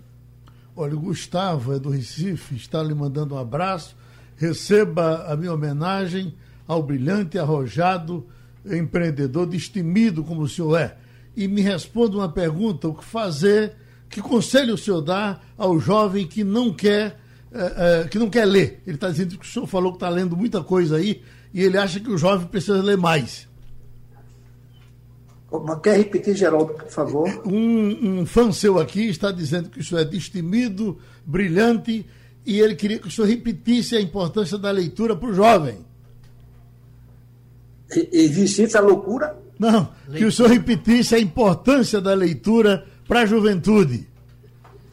Olha, 0.76 0.96
o 0.96 1.00
Gustavo 1.00 1.74
é 1.74 1.80
do 1.80 1.90
Recife, 1.90 2.56
está 2.56 2.84
lhe 2.84 2.94
mandando 2.94 3.36
um 3.36 3.38
abraço. 3.38 3.96
Receba 4.36 5.26
a 5.28 5.36
minha 5.36 5.54
homenagem 5.54 6.38
ao 6.68 6.84
brilhante, 6.84 7.40
arrojado 7.40 8.28
empreendedor 8.66 9.46
destemido 9.46 10.24
como 10.24 10.42
o 10.42 10.50
senhor 10.50 10.78
é. 10.78 10.98
E 11.36 11.48
me 11.48 11.62
responda 11.62 12.18
uma 12.18 12.30
pergunta: 12.30 12.88
o 12.88 12.94
que 12.94 13.04
fazer, 13.04 13.76
que 14.10 14.22
conselho 14.22 14.74
o 14.74 14.78
senhor 14.78 15.02
dá 15.02 15.40
ao 15.58 15.80
jovem 15.80 16.28
que 16.28 16.44
não 16.44 16.74
quer, 16.74 17.20
é, 17.52 18.02
é, 18.04 18.08
que 18.08 18.20
não 18.20 18.30
quer 18.30 18.45
ler? 18.45 18.82
Ele 18.86 18.95
está 18.95 19.10
dizendo 19.10 19.38
que 19.38 19.45
o 19.45 19.50
senhor 19.50 19.66
falou 19.68 19.91
que 19.91 19.98
está 19.98 20.10
lendo 20.10 20.36
muita 20.36 20.64
coisa 20.64 20.98
aí 20.98 21.22
e 21.54 21.64
ele 21.64 21.78
acha 21.78 22.00
que 22.00 22.10
o 22.10 22.18
jovem 22.18 22.48
precisa 22.48 22.82
ler 22.82 22.98
mais. 22.98 23.48
Quer 25.82 25.98
repetir, 25.98 26.36
Geraldo, 26.36 26.74
por 26.74 26.89
favor? 26.89 27.41
Um, 27.45 28.20
um 28.20 28.26
fã 28.26 28.52
seu 28.52 28.80
aqui 28.80 29.08
está 29.08 29.32
dizendo 29.32 29.70
que 29.70 29.80
o 29.80 29.84
senhor 29.84 30.02
é 30.02 30.06
destemido, 30.06 31.00
brilhante, 31.26 32.06
e 32.45 32.60
ele 32.60 32.76
queria 32.76 33.00
que 33.00 33.08
o 33.08 33.12
senhor 33.12 33.28
repetisse 33.28 33.95
a 33.95 34.02
importância 34.02 34.58
da 34.58 34.70
leitura 34.72 35.16
para 35.16 35.30
o 35.30 35.34
jovem. 35.34 35.86
Existe 37.89 38.64
essa 38.64 38.82
loucura? 38.82 39.38
Não, 39.58 39.89
leitura. 40.08 40.18
que 40.18 40.26
o 40.26 40.32
senhor 40.32 40.50
repetisse 40.50 41.16
a 41.16 41.20
importância 41.20 42.02
da 42.02 42.14
leitura 42.14 42.86
para 43.08 43.22
a 43.22 43.26
juventude. 43.26 44.08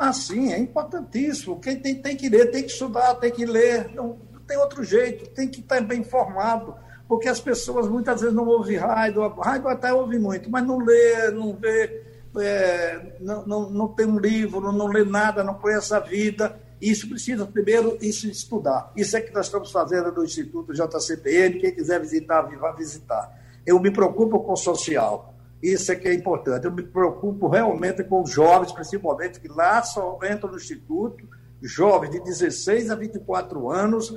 Ah, 0.07 0.13
sim, 0.13 0.53
é 0.53 0.59
importantíssimo. 0.59 1.59
Quem 1.59 1.81
tem, 1.81 1.95
tem 1.95 2.15
que 2.15 2.29
ler, 2.29 2.51
tem 2.51 2.63
que 2.63 2.71
estudar, 2.71 3.15
tem 3.15 3.31
que 3.31 3.47
ler. 3.47 3.89
Não, 3.95 4.19
não 4.31 4.41
tem 4.41 4.59
outro 4.59 4.85
jeito, 4.85 5.31
tem 5.31 5.49
que 5.49 5.61
estar 5.61 5.81
bem 5.81 6.01
informado. 6.01 6.75
Porque 7.09 7.27
as 7.27 7.41
pessoas 7.41 7.89
muitas 7.89 8.21
vezes 8.21 8.37
não 8.37 8.47
ouvem 8.47 8.77
rádio, 8.77 9.27
rádio 9.29 9.69
até 9.69 9.95
ouve 9.95 10.19
muito, 10.19 10.51
mas 10.51 10.67
não 10.67 10.79
lê, 10.79 11.31
não 11.31 11.55
vê, 11.55 12.03
é, 12.39 13.17
não, 13.19 13.47
não, 13.47 13.71
não 13.71 13.89
tem 13.89 14.05
um 14.05 14.19
livro, 14.19 14.73
não 14.73 14.89
lê 14.89 15.05
nada, 15.05 15.43
não 15.43 15.55
conhece 15.55 15.95
a 15.95 16.01
vida. 16.01 16.61
Isso 16.83 17.09
precisa 17.09 17.47
primeiro 17.47 17.97
isso 18.03 18.29
estudar. 18.29 18.93
Isso 18.95 19.17
é 19.17 19.23
que 19.23 19.33
nós 19.33 19.47
estamos 19.47 19.73
fazendo 19.73 20.13
no 20.13 20.23
Instituto 20.23 20.75
JCPN. 20.75 21.61
Quem 21.61 21.75
quiser 21.75 21.99
visitar, 21.99 22.43
vá 22.43 22.73
visitar. 22.73 23.33
Eu 23.65 23.81
me 23.81 23.91
preocupo 23.91 24.41
com 24.41 24.53
o 24.53 24.57
social. 24.57 25.34
Isso 25.65 25.91
é 25.91 25.97
que 25.97 26.07
é 26.07 26.13
importante. 26.13 26.67
Eu 26.67 26.73
me 26.73 26.83
preocupo 26.83 27.49
realmente 27.49 28.05
com 28.05 28.23
os 28.23 28.31
jovens, 28.31 28.71
principalmente, 28.71 29.41
que 29.41 29.49
lá 29.49 29.83
só 29.83 30.19
entram 30.31 30.51
no 30.51 30.59
Instituto, 30.59 31.27
jovens 31.63 32.11
de 32.11 32.21
16 32.21 32.91
a 32.91 32.95
24 32.95 33.71
anos, 33.71 34.15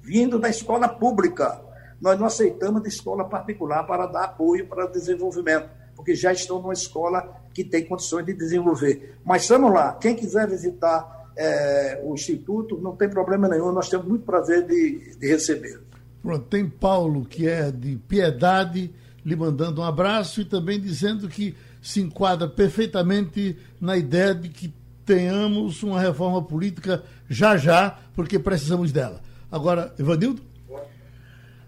vindo 0.00 0.38
da 0.38 0.48
escola 0.48 0.88
pública. 0.88 1.60
Nós 2.00 2.18
não 2.18 2.24
aceitamos 2.24 2.82
de 2.82 2.88
escola 2.88 3.28
particular 3.28 3.84
para 3.86 4.06
dar 4.06 4.24
apoio 4.24 4.66
para 4.68 4.86
o 4.86 4.90
desenvolvimento, 4.90 5.68
porque 5.94 6.14
já 6.14 6.32
estão 6.32 6.62
numa 6.62 6.72
escola 6.72 7.30
que 7.52 7.62
tem 7.62 7.84
condições 7.84 8.24
de 8.24 8.32
desenvolver. 8.32 9.18
Mas 9.22 9.46
vamos 9.46 9.74
lá, 9.74 9.92
quem 10.00 10.16
quiser 10.16 10.48
visitar 10.48 11.30
é, 11.36 12.00
o 12.02 12.14
Instituto, 12.14 12.78
não 12.80 12.96
tem 12.96 13.10
problema 13.10 13.46
nenhum, 13.48 13.70
nós 13.70 13.90
temos 13.90 14.06
muito 14.06 14.24
prazer 14.24 14.66
de, 14.66 15.14
de 15.14 15.28
receber. 15.28 15.78
Pronto, 16.22 16.46
tem 16.46 16.66
Paulo, 16.66 17.26
que 17.26 17.46
é 17.46 17.70
de 17.70 17.96
Piedade, 17.96 18.94
lhe 19.24 19.36
mandando 19.36 19.80
um 19.80 19.84
abraço 19.84 20.40
e 20.40 20.44
também 20.44 20.80
dizendo 20.80 21.28
que 21.28 21.54
se 21.82 22.00
enquadra 22.00 22.48
perfeitamente 22.48 23.56
na 23.80 23.96
ideia 23.96 24.34
de 24.34 24.48
que 24.48 24.72
tenhamos 25.04 25.82
uma 25.82 26.00
reforma 26.00 26.42
política 26.42 27.02
já 27.28 27.56
já, 27.56 27.98
porque 28.14 28.38
precisamos 28.38 28.92
dela. 28.92 29.20
Agora, 29.50 29.94
Evanildo? 29.98 30.42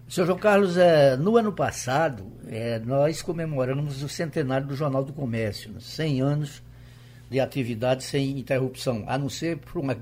Senhor 0.07 0.27
João 0.27 0.37
Carlos, 0.37 0.77
é, 0.77 1.17
no 1.17 1.37
ano 1.37 1.51
passado, 1.51 2.31
é, 2.47 2.77
nós 2.79 3.21
comemoramos 3.21 4.03
o 4.03 4.07
centenário 4.07 4.67
do 4.67 4.75
Jornal 4.75 5.03
do 5.03 5.11
Comércio, 5.11 5.81
100 5.81 6.21
anos 6.21 6.61
de 7.31 7.39
atividade 7.39 8.03
sem 8.03 8.37
interrupção, 8.37 9.05
a 9.07 9.17
não 9.17 9.27
ser 9.27 9.57
por 9.57 9.79
uma, 9.79 9.97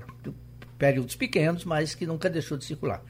períodos 0.76 1.16
pequenos, 1.16 1.64
mas 1.64 1.94
que 1.94 2.06
nunca 2.06 2.28
deixou 2.28 2.58
de 2.58 2.64
circular. 2.66 3.02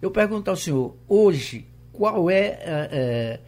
Eu 0.00 0.10
pergunto 0.10 0.50
ao 0.50 0.56
senhor, 0.56 0.96
hoje, 1.06 1.64
qual 1.92 2.28
é, 2.28 2.38
é, 2.38 2.58
é 2.90 3.40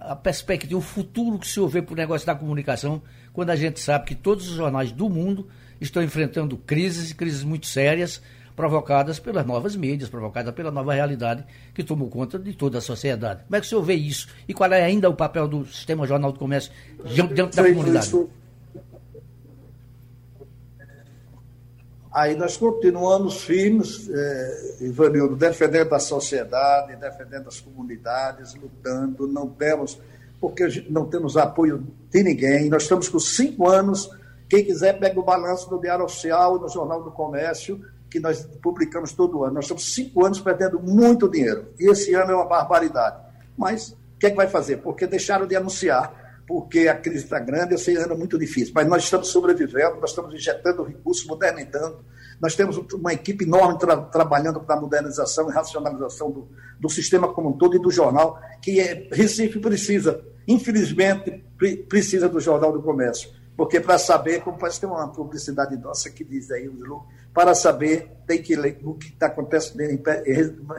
a 0.00 0.16
perspectiva, 0.16 0.78
o 0.78 0.82
futuro 0.82 1.38
que 1.38 1.46
o 1.46 1.48
senhor 1.48 1.68
vê 1.68 1.82
para 1.82 1.92
o 1.92 1.96
negócio 1.96 2.26
da 2.26 2.34
comunicação, 2.34 3.02
quando 3.32 3.50
a 3.50 3.56
gente 3.56 3.78
sabe 3.80 4.06
que 4.06 4.14
todos 4.14 4.48
os 4.48 4.56
jornais 4.56 4.90
do 4.90 5.08
mundo 5.08 5.48
estão 5.80 6.02
enfrentando 6.02 6.56
crises, 6.56 7.12
crises 7.12 7.44
muito 7.44 7.66
sérias, 7.66 8.20
provocadas 8.56 9.18
pelas 9.18 9.46
novas 9.46 9.76
mídias, 9.76 10.10
provocadas 10.10 10.54
pela 10.54 10.70
nova 10.70 10.92
realidade 10.92 11.44
que 11.72 11.82
tomou 11.82 12.08
conta 12.08 12.38
de 12.38 12.52
toda 12.52 12.78
a 12.78 12.80
sociedade. 12.80 13.44
Como 13.44 13.56
é 13.56 13.60
que 13.60 13.66
o 13.66 13.68
senhor 13.68 13.82
vê 13.82 13.94
isso? 13.94 14.28
E 14.48 14.52
qual 14.52 14.70
é 14.72 14.82
ainda 14.82 15.08
o 15.08 15.14
papel 15.14 15.48
do 15.48 15.64
Sistema 15.66 16.06
Jornal 16.06 16.32
do 16.32 16.38
Comércio 16.38 16.72
diante 17.04 17.56
da 17.56 17.62
comunidade? 17.62 18.10
Aí 22.12 22.34
nós 22.34 22.56
continuamos 22.56 23.44
firmes, 23.44 24.08
é, 24.10 24.76
Ivanildo, 24.80 25.36
defendendo 25.36 25.94
a 25.94 26.00
sociedade, 26.00 26.96
defendendo 26.96 27.46
as 27.46 27.60
comunidades, 27.60 28.54
lutando, 28.54 29.28
não 29.28 29.48
temos, 29.48 29.96
porque 30.40 30.84
não 30.90 31.06
temos 31.06 31.36
apoio 31.36 31.86
de 32.10 32.22
ninguém. 32.24 32.68
Nós 32.68 32.82
estamos 32.82 33.08
com 33.08 33.20
cinco 33.20 33.68
anos. 33.68 34.10
Quem 34.48 34.64
quiser, 34.64 34.98
pega 34.98 35.20
o 35.20 35.22
balanço 35.22 35.70
do 35.70 35.78
Diário 35.78 36.04
Oficial 36.04 36.56
e 36.56 36.60
no 36.60 36.68
Jornal 36.68 37.04
do 37.04 37.12
Comércio, 37.12 37.80
que 38.10 38.18
nós 38.18 38.44
publicamos 38.60 39.12
todo 39.12 39.44
ano. 39.44 39.54
Nós 39.54 39.66
estamos 39.66 39.94
cinco 39.94 40.26
anos 40.26 40.40
perdendo 40.40 40.80
muito 40.80 41.28
dinheiro. 41.28 41.68
E 41.78 41.88
esse 41.88 42.12
ano 42.14 42.32
é 42.32 42.34
uma 42.34 42.46
barbaridade. 42.46 43.18
Mas 43.56 43.90
o 43.90 44.18
que 44.18 44.26
é 44.26 44.30
que 44.30 44.36
vai 44.36 44.48
fazer? 44.48 44.78
Porque 44.78 45.06
deixaram 45.06 45.46
de 45.46 45.54
anunciar 45.54 46.12
porque 46.50 46.88
a 46.88 46.96
crise 46.96 47.22
está 47.22 47.38
grande, 47.38 47.76
esse 47.76 47.94
ano 47.94 48.14
é 48.14 48.16
muito 48.16 48.36
difícil. 48.36 48.72
Mas 48.74 48.84
nós 48.88 49.04
estamos 49.04 49.28
sobrevivendo, 49.28 50.00
nós 50.00 50.10
estamos 50.10 50.34
injetando 50.34 50.82
recursos, 50.82 51.24
modernizando. 51.24 52.04
Nós 52.40 52.56
temos 52.56 52.76
uma 52.92 53.12
equipe 53.12 53.44
enorme 53.44 53.78
tra 53.78 53.96
trabalhando 53.96 54.58
para 54.58 54.74
a 54.74 54.80
modernização 54.80 55.48
e 55.48 55.52
racionalização 55.52 56.28
do, 56.32 56.48
do, 56.80 56.88
sistema 56.88 57.32
como 57.32 57.50
um 57.50 57.52
todo 57.52 57.76
e 57.76 57.78
do 57.78 57.88
jornal, 57.88 58.42
que 58.60 58.80
é, 58.80 59.08
Recife 59.12 59.60
precisa, 59.60 60.24
infelizmente, 60.48 61.44
pre 61.56 61.76
precisa 61.76 62.28
do 62.28 62.40
Jornal 62.40 62.72
do 62.72 62.82
Comércio. 62.82 63.30
Porque 63.56 63.78
para 63.78 63.96
saber, 63.96 64.42
como 64.42 64.58
parece 64.58 64.80
que 64.80 64.88
tem 64.88 64.92
uma 64.92 65.06
publicidade 65.06 65.76
nossa 65.76 66.10
que 66.10 66.24
diz 66.24 66.50
aí, 66.50 66.68
para 67.32 67.54
saber, 67.54 68.10
tem 68.26 68.42
que 68.42 68.56
ler 68.56 68.80
o 68.82 68.94
que 68.94 69.10
está 69.10 69.26
acontecendo 69.26 69.82
em 69.82 70.02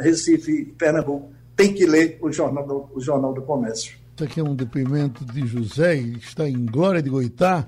Recife 0.01 0.51
e 0.51 0.65
Pernambuco, 0.65 1.31
tem 1.55 1.73
que 1.73 1.85
ler 1.85 2.19
o 2.21 2.29
Jornal 2.29 2.67
do, 2.67 2.89
o 2.93 2.99
Jornal 2.99 3.33
do 3.33 3.43
Comércio. 3.43 4.00
Aqui 4.23 4.39
é 4.39 4.43
um 4.43 4.55
depoimento 4.55 5.25
de 5.25 5.47
José, 5.47 5.97
que 5.97 6.25
está 6.25 6.47
em 6.47 6.65
Glória 6.65 7.01
de 7.01 7.09
Goitá. 7.09 7.67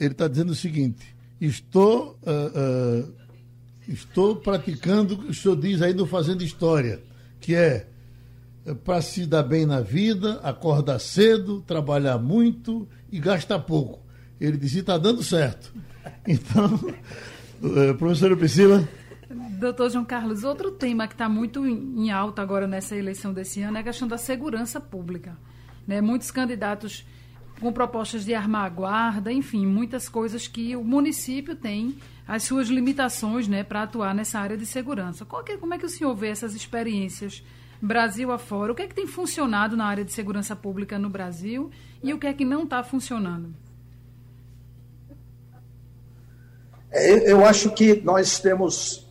Ele 0.00 0.12
está 0.12 0.26
dizendo 0.26 0.50
o 0.50 0.54
seguinte: 0.54 1.14
estou, 1.40 2.18
uh, 2.22 3.06
uh, 3.06 3.14
estou 3.86 4.36
praticando 4.36 5.14
o 5.14 5.18
que 5.18 5.30
o 5.30 5.34
senhor 5.34 5.56
diz 5.56 5.82
aí 5.82 5.92
no 5.92 6.06
Fazendo 6.06 6.42
História, 6.42 7.02
que 7.40 7.54
é, 7.54 7.86
é 8.64 8.74
para 8.74 9.02
se 9.02 9.26
dar 9.26 9.42
bem 9.42 9.66
na 9.66 9.80
vida, 9.80 10.40
acordar 10.42 10.98
cedo, 10.98 11.60
trabalhar 11.62 12.18
muito 12.18 12.88
e 13.12 13.18
gastar 13.18 13.58
pouco. 13.58 14.00
Ele 14.40 14.56
disse: 14.56 14.78
está 14.78 14.96
dando 14.96 15.22
certo. 15.22 15.72
Então, 16.28 16.74
uh, 17.62 17.94
professora 17.98 18.36
Priscila. 18.36 18.88
Doutor 19.58 19.90
João 19.90 20.04
Carlos, 20.04 20.44
outro 20.44 20.72
tema 20.72 21.06
que 21.06 21.14
está 21.14 21.28
muito 21.28 21.64
em 21.66 22.10
alta 22.10 22.42
agora 22.42 22.66
nessa 22.66 22.96
eleição 22.96 23.32
desse 23.32 23.60
ano 23.62 23.76
é 23.76 23.80
a 23.80 23.84
questão 23.84 24.06
da 24.06 24.18
segurança 24.18 24.80
pública. 24.80 25.36
Né? 25.86 26.00
Muitos 26.00 26.30
candidatos 26.30 27.04
com 27.60 27.72
propostas 27.72 28.24
de 28.24 28.34
armar 28.34 28.66
a 28.66 28.68
guarda, 28.68 29.32
enfim, 29.32 29.66
muitas 29.66 30.08
coisas 30.08 30.46
que 30.46 30.76
o 30.76 30.84
município 30.84 31.56
tem 31.56 31.96
as 32.26 32.42
suas 32.42 32.68
limitações 32.68 33.48
né, 33.48 33.62
para 33.62 33.82
atuar 33.82 34.14
nessa 34.14 34.38
área 34.38 34.56
de 34.56 34.66
segurança. 34.66 35.26
É, 35.48 35.56
como 35.56 35.74
é 35.74 35.78
que 35.78 35.86
o 35.86 35.88
senhor 35.88 36.14
vê 36.14 36.28
essas 36.28 36.54
experiências 36.54 37.42
Brasil 37.80 38.32
afora? 38.32 38.72
O 38.72 38.74
que 38.74 38.82
é 38.82 38.86
que 38.86 38.94
tem 38.94 39.06
funcionado 39.06 39.76
na 39.76 39.86
área 39.86 40.04
de 40.04 40.12
segurança 40.12 40.56
pública 40.56 40.98
no 40.98 41.08
Brasil 41.08 41.70
e 42.02 42.12
o 42.12 42.18
que 42.18 42.26
é 42.26 42.32
que 42.32 42.44
não 42.44 42.64
está 42.64 42.82
funcionando? 42.82 43.54
É, 46.90 47.30
eu 47.30 47.44
acho 47.44 47.70
que 47.70 48.00
nós 48.02 48.38
temos 48.38 49.06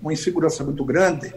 uma 0.00 0.12
insegurança 0.12 0.62
muito 0.64 0.84
grande 0.84 1.34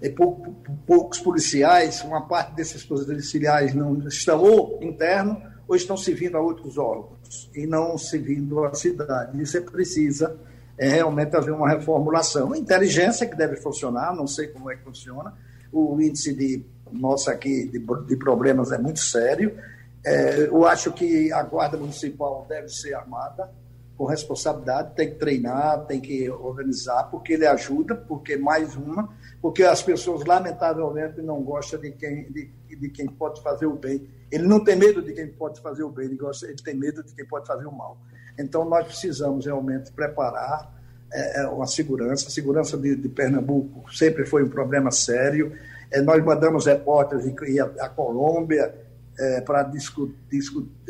é, 0.00 0.10
pou, 0.10 0.54
poucos 0.86 1.18
policiais, 1.20 2.02
uma 2.02 2.26
parte 2.26 2.54
desses 2.54 2.84
policiais 2.84 3.74
não 3.74 3.96
estão 4.06 4.42
ou 4.42 4.78
interno 4.82 5.40
ou 5.66 5.74
estão 5.74 5.96
servindo 5.96 6.36
a 6.36 6.40
outros 6.40 6.78
órgãos 6.78 7.50
e 7.54 7.66
não 7.66 7.98
servindo 7.98 8.64
à 8.64 8.74
cidade. 8.74 9.40
Isso 9.40 9.56
é 9.56 9.60
precisa 9.60 10.36
é, 10.78 10.88
realmente 10.88 11.34
haver 11.34 11.52
uma 11.52 11.68
reformulação. 11.68 12.52
A 12.52 12.58
inteligência 12.58 13.26
que 13.26 13.36
deve 13.36 13.56
funcionar, 13.56 14.14
não 14.14 14.26
sei 14.26 14.48
como 14.48 14.70
é 14.70 14.76
que 14.76 14.82
funciona. 14.82 15.32
O 15.72 16.00
índice 16.00 16.32
de 16.34 16.64
nossa 16.92 17.32
aqui 17.32 17.66
de, 17.66 17.78
de 17.78 18.16
problemas 18.16 18.72
é 18.72 18.78
muito 18.78 19.00
sério. 19.00 19.56
É, 20.04 20.46
eu 20.46 20.64
acho 20.66 20.92
que 20.92 21.32
a 21.32 21.42
guarda 21.42 21.76
municipal 21.76 22.46
deve 22.48 22.68
ser 22.68 22.94
armada 22.94 23.50
com 23.96 24.04
responsabilidade, 24.04 24.94
tem 24.94 25.08
que 25.08 25.16
treinar, 25.16 25.86
tem 25.86 26.00
que 26.00 26.28
organizar, 26.30 27.04
porque 27.04 27.32
ele 27.32 27.46
ajuda, 27.46 27.94
porque 27.94 28.36
mais 28.36 28.76
uma, 28.76 29.08
porque 29.40 29.62
as 29.62 29.82
pessoas, 29.82 30.24
lamentavelmente, 30.24 31.20
não 31.20 31.42
gostam 31.42 31.80
de 31.80 31.92
quem, 31.92 32.30
de, 32.30 32.50
de 32.76 32.88
quem 32.90 33.06
pode 33.06 33.42
fazer 33.42 33.66
o 33.66 33.74
bem. 33.74 34.08
Ele 34.30 34.46
não 34.46 34.62
tem 34.62 34.76
medo 34.76 35.02
de 35.02 35.12
quem 35.12 35.28
pode 35.28 35.60
fazer 35.60 35.82
o 35.82 35.90
bem, 35.90 36.06
ele, 36.06 36.16
gosta, 36.16 36.46
ele 36.46 36.56
tem 36.56 36.74
medo 36.74 37.02
de 37.02 37.14
quem 37.14 37.24
pode 37.24 37.46
fazer 37.46 37.66
o 37.66 37.72
mal. 37.72 37.98
Então, 38.38 38.64
nós 38.64 38.86
precisamos 38.86 39.46
realmente 39.46 39.92
preparar 39.92 40.74
é, 41.12 41.42
é 41.42 41.46
uma 41.46 41.66
segurança. 41.66 42.28
A 42.28 42.30
segurança 42.30 42.76
de, 42.76 42.96
de, 42.96 43.08
Pernambuco 43.08 43.92
sempre 43.92 44.26
foi 44.26 44.42
um 44.42 44.48
problema 44.48 44.90
sério. 44.90 45.52
É, 45.90 46.00
nós 46.00 46.22
mandamos 46.24 46.66
repórteres 46.66 47.26
a, 47.60 47.84
a 47.84 47.88
Colômbia, 47.88 48.74
é, 49.18 49.40
para 49.40 49.70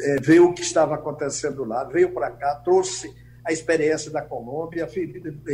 é, 0.01 0.17
ver 0.21 0.41
o 0.41 0.53
que 0.53 0.63
estava 0.63 0.95
acontecendo 0.95 1.65
lá. 1.65 1.85
Veio 1.85 2.13
para 2.13 2.31
cá, 2.31 2.57
trouxe 2.57 3.15
a 3.45 3.53
experiência 3.53 4.11
da 4.11 4.23
Colômbia, 4.23 4.89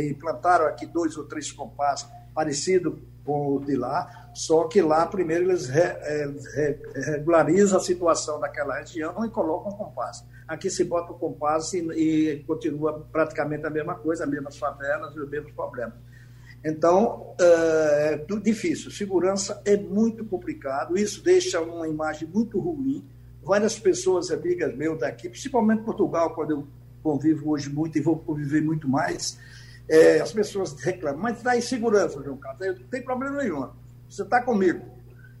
implantaram 0.09 0.65
aqui 0.65 0.85
dois 0.85 1.15
ou 1.15 1.25
três 1.25 1.51
compassos 1.51 2.09
parecidos 2.33 2.95
com 3.25 3.55
o 3.55 3.59
de 3.59 3.75
lá, 3.75 4.31
só 4.33 4.65
que 4.65 4.81
lá 4.81 5.05
primeiro 5.05 5.45
eles 5.45 5.67
re, 5.67 5.79
é, 5.81 6.33
re, 6.55 6.79
regularizam 7.11 7.77
a 7.77 7.81
situação 7.81 8.39
daquela 8.39 8.79
região 8.79 9.25
e 9.25 9.29
colocam 9.29 9.71
o 9.71 9.77
compasso. 9.77 10.25
Aqui 10.47 10.69
se 10.69 10.83
bota 10.83 11.13
o 11.13 11.15
compasso 11.15 11.77
e, 11.77 12.31
e 12.31 12.43
continua 12.43 12.99
praticamente 13.11 13.65
a 13.65 13.69
mesma 13.69 13.95
coisa, 13.95 14.25
as 14.25 14.29
mesmas 14.29 14.57
favelas 14.57 15.15
e 15.15 15.19
os 15.19 15.29
mesmos 15.29 15.53
problemas. 15.53 15.95
Então, 16.63 17.35
é 17.39 18.17
difícil. 18.41 18.89
Segurança 18.89 19.61
é 19.65 19.75
muito 19.75 20.23
complicado, 20.23 20.97
isso 20.97 21.21
deixa 21.21 21.59
uma 21.61 21.87
imagem 21.87 22.27
muito 22.27 22.57
ruim. 22.59 23.05
Várias 23.43 23.77
pessoas, 23.77 24.31
amigas 24.31 24.73
meus 24.73 24.97
daqui, 24.99 25.27
principalmente 25.27 25.83
Portugal, 25.83 26.33
quando 26.33 26.51
eu 26.51 26.67
convivo 27.01 27.51
hoje 27.51 27.69
muito 27.69 27.97
e 27.97 28.01
vou 28.01 28.17
conviver 28.17 28.61
muito 28.61 28.87
mais, 28.87 29.37
é, 29.89 30.19
as 30.19 30.31
pessoas 30.31 30.73
reclamam, 30.81 31.21
mas 31.21 31.41
dá 31.41 31.57
insegurança, 31.57 32.21
João 32.23 32.37
Carlos. 32.37 32.79
Não 32.79 32.87
tem 32.87 33.01
problema 33.01 33.41
nenhum. 33.41 33.69
Você 34.09 34.23
está 34.23 34.41
comigo. 34.41 34.85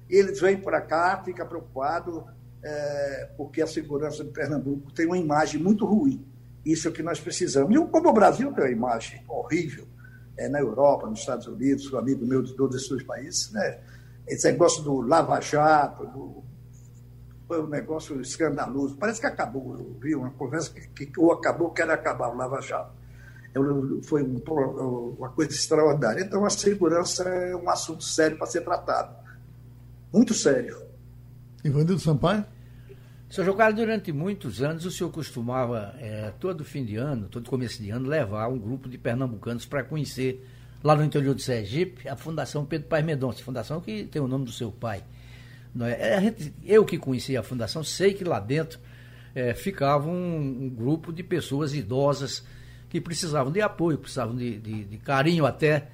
Eles 0.09 0.39
vêm 0.39 0.57
para 0.57 0.81
cá, 0.81 1.21
fica 1.23 1.45
preocupado, 1.45 2.25
é, 2.61 3.29
porque 3.37 3.61
a 3.61 3.67
segurança 3.67 4.23
de 4.23 4.31
Pernambuco 4.31 4.91
tem 4.91 5.05
uma 5.05 5.17
imagem 5.17 5.61
muito 5.61 5.85
ruim. 5.85 6.25
Isso 6.65 6.87
é 6.87 6.91
o 6.91 6.93
que 6.93 7.03
nós 7.03 7.19
precisamos. 7.19 7.75
E 7.75 7.87
como 7.87 8.09
o 8.09 8.13
Brasil 8.13 8.51
tem 8.53 8.63
uma 8.63 8.71
imagem 8.71 9.23
horrível, 9.27 9.87
é, 10.37 10.47
na 10.49 10.59
Europa, 10.59 11.07
nos 11.07 11.19
Estados 11.19 11.47
Unidos, 11.47 11.91
um 11.91 11.97
amigo 11.97 12.25
meu 12.25 12.41
de 12.41 12.53
todos 12.53 12.81
esses 12.81 13.03
países, 13.03 13.51
né? 13.51 13.79
esse 14.27 14.49
negócio 14.49 14.83
do 14.83 15.01
Lava 15.01 15.39
Jato, 15.39 16.05
do, 16.07 16.43
foi 17.47 17.61
um 17.61 17.67
negócio 17.67 18.19
escandaloso. 18.21 18.95
Parece 18.97 19.19
que 19.19 19.27
acabou, 19.27 19.77
eu 19.77 19.95
vi 19.99 20.15
uma 20.15 20.31
conversa 20.31 20.71
que, 20.73 21.05
que 21.05 21.19
ou 21.19 21.31
acabou, 21.31 21.71
quer 21.71 21.89
acabar 21.89 22.29
o 22.29 22.35
Lava 22.35 22.61
Jato. 22.61 22.91
Eu, 22.91 23.02
foi 24.03 24.23
um, 24.23 24.41
uma 25.17 25.29
coisa 25.29 25.51
extraordinária. 25.51 26.21
Então, 26.21 26.45
a 26.45 26.49
segurança 26.49 27.23
é 27.23 27.55
um 27.55 27.69
assunto 27.69 28.03
sério 28.03 28.37
para 28.37 28.47
ser 28.47 28.61
tratado. 28.61 29.15
Muito 30.11 30.33
sério. 30.33 30.81
Ivanildo 31.63 31.99
Sampaio? 31.99 32.45
Seu 33.29 33.43
João 33.43 33.73
durante 33.73 34.11
muitos 34.11 34.61
anos 34.61 34.85
o 34.85 34.91
senhor 34.91 35.09
costumava, 35.09 35.95
é, 35.97 36.31
todo 36.39 36.63
fim 36.63 36.85
de 36.85 36.97
ano, 36.97 37.27
todo 37.27 37.49
começo 37.49 37.81
de 37.81 37.89
ano, 37.89 38.07
levar 38.07 38.47
um 38.47 38.59
grupo 38.59 38.87
de 38.87 38.95
pernambucanos 38.95 39.65
para 39.65 39.83
conhecer, 39.83 40.47
lá 40.83 40.95
no 40.95 41.03
interior 41.03 41.33
de 41.33 41.41
Sergipe, 41.41 42.07
a 42.07 42.15
Fundação 42.15 42.63
Pedro 42.63 42.87
Paz 42.87 43.03
Mendonça, 43.03 43.41
fundação 43.41 43.81
que 43.81 44.03
tem 44.03 44.21
o 44.21 44.27
nome 44.27 44.45
do 44.45 44.51
seu 44.51 44.71
pai. 44.71 45.03
É, 45.81 46.21
gente, 46.21 46.53
eu 46.63 46.85
que 46.85 46.99
conhecia 46.99 47.39
a 47.39 47.43
fundação, 47.43 47.83
sei 47.83 48.13
que 48.13 48.23
lá 48.23 48.39
dentro 48.39 48.79
é, 49.33 49.55
ficava 49.55 50.07
um, 50.07 50.65
um, 50.65 50.69
grupo 50.69 51.11
de 51.11 51.23
pessoas 51.23 51.73
idosas 51.73 52.43
que 52.93 53.01
precisavam 53.01 53.51
de 53.51 53.59
apoio, 53.59 53.97
precisavam 53.97 54.37
de, 54.37 54.57
de, 54.57 54.85
de 54.85 54.97
carinho 54.99 55.45
até. 55.45 55.89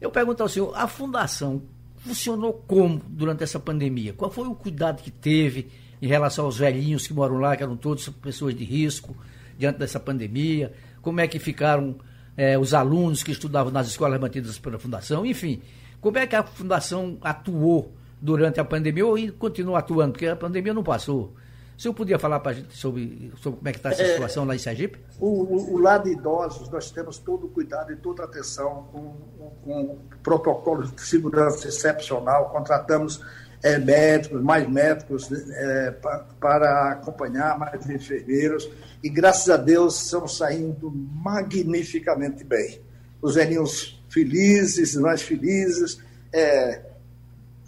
Eu 0.00 0.12
pergunto 0.12 0.44
ao 0.44 0.48
senhor, 0.48 0.72
a 0.76 0.86
fundação 0.86 1.62
funcionou 1.96 2.52
como 2.52 3.02
durante 3.08 3.42
essa 3.42 3.58
pandemia? 3.58 4.12
Qual 4.12 4.30
foi 4.30 4.46
o 4.46 4.54
cuidado 4.54 5.02
que 5.02 5.10
teve? 5.10 5.68
em 6.02 6.08
relação 6.08 6.46
aos 6.46 6.58
velhinhos 6.58 7.06
que 7.06 7.14
moram 7.14 7.38
lá, 7.38 7.56
que 7.56 7.62
eram 7.62 7.76
todos 7.76 8.08
pessoas 8.08 8.56
de 8.56 8.64
risco 8.64 9.16
diante 9.56 9.78
dessa 9.78 10.00
pandemia, 10.00 10.72
como 11.00 11.20
é 11.20 11.28
que 11.28 11.38
ficaram 11.38 11.94
é, 12.36 12.58
os 12.58 12.74
alunos 12.74 13.22
que 13.22 13.30
estudavam 13.30 13.72
nas 13.72 13.86
escolas 13.86 14.20
mantidas 14.20 14.58
pela 14.58 14.80
Fundação, 14.80 15.24
enfim, 15.24 15.62
como 16.00 16.18
é 16.18 16.26
que 16.26 16.34
a 16.34 16.42
Fundação 16.42 17.18
atuou 17.22 17.94
durante 18.20 18.58
a 18.58 18.64
pandemia 18.64 19.06
ou 19.06 19.16
continua 19.38 19.78
atuando, 19.78 20.12
porque 20.12 20.26
a 20.26 20.34
pandemia 20.34 20.74
não 20.74 20.82
passou. 20.82 21.36
O 21.82 21.86
senhor 21.90 21.94
podia 21.94 22.16
falar 22.16 22.38
para 22.38 22.52
a 22.52 22.54
gente 22.54 22.76
sobre, 22.76 23.32
sobre 23.38 23.58
como 23.58 23.68
é 23.68 23.72
que 23.72 23.78
está 23.80 23.90
essa 23.90 24.02
é, 24.02 24.12
situação 24.12 24.44
lá 24.44 24.54
em 24.54 24.58
Sergipe? 24.58 25.00
O, 25.18 25.26
o, 25.26 25.74
o, 25.74 25.78
lado 25.78 26.04
de 26.04 26.12
idosos, 26.12 26.68
nós 26.68 26.92
temos 26.92 27.18
todo 27.18 27.46
o 27.46 27.48
cuidado 27.48 27.90
e 27.92 27.96
toda 27.96 28.22
a 28.22 28.26
atenção 28.26 28.86
com, 28.92 29.50
com, 29.64 29.98
protocolo 30.22 30.84
de 30.84 31.00
segurança 31.00 31.66
excepcional, 31.66 32.50
contratamos 32.50 33.20
é, 33.64 33.78
médicos, 33.78 34.40
mais 34.40 34.70
médicos 34.70 35.28
é, 35.32 35.90
pa, 35.90 36.24
para 36.40 36.92
acompanhar, 36.92 37.58
mais 37.58 37.84
enfermeiros, 37.90 38.70
e 39.02 39.08
graças 39.08 39.50
a 39.50 39.56
Deus 39.56 40.04
estamos 40.04 40.36
saindo 40.36 40.88
magnificamente 40.88 42.44
bem. 42.44 42.80
Os 43.20 43.34
velhinhos 43.34 44.00
felizes, 44.08 44.94
mais 44.94 45.20
felizes, 45.20 46.00
é, 46.32 46.91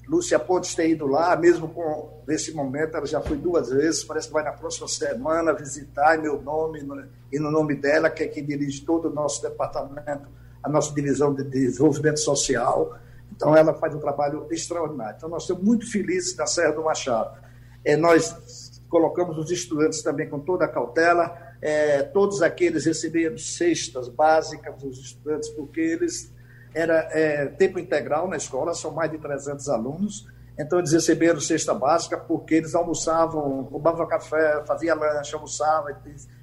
Lúcia 0.06 0.38
Pontes 0.38 0.74
tem 0.74 0.92
ido 0.92 1.06
lá, 1.06 1.34
mesmo 1.36 1.68
com 1.68 2.22
nesse 2.26 2.52
momento, 2.52 2.96
ela 2.96 3.06
já 3.06 3.20
foi 3.20 3.36
duas 3.36 3.70
vezes, 3.70 4.04
parece 4.04 4.28
que 4.28 4.32
vai 4.32 4.42
na 4.42 4.52
próxima 4.52 4.88
semana 4.88 5.52
visitar 5.52 6.18
em 6.18 6.22
meu 6.22 6.40
nome 6.40 6.86
e 7.32 7.38
no 7.38 7.50
nome 7.50 7.74
dela, 7.74 8.10
que 8.10 8.22
é 8.22 8.28
quem 8.28 8.44
dirige 8.44 8.84
todo 8.84 9.08
o 9.08 9.12
nosso 9.12 9.42
departamento, 9.42 10.28
a 10.62 10.68
nossa 10.68 10.94
divisão 10.94 11.34
de 11.34 11.44
desenvolvimento 11.44 12.20
social. 12.20 12.98
Então, 13.34 13.56
ela 13.56 13.74
faz 13.74 13.94
um 13.94 13.98
trabalho 13.98 14.46
extraordinário. 14.50 15.16
Então, 15.16 15.28
nós 15.28 15.42
estamos 15.42 15.62
muito 15.62 15.90
felizes 15.90 16.36
na 16.36 16.46
Serra 16.46 16.72
do 16.72 16.84
Machado. 16.84 17.38
É, 17.84 17.96
nós 17.96 18.80
colocamos 18.88 19.36
os 19.38 19.50
estudantes 19.50 20.02
também 20.02 20.28
com 20.28 20.38
toda 20.38 20.64
a 20.64 20.68
cautela, 20.68 21.36
é, 21.60 22.02
todos 22.02 22.42
aqueles 22.42 22.84
receberam 22.84 23.36
cestas 23.36 24.08
básicas, 24.08 24.82
os 24.82 24.98
estudantes, 24.98 25.48
porque 25.50 25.80
eles 25.80 26.32
era 26.74 27.08
é, 27.12 27.46
tempo 27.46 27.78
integral 27.78 28.28
na 28.28 28.36
escola, 28.36 28.74
são 28.74 28.92
mais 28.92 29.10
de 29.10 29.18
300 29.18 29.68
alunos, 29.68 30.26
então 30.58 30.78
eles 30.78 30.92
receberam 30.92 31.40
cesta 31.40 31.72
básica 31.74 32.16
porque 32.16 32.54
eles 32.56 32.74
almoçavam, 32.74 33.62
roubavam 33.62 34.06
café, 34.06 34.62
fazia 34.66 34.94
lanche, 34.94 35.34
almoçava 35.34 35.96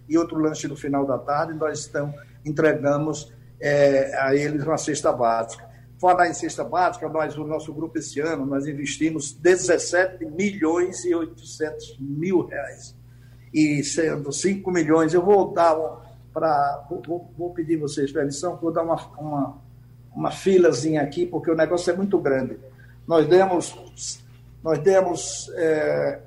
e 0.08 0.18
outro 0.18 0.38
lanche 0.40 0.68
no 0.68 0.76
final 0.76 1.06
da 1.06 1.18
tarde, 1.18 1.54
nós 1.54 1.88
então 1.88 2.14
entregamos 2.46 3.32
é, 3.60 4.18
a 4.20 4.36
eles 4.36 4.64
uma 4.64 4.78
cesta 4.78 5.12
básica. 5.12 5.70
Falar 6.00 6.28
em 6.28 6.34
cesta 6.34 6.64
básica, 6.64 7.08
nós, 7.08 7.38
o 7.38 7.46
nosso 7.46 7.72
grupo 7.72 8.00
esse 8.00 8.20
ano, 8.20 8.46
nós 8.46 8.66
investimos 8.66 9.34
17 9.34 10.26
milhões 10.26 11.06
e 11.06 11.14
800 11.14 12.00
mil 12.00 12.48
reais. 12.48 12.96
E 13.54 13.84
sendo 13.84 14.32
5 14.32 14.72
milhões, 14.72 15.14
eu 15.14 15.24
vou 15.24 15.54
dar 15.54 15.76
para. 16.34 16.88
Vou, 16.90 17.32
vou, 17.38 17.54
pedir 17.54 17.78
vocês 17.78 18.12
permissão, 18.12 18.58
vou 18.58 18.72
dar 18.72 18.82
uma, 18.82 18.96
uma 19.20 19.62
uma 20.16 20.32
filazinha 20.32 21.02
aqui, 21.02 21.26
porque 21.26 21.50
o 21.50 21.56
negócio 21.56 21.92
é 21.92 21.96
muito 21.96 22.18
grande. 22.20 22.58
Nós 23.08 23.28
demos, 23.28 24.20
nós 24.64 24.80
demos 24.80 25.52
é, 25.56 26.20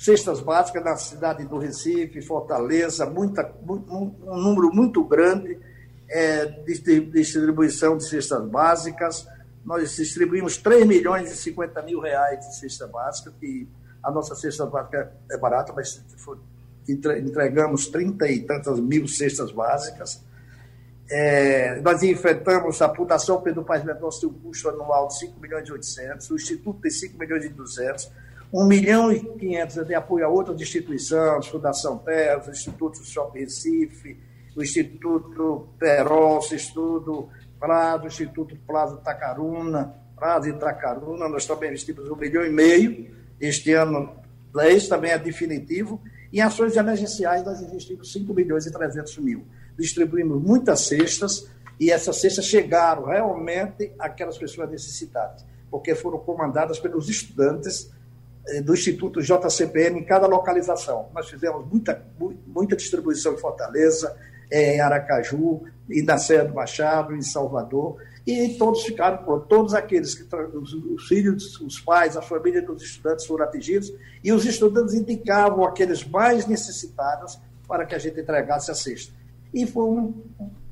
cestas 0.00 0.40
básicas 0.40 0.82
na 0.82 0.96
cidade 0.96 1.44
do 1.44 1.58
Recife, 1.58 2.22
Fortaleza, 2.22 3.04
muita, 3.04 3.54
um, 3.68 4.14
número 4.24 4.72
muito 4.72 5.04
grande 5.04 5.58
é, 6.08 6.46
de 6.46 7.00
distribuição 7.00 7.98
de 7.98 8.08
cestas 8.08 8.42
básicas. 8.48 9.28
Nós 9.62 9.94
distribuímos 9.94 10.56
3 10.56 10.86
milhões 10.86 11.30
e 11.30 11.36
50 11.36 11.82
mil 11.82 12.00
reais 12.00 12.40
de 12.40 12.56
cesta 12.56 12.86
básica, 12.86 13.30
que 13.38 13.68
a 14.02 14.10
nossa 14.10 14.34
cesta 14.34 14.64
básica 14.64 15.12
é 15.30 15.36
barata, 15.36 15.72
mas 15.76 16.02
entregamos 16.88 17.86
30 17.88 18.26
e 18.26 18.40
tantas 18.40 18.80
mil 18.80 19.06
cestas 19.06 19.52
básicas. 19.52 20.22
É, 21.12 21.80
nós 21.80 22.04
enfrentamos 22.04 22.80
a 22.80 22.94
Fundação 22.94 23.40
Pedro 23.40 23.64
Paz 23.64 23.82
Mendonça 23.82 24.20
tem 24.20 24.28
um 24.28 24.32
custo 24.32 24.68
anual 24.68 25.08
de 25.08 25.18
5 25.18 25.40
milhões 25.40 25.68
e 25.68 25.72
800, 25.72 26.30
o 26.30 26.36
Instituto 26.36 26.80
tem 26.80 26.90
5 26.90 27.18
milhões 27.18 27.44
e 27.44 27.48
200, 27.48 28.12
1 28.52 28.64
milhão 28.64 29.12
e 29.12 29.18
500 29.18 29.86
de 29.86 29.94
apoio 29.94 30.24
a 30.24 30.28
outras 30.28 30.60
instituições, 30.60 31.48
Fundação 31.48 31.98
Terra, 31.98 32.48
Instituto 32.48 33.04
Shopping 33.04 33.40
Recife, 33.40 34.16
o 34.54 34.62
Instituto 34.62 35.68
Perol, 35.80 36.36
o 36.36 36.38
Instituto 36.38 37.28
Prado, 37.58 38.06
Instituto 38.06 38.56
Plaza 38.64 38.96
Tacaruna, 38.98 39.92
Prazo 40.14 40.48
e 40.48 40.52
Tacaruna, 40.52 41.28
nós 41.28 41.44
também 41.44 41.70
investimos 41.70 42.08
1 42.08 42.14
milhão 42.14 42.46
e 42.46 42.50
meio, 42.50 43.10
este 43.40 43.72
ano, 43.72 44.14
esse 44.62 44.88
também 44.88 45.10
é 45.10 45.18
definitivo, 45.18 46.00
em 46.32 46.40
ações 46.40 46.76
emergenciais 46.76 47.44
nós 47.44 47.60
investimos 47.60 48.12
5 48.12 48.32
milhões 48.32 48.64
e 48.64 48.70
300 48.70 49.18
mil 49.18 49.44
distribuímos 49.78 50.42
muitas 50.42 50.80
cestas 50.80 51.48
e 51.78 51.90
essas 51.90 52.20
cestas 52.20 52.44
chegaram 52.44 53.06
realmente 53.06 53.92
àquelas 53.98 54.36
pessoas 54.36 54.70
necessitadas, 54.70 55.44
porque 55.70 55.94
foram 55.94 56.18
comandadas 56.18 56.78
pelos 56.78 57.08
estudantes 57.08 57.90
eh, 58.48 58.60
do 58.60 58.74
Instituto 58.74 59.22
JCPM 59.22 60.00
em 60.00 60.04
cada 60.04 60.26
localização. 60.26 61.08
Nós 61.14 61.28
fizemos 61.28 61.66
muita, 61.66 62.04
muita 62.46 62.76
distribuição 62.76 63.32
em 63.32 63.38
Fortaleza, 63.38 64.14
eh, 64.50 64.76
em 64.76 64.80
Aracaju, 64.80 65.62
e 65.88 66.02
na 66.02 66.18
Serra 66.18 66.44
do 66.44 66.54
Machado, 66.54 67.14
em 67.14 67.22
Salvador, 67.22 67.96
e 68.26 68.56
todos 68.58 68.84
ficaram 68.84 69.24
por 69.24 69.46
todos 69.46 69.74
aqueles 69.74 70.14
que 70.14 70.24
os 70.34 71.08
filhos, 71.08 71.60
os 71.60 71.80
pais, 71.80 72.16
a 72.16 72.22
família 72.22 72.62
dos 72.62 72.82
estudantes 72.82 73.26
foram 73.26 73.44
atingidos, 73.44 73.92
e 74.22 74.32
os 74.32 74.44
estudantes 74.44 74.94
indicavam 74.94 75.64
aqueles 75.64 76.06
mais 76.06 76.46
necessitados 76.46 77.40
para 77.66 77.84
que 77.86 77.94
a 77.94 77.98
gente 77.98 78.20
entregasse 78.20 78.70
a 78.70 78.74
cesta. 78.74 79.12
E 79.52 79.66
foi, 79.66 79.84
um, 79.84 80.22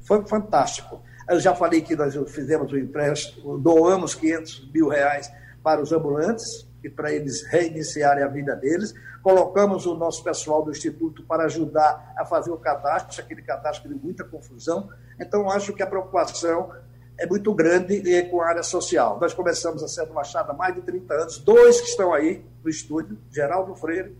foi 0.01 0.24
fantástico. 0.26 1.03
Eu 1.29 1.39
já 1.41 1.55
falei 1.55 1.81
que 1.81 1.95
nós 1.95 2.14
fizemos 2.31 2.72
um 2.72 2.76
empréstimo, 2.76 3.59
doamos 3.59 4.14
500 4.14 4.70
mil 4.72 4.89
reais 4.89 5.31
para 5.62 5.83
os 5.83 5.93
ambulantes, 5.93 6.68
e 6.83 6.89
para 6.89 7.12
eles 7.12 7.43
reiniciarem 7.43 8.22
a 8.22 8.29
vida 8.29 8.55
deles. 8.55 8.95
Colocamos 9.22 9.87
o 9.87 9.95
nosso 9.95 10.22
pessoal 10.22 10.64
do 10.64 10.70
Instituto 10.70 11.22
para 11.24 11.45
ajudar 11.45 12.14
a 12.16 12.24
fazer 12.24 12.51
o 12.51 12.57
cadastro, 12.57 13.20
aquele 13.20 13.43
cadastro 13.43 13.89
deu 13.89 13.99
muita 13.99 14.24
confusão. 14.24 14.89
Então, 15.20 15.51
acho 15.51 15.72
que 15.72 15.83
a 15.83 15.87
preocupação 15.87 16.70
é 17.18 17.26
muito 17.26 17.53
grande 17.53 18.01
com 18.31 18.41
a 18.41 18.49
área 18.49 18.62
social. 18.62 19.18
Nós 19.20 19.35
começamos 19.35 19.83
a 19.83 19.89
Sérgio 19.89 20.14
Machado 20.14 20.53
há 20.53 20.55
mais 20.55 20.74
de 20.74 20.83
30 20.83 21.14
anos, 21.14 21.39
dois 21.39 21.81
que 21.81 21.89
estão 21.89 22.14
aí 22.14 22.45
no 22.62 22.70
estúdio, 22.70 23.18
Geraldo 23.31 23.74
Freire 23.74 24.16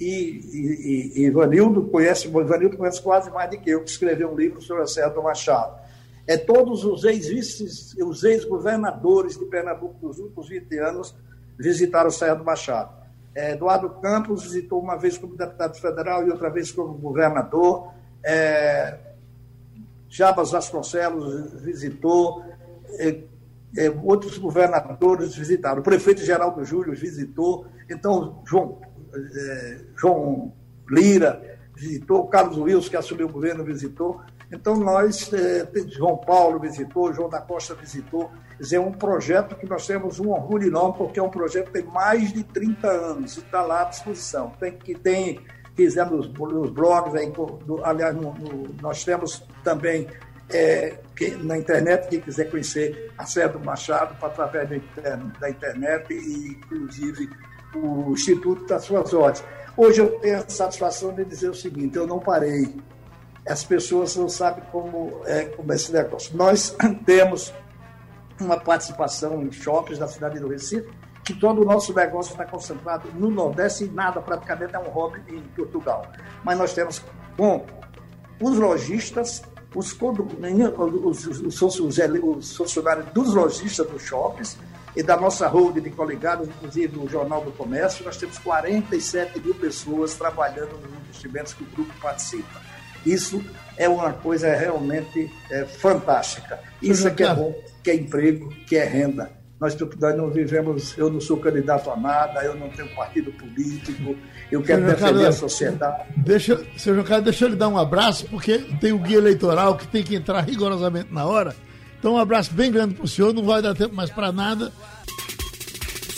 e, 0.00 0.06
e, 0.06 1.12
e 1.16 1.26
Ivanildo 1.26 1.84
conhece, 1.84 2.28
Ivanildo 2.28 2.76
conhece 2.76 3.02
quase 3.02 3.30
mais 3.30 3.50
do 3.50 3.58
que 3.58 3.70
eu, 3.70 3.82
que 3.82 3.90
escreveu 3.90 4.30
um 4.30 4.36
livro 4.36 4.60
sobre 4.62 4.84
a 4.84 4.86
Serra 4.86 5.10
do 5.10 5.22
Machado. 5.22 5.76
É 6.26 6.36
todos 6.36 6.84
os 6.84 7.04
ex-vices, 7.04 7.94
os 7.96 8.22
ex-governadores 8.22 9.38
de 9.38 9.44
Pernambuco 9.46 9.94
dos 10.00 10.18
últimos 10.18 10.48
20 10.48 10.78
anos 10.78 11.14
visitaram 11.58 12.08
a 12.08 12.12
Serra 12.12 12.34
do 12.34 12.44
Machado. 12.44 12.92
É, 13.34 13.52
Eduardo 13.52 13.90
Campos 14.00 14.44
visitou 14.44 14.80
uma 14.80 14.96
vez 14.96 15.16
como 15.16 15.36
deputado 15.36 15.78
federal 15.78 16.26
e 16.26 16.30
outra 16.30 16.50
vez 16.50 16.70
como 16.70 16.94
governador. 16.94 17.92
É, 18.22 18.98
Jabas 20.08 20.50
Vasconcelos 20.50 21.52
visitou. 21.62 22.44
É, 22.98 23.20
é, 23.76 23.90
outros 24.02 24.38
governadores 24.38 25.34
visitaram. 25.34 25.80
O 25.80 25.84
prefeito 25.84 26.22
Geraldo 26.22 26.64
Júlio 26.64 26.94
visitou. 26.94 27.66
Então, 27.88 28.42
João 28.46 28.78
é, 29.14 29.80
João 29.96 30.52
Lira 30.90 31.58
visitou, 31.74 32.26
Carlos 32.26 32.58
Wilson, 32.58 32.90
que 32.90 32.96
assumiu 32.96 33.26
o 33.26 33.32
governo, 33.32 33.64
visitou. 33.64 34.20
Então, 34.50 34.76
nós, 34.76 35.30
é, 35.32 35.68
João 35.90 36.16
Paulo 36.16 36.58
visitou, 36.58 37.12
João 37.12 37.28
da 37.28 37.40
Costa 37.40 37.74
visitou. 37.74 38.30
Quer 38.56 38.62
dizer, 38.62 38.76
é 38.76 38.80
um 38.80 38.92
projeto 38.92 39.54
que 39.54 39.66
nós 39.66 39.86
temos 39.86 40.18
um 40.18 40.30
orgulho 40.30 40.66
enorme, 40.66 40.96
porque 40.96 41.20
é 41.20 41.22
um 41.22 41.28
projeto 41.28 41.66
que 41.66 41.72
tem 41.74 41.84
mais 41.84 42.32
de 42.32 42.42
30 42.42 42.88
anos 42.88 43.36
e 43.36 43.40
está 43.40 43.62
lá 43.62 43.82
à 43.82 43.84
disposição. 43.84 44.50
Tem, 44.58 44.72
que 44.72 44.94
tem, 44.94 45.40
fizemos 45.76 46.28
nos 46.32 46.70
blogs, 46.70 47.14
aí, 47.14 47.30
do, 47.30 47.84
aliás, 47.84 48.14
no, 48.16 48.34
no, 48.34 48.74
nós 48.80 49.04
temos 49.04 49.46
também 49.62 50.08
é, 50.50 50.98
que, 51.14 51.30
na 51.36 51.58
internet, 51.58 52.08
quem 52.08 52.20
quiser 52.20 52.50
conhecer 52.50 53.12
a 53.18 53.46
do 53.46 53.60
Machado, 53.60 54.16
através 54.22 54.68
da 55.38 55.50
internet, 55.50 56.12
e 56.12 56.52
inclusive 56.52 57.28
o 57.74 58.12
Instituto 58.12 58.66
das 58.66 58.84
suas 58.84 59.12
ordens. 59.12 59.44
Hoje 59.76 60.00
eu 60.00 60.18
tenho 60.18 60.38
a 60.38 60.48
satisfação 60.48 61.12
de 61.14 61.24
dizer 61.24 61.50
o 61.50 61.54
seguinte: 61.54 61.96
eu 61.96 62.06
não 62.06 62.18
parei. 62.18 62.74
As 63.46 63.64
pessoas 63.64 64.14
não 64.16 64.28
sabem 64.28 64.62
como 64.70 65.22
é, 65.24 65.44
como 65.46 65.72
é 65.72 65.76
esse 65.76 65.92
negócio. 65.92 66.36
Nós 66.36 66.76
temos 67.06 67.52
uma 68.40 68.58
participação 68.58 69.42
em 69.42 69.50
shoppings 69.50 69.98
da 69.98 70.06
cidade 70.06 70.38
do 70.38 70.48
Recife, 70.48 70.88
que 71.24 71.34
todo 71.34 71.62
o 71.62 71.64
nosso 71.64 71.94
negócio 71.94 72.32
está 72.32 72.44
concentrado 72.44 73.08
no 73.14 73.30
Nordeste 73.30 73.84
e 73.84 73.88
nada 73.88 74.20
praticamente 74.20 74.74
é 74.74 74.78
um 74.78 74.88
hobby 74.90 75.22
em 75.28 75.42
Portugal. 75.54 76.06
Mas 76.44 76.58
nós 76.58 76.72
temos 76.72 77.02
com 77.36 77.64
os 78.40 78.56
lojistas, 78.58 79.42
os, 79.74 79.92
os, 80.00 81.26
os, 81.26 81.40
os 81.40 82.56
funcionários 82.56 83.06
dos 83.12 83.34
lojistas 83.34 83.86
dos 83.86 84.02
shoppings, 84.02 84.58
e 84.98 85.02
da 85.02 85.16
nossa 85.16 85.46
holding 85.46 85.80
de 85.80 85.90
coligados, 85.90 86.48
inclusive 86.48 86.98
o 86.98 87.08
Jornal 87.08 87.44
do 87.44 87.52
Comércio, 87.52 88.04
nós 88.04 88.16
temos 88.16 88.36
47 88.38 89.38
mil 89.38 89.54
pessoas 89.54 90.14
trabalhando 90.14 90.72
nos 90.72 90.92
investimentos 91.04 91.54
que 91.54 91.62
o 91.62 91.66
grupo 91.66 91.92
participa. 92.02 92.60
Isso 93.06 93.40
é 93.76 93.88
uma 93.88 94.12
coisa 94.12 94.52
realmente 94.56 95.30
é, 95.52 95.64
fantástica. 95.64 96.58
Isso 96.82 97.06
é 97.06 97.12
que 97.12 97.22
é 97.22 97.32
bom, 97.32 97.54
que 97.80 97.92
é 97.92 97.94
emprego, 97.94 98.52
que 98.66 98.76
é 98.76 98.82
renda. 98.82 99.30
Nós, 99.60 99.78
nós 99.78 100.16
não 100.16 100.30
vivemos, 100.30 100.98
eu 100.98 101.08
não 101.08 101.20
sou 101.20 101.36
candidato 101.36 101.88
a 101.92 101.96
nada, 101.96 102.42
eu 102.42 102.56
não 102.56 102.68
tenho 102.68 102.92
partido 102.96 103.30
político, 103.30 104.16
eu 104.50 104.60
quero 104.62 104.80
Senhor 104.80 104.96
defender 104.96 105.12
Carlos, 105.12 105.26
a 105.26 105.32
sociedade. 105.32 106.04
Deixa, 106.16 106.60
senhor 106.76 107.04
Carlos, 107.04 107.24
deixa 107.24 107.44
eu 107.44 107.50
lhe 107.50 107.56
dar 107.56 107.68
um 107.68 107.78
abraço, 107.78 108.26
porque 108.26 108.58
tem 108.80 108.92
o 108.92 108.98
guia 108.98 109.18
eleitoral 109.18 109.76
que 109.76 109.86
tem 109.86 110.02
que 110.02 110.16
entrar 110.16 110.40
rigorosamente 110.42 111.12
na 111.12 111.24
hora. 111.24 111.54
Então, 111.98 112.14
um 112.14 112.18
abraço 112.18 112.52
bem 112.52 112.70
grande 112.70 112.94
para 112.94 113.04
o 113.04 113.08
senhor. 113.08 113.34
Não 113.34 113.44
vai 113.44 113.60
dar 113.60 113.74
tempo 113.74 113.94
mais 113.94 114.10
para 114.10 114.32
nada. 114.32 114.72